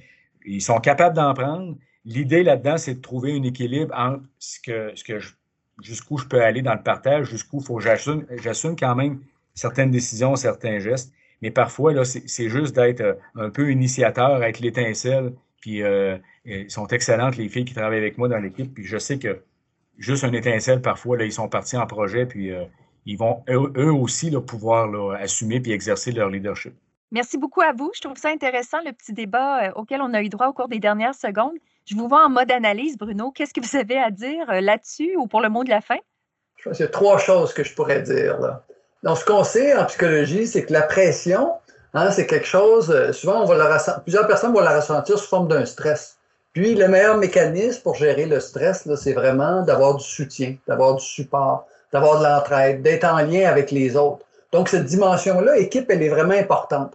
Ils 0.47 0.63
sont 0.63 0.81
capables 0.81 1.15
d'en 1.15 1.35
prendre. 1.35 1.77
L'idée 2.05 2.43
là-dedans, 2.43 2.79
c'est 2.79 2.95
de 2.95 3.01
trouver 3.01 3.37
un 3.37 3.43
équilibre 3.43 3.95
entre 3.97 4.25
ce 4.39 4.59
que, 4.61 4.93
ce 4.95 5.05
que 5.05 5.19
jusqu'où 5.83 6.17
je 6.17 6.27
peux 6.27 6.43
aller 6.43 6.63
dans 6.63 6.75
le 6.75 6.83
partage, 6.83 7.29
jusqu'où 7.29 7.61
il 7.61 7.67
faut 7.67 7.81
j'assume, 7.81 8.25
j'assume 8.43 8.77
quand 8.77 8.95
même 8.95 9.21
certaines 9.55 9.91
décisions, 9.91 10.37
certains 10.37 10.79
gestes. 10.79 11.13
Mais 11.43 11.51
parfois, 11.51 11.93
là, 11.93 12.05
c'est, 12.05 12.49
juste 12.49 12.75
d'être 12.75 13.01
euh, 13.01 13.15
un 13.35 13.51
peu 13.51 13.71
initiateur, 13.71 14.35
avec 14.35 14.61
l'étincelle. 14.61 15.33
Puis 15.61 15.83
euh, 15.83 16.17
ils 16.45 16.71
sont 16.71 16.87
excellentes, 16.89 17.37
les 17.37 17.49
filles 17.49 17.65
qui 17.65 17.75
travaillent 17.75 17.99
avec 17.99 18.19
moi 18.19 18.29
dans 18.29 18.39
l'équipe. 18.39 18.73
Puis 18.73 18.85
je 18.85 18.99
sais 18.99 19.19
que 19.19 19.43
juste 19.99 20.25
un 20.25 20.33
étincelle, 20.33 20.81
parfois, 20.81 21.17
là, 21.17 21.25
ils 21.25 21.33
sont 21.33 21.49
partis 21.49 21.77
en 21.77 21.87
projet, 21.87 22.27
puis 22.27 22.51
euh, 22.51 22.65
ils 23.07 23.17
vont 23.17 23.43
eux, 23.49 23.93
aussi 23.93 24.31
là, 24.31 24.41
pouvoir 24.41 24.87
là, 24.87 25.17
assumer 25.19 25.61
puis 25.61 25.73
exercer 25.73 26.13
leur 26.13 26.31
leadership. 26.31 26.75
Merci 27.11 27.39
beaucoup 27.39 27.61
à 27.61 27.73
vous. 27.73 27.91
Je 27.95 28.01
trouve 28.01 28.17
ça 28.17 28.29
intéressant, 28.29 28.79
le 28.85 28.93
petit 28.93 29.13
débat 29.13 29.73
auquel 29.75 30.01
on 30.01 30.15
a 30.15 30.23
eu 30.23 30.29
droit 30.29 30.47
au 30.47 30.53
cours 30.53 30.69
des 30.69 30.79
dernières 30.79 31.15
secondes. 31.15 31.57
Je 31.85 31.97
vous 31.97 32.09
vois 32.09 32.25
en 32.25 32.31
mode 32.31 32.53
analyse, 32.53 32.97
Bruno. 32.97 33.33
Qu'est-ce 33.33 33.53
que 33.53 33.61
vous 33.61 33.77
avez 33.77 33.99
à 33.99 34.11
dire 34.11 34.47
là-dessus 34.47 35.17
ou 35.17 35.27
pour 35.27 35.41
le 35.41 35.49
mot 35.49 35.65
de 35.65 35.71
la 35.71 35.81
fin? 35.81 35.99
Je 36.57 36.69
pense 36.69 36.77
qu'il 36.77 36.87
y 36.87 36.89
a 36.89 36.93
trois 36.93 37.19
choses 37.19 37.53
que 37.53 37.65
je 37.65 37.75
pourrais 37.75 38.03
dire. 38.03 38.39
Là. 38.39 38.65
Donc, 39.03 39.19
ce 39.19 39.25
qu'on 39.25 39.45
sait 39.45 39.75
en 39.75 39.87
psychologie, 39.87 40.47
c'est 40.47 40.65
que 40.65 40.73
la 40.73 40.83
pression, 40.83 41.53
hein, 41.95 42.11
c'est 42.11 42.27
quelque 42.27 42.47
chose, 42.47 42.91
euh, 42.91 43.13
souvent, 43.13 43.43
on 43.43 43.47
va 43.47 43.57
la 43.57 44.01
plusieurs 44.03 44.27
personnes 44.27 44.53
vont 44.53 44.61
la 44.61 44.77
ressentir 44.77 45.19
sous 45.19 45.27
forme 45.27 45.49
d'un 45.49 45.65
stress. 45.65 46.17
Puis, 46.53 46.75
le 46.75 46.89
meilleur 46.89 47.17
mécanisme 47.17 47.83
pour 47.83 47.95
gérer 47.95 48.27
le 48.27 48.41
stress, 48.41 48.87
c'est 48.97 49.13
vraiment 49.13 49.63
d'avoir 49.63 49.97
du 49.97 50.05
soutien, 50.05 50.57
d'avoir 50.67 50.97
du 50.97 51.05
support, 51.05 51.67
d'avoir 51.93 52.19
de 52.19 52.25
l'entraide, 52.25 52.83
d'être 52.83 53.05
en 53.05 53.19
lien 53.19 53.49
avec 53.49 53.71
les 53.71 53.97
autres. 53.97 54.25
Donc, 54.53 54.69
cette 54.69 54.85
dimension-là, 54.85 55.57
équipe, 55.57 55.91
elle 55.91 56.03
est 56.03 56.09
vraiment 56.09 56.35
importante. 56.35 56.93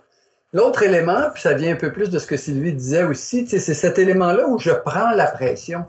L'autre 0.53 0.83
élément, 0.83 1.29
puis 1.33 1.41
ça 1.41 1.53
vient 1.53 1.73
un 1.73 1.77
peu 1.77 1.91
plus 1.91 2.09
de 2.09 2.19
ce 2.19 2.27
que 2.27 2.37
Sylvie 2.37 2.73
disait 2.73 3.03
aussi, 3.03 3.47
c'est 3.47 3.59
cet 3.59 3.97
élément-là 3.97 4.47
où 4.47 4.59
je 4.59 4.71
prends 4.71 5.11
la 5.11 5.27
pression. 5.27 5.85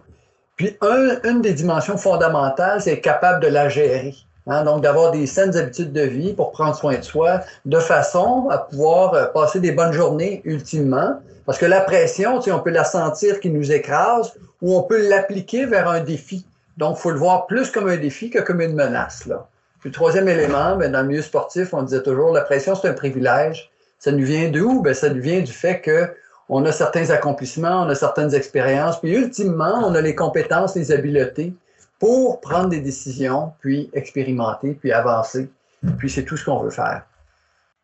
Puis 0.57 0.77
une 0.81 1.43
des 1.43 1.53
dimensions 1.53 1.97
fondamentales, 1.97 2.81
c'est 2.81 2.95
être 2.95 3.03
capable 3.03 3.41
de 3.43 3.49
la 3.49 3.69
gérer. 3.69 4.15
Hein. 4.47 4.65
donc, 4.65 4.83
d'avoir 4.83 5.11
des 5.11 5.27
saines 5.27 5.57
habitudes 5.57 5.93
de 5.93 6.03
vie 6.03 6.33
pour 6.33 6.53
prendre 6.53 6.77
soin 6.77 6.97
de 6.97 7.03
soi, 7.03 7.41
de 7.65 7.79
façon 7.79 8.49
à 8.51 8.59
pouvoir 8.59 9.15
euh, 9.15 9.27
passer 9.27 9.61
des 9.61 9.73
bonnes 9.73 9.93
journées 9.93 10.41
ultimement. 10.45 11.21
Parce 11.47 11.59
que 11.59 11.67
la 11.67 11.81
pression, 11.81 12.41
on 12.47 12.59
peut 12.61 12.71
la 12.71 12.85
sentir 12.85 13.41
qui 13.41 13.51
nous 13.51 13.73
écrase 13.73 14.33
ou 14.63 14.77
on 14.77 14.83
peut 14.83 15.09
l'appliquer 15.09 15.65
vers 15.65 15.89
un 15.89 16.01
défi. 16.01 16.45
Donc, 16.77 16.97
il 16.99 17.01
faut 17.01 17.11
le 17.11 17.19
voir 17.19 17.47
plus 17.47 17.71
comme 17.71 17.89
un 17.89 17.97
défi 17.97 18.31
que 18.31 18.41
comme 18.41 18.61
une 18.61 18.75
menace. 18.75 19.27
Là. 19.27 19.47
Puis 19.81 19.91
le 19.91 19.95
troisième 19.95 20.29
élément, 20.29 20.77
bien, 20.77 20.91
dans 20.91 21.03
le 21.03 21.09
milieu 21.09 21.23
sportif, 21.23 21.73
on 21.73 21.83
disait 21.83 22.03
toujours, 22.03 22.33
la 22.33 22.43
pression, 22.43 22.75
c'est 22.75 22.89
un 22.89 22.95
privilège. 22.95 23.71
Ça 23.99 24.13
nous 24.13 24.25
vient 24.25 24.51
d'où? 24.51 24.83
Ben, 24.83 24.95
ça 24.95 25.09
nous 25.09 25.23
vient 25.23 25.41
du 25.41 25.53
fait 25.53 25.81
qu'on 25.83 26.65
a 26.65 26.73
certains 26.73 27.11
accomplissements, 27.11 27.83
on 27.83 27.89
a 27.89 27.95
certaines 27.95 28.35
expériences, 28.35 29.01
puis 29.01 29.13
ultimement, 29.15 29.83
on 29.85 29.95
a 29.95 30.01
les 30.01 30.15
compétences, 30.15 30.75
les 30.75 30.93
habiletés 30.93 31.55
pour 31.99 32.41
prendre 32.41 32.69
des 32.69 32.81
décisions, 32.81 33.53
puis 33.61 33.91
expérimenter, 33.93 34.75
puis 34.75 34.93
avancer. 34.93 35.51
Puis 35.99 36.11
c'est 36.11 36.25
tout 36.25 36.37
ce 36.37 36.45
qu'on 36.45 36.61
veut 36.61 36.71
faire. 36.71 37.07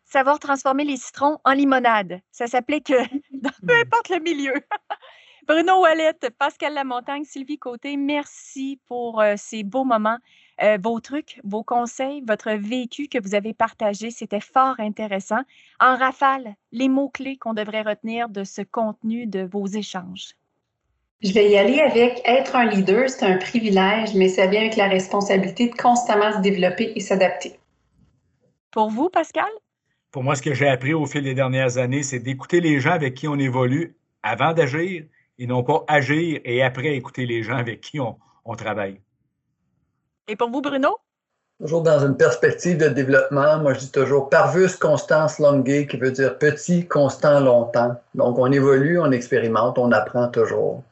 Savoir 0.05 0.39
transformer 0.39 0.83
les 0.83 0.97
citrons 0.97 1.39
en 1.43 1.53
limonade. 1.53 2.19
Ça 2.31 2.47
s'applique 2.47 2.93
dans 3.31 3.49
peu 3.65 3.73
importe 3.73 4.09
le 4.09 4.19
milieu. 4.19 4.53
Bruno 5.47 5.81
Wallet, 5.81 6.13
Pascal 6.39 6.73
Lamontagne, 6.73 7.25
Sylvie 7.25 7.57
Côté, 7.57 7.97
merci 7.97 8.79
pour 8.87 9.19
euh, 9.19 9.33
ces 9.35 9.63
beaux 9.63 9.83
moments. 9.83 10.17
Euh, 10.61 10.77
vos 10.81 10.99
trucs, 11.01 11.41
vos 11.43 11.63
conseils, 11.63 12.23
votre 12.25 12.51
vécu 12.51 13.07
que 13.07 13.21
vous 13.21 13.35
avez 13.35 13.53
partagé. 13.53 14.09
C'était 14.09 14.39
fort 14.39 14.75
intéressant. 14.79 15.41
En 15.81 15.97
rafale, 15.97 16.55
les 16.71 16.87
mots-clés 16.87 17.37
qu'on 17.37 17.53
devrait 17.53 17.81
retenir 17.81 18.29
de 18.29 18.45
ce 18.45 18.61
contenu 18.61 19.25
de 19.25 19.41
vos 19.41 19.65
échanges. 19.65 20.35
Je 21.23 21.31
vais 21.31 21.49
y 21.49 21.57
aller 21.57 21.79
avec 21.79 22.21
être 22.25 22.55
un 22.55 22.65
leader, 22.65 23.09
c'est 23.09 23.25
un 23.25 23.37
privilège, 23.37 24.13
mais 24.13 24.27
ça 24.27 24.45
vient 24.47 24.61
avec 24.61 24.75
la 24.75 24.89
responsabilité 24.89 25.69
de 25.69 25.75
constamment 25.75 26.33
se 26.33 26.41
développer 26.41 26.91
et 26.95 26.99
s'adapter. 26.99 27.57
Pour 28.71 28.89
vous, 28.89 29.09
Pascal? 29.09 29.49
Pour 30.11 30.23
moi, 30.23 30.35
ce 30.35 30.41
que 30.41 30.53
j'ai 30.53 30.67
appris 30.67 30.93
au 30.93 31.05
fil 31.05 31.23
des 31.23 31.33
dernières 31.33 31.77
années, 31.77 32.03
c'est 32.03 32.19
d'écouter 32.19 32.59
les 32.59 32.79
gens 32.81 32.91
avec 32.91 33.13
qui 33.13 33.27
on 33.27 33.39
évolue 33.39 33.95
avant 34.21 34.53
d'agir 34.53 35.05
et 35.39 35.47
non 35.47 35.63
pas 35.63 35.85
agir 35.87 36.41
et 36.43 36.61
après 36.61 36.95
écouter 36.95 37.25
les 37.25 37.41
gens 37.41 37.55
avec 37.55 37.79
qui 37.81 37.99
on 37.99 38.55
travaille. 38.55 38.99
Et 40.27 40.35
pour 40.35 40.49
vous, 40.49 40.61
Bruno? 40.61 40.97
toujours 41.63 41.81
dans 41.81 42.05
une 42.05 42.17
perspective 42.17 42.77
de 42.77 42.89
développement. 42.89 43.59
Moi, 43.59 43.73
je 43.73 43.79
dis 43.79 43.91
toujours 43.91 44.29
parvus 44.29 44.75
constance 44.77 45.39
longue, 45.39 45.87
qui 45.87 45.97
veut 45.97 46.11
dire 46.11 46.37
petit, 46.37 46.85
constant, 46.85 47.39
longtemps. 47.39 47.95
Donc, 48.15 48.37
on 48.37 48.51
évolue, 48.51 48.99
on 48.99 49.11
expérimente, 49.11 49.77
on 49.77 49.91
apprend 49.93 50.27
toujours. 50.27 50.83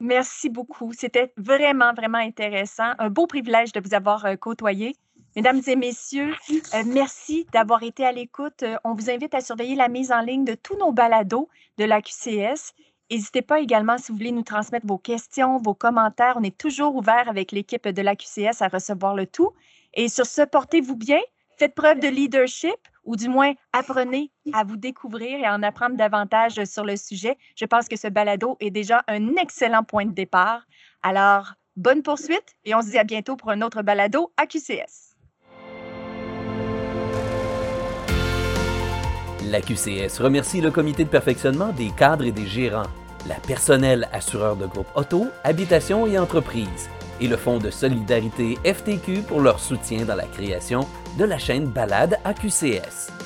Merci 0.00 0.48
beaucoup. 0.48 0.92
C'était 0.94 1.32
vraiment, 1.36 1.92
vraiment 1.92 2.18
intéressant. 2.18 2.92
Un 2.98 3.10
beau 3.10 3.26
privilège 3.26 3.72
de 3.72 3.80
vous 3.80 3.94
avoir 3.94 4.24
euh, 4.24 4.36
côtoyé. 4.36 4.96
Mesdames 5.36 5.60
et 5.66 5.76
messieurs, 5.76 6.34
euh, 6.74 6.82
merci 6.86 7.46
d'avoir 7.52 7.82
été 7.82 8.04
à 8.04 8.10
l'écoute. 8.10 8.62
Euh, 8.62 8.76
on 8.82 8.94
vous 8.94 9.10
invite 9.10 9.34
à 9.34 9.40
surveiller 9.40 9.76
la 9.76 9.88
mise 9.88 10.10
en 10.10 10.20
ligne 10.20 10.44
de 10.44 10.54
tous 10.54 10.76
nos 10.78 10.90
balados 10.90 11.48
de 11.78 11.84
la 11.84 12.00
QCS. 12.00 12.72
N'hésitez 13.10 13.42
pas 13.42 13.60
également, 13.60 13.98
si 13.98 14.10
vous 14.10 14.18
voulez 14.18 14.32
nous 14.32 14.42
transmettre 14.42 14.86
vos 14.86 14.98
questions, 14.98 15.58
vos 15.58 15.74
commentaires. 15.74 16.34
On 16.36 16.42
est 16.42 16.56
toujours 16.56 16.96
ouvert 16.96 17.28
avec 17.28 17.52
l'équipe 17.52 17.86
de 17.86 18.02
la 18.02 18.16
QCS 18.16 18.62
à 18.62 18.68
recevoir 18.68 19.14
le 19.14 19.26
tout. 19.26 19.52
Et 19.94 20.08
sur 20.08 20.26
ce, 20.26 20.42
portez-vous 20.42 20.96
bien, 20.96 21.20
faites 21.60 21.74
preuve 21.74 22.00
de 22.00 22.08
leadership 22.08 22.80
ou 23.04 23.16
du 23.16 23.28
moins 23.28 23.52
apprenez 23.74 24.30
à 24.54 24.64
vous 24.64 24.78
découvrir 24.78 25.38
et 25.40 25.44
à 25.44 25.54
en 25.54 25.62
apprendre 25.62 25.94
davantage 25.94 26.64
sur 26.64 26.84
le 26.84 26.96
sujet. 26.96 27.36
Je 27.54 27.66
pense 27.66 27.86
que 27.86 27.96
ce 27.96 28.08
balado 28.08 28.56
est 28.60 28.70
déjà 28.70 29.02
un 29.08 29.36
excellent 29.36 29.84
point 29.84 30.06
de 30.06 30.14
départ. 30.14 30.62
Alors, 31.02 31.52
bonne 31.76 32.02
poursuite 32.02 32.56
et 32.64 32.74
on 32.74 32.80
se 32.80 32.88
dit 32.88 32.98
à 32.98 33.04
bientôt 33.04 33.36
pour 33.36 33.50
un 33.50 33.60
autre 33.60 33.82
balado 33.82 34.32
à 34.38 34.46
QCS. 34.46 35.16
La 39.50 39.60
QCS 39.60 40.18
remercie 40.18 40.62
le 40.62 40.70
comité 40.70 41.04
de 41.04 41.10
perfectionnement 41.10 41.72
des 41.72 41.90
cadres 41.90 42.24
et 42.24 42.32
des 42.32 42.46
gérants, 42.46 42.88
la 43.28 43.34
personnel 43.34 44.08
assureur 44.12 44.56
de 44.56 44.64
groupe 44.64 44.88
auto, 44.94 45.26
habitation 45.44 46.06
et 46.06 46.18
entreprise, 46.18 46.88
et 47.20 47.28
le 47.28 47.36
Fonds 47.36 47.58
de 47.58 47.70
solidarité 47.70 48.58
FTQ 48.64 49.22
pour 49.22 49.40
leur 49.40 49.60
soutien 49.60 50.04
dans 50.04 50.16
la 50.16 50.26
création 50.26 50.86
de 51.18 51.24
la 51.24 51.38
chaîne 51.38 51.66
Balade 51.66 52.18
à 52.24 52.34
QCS. 52.34 53.19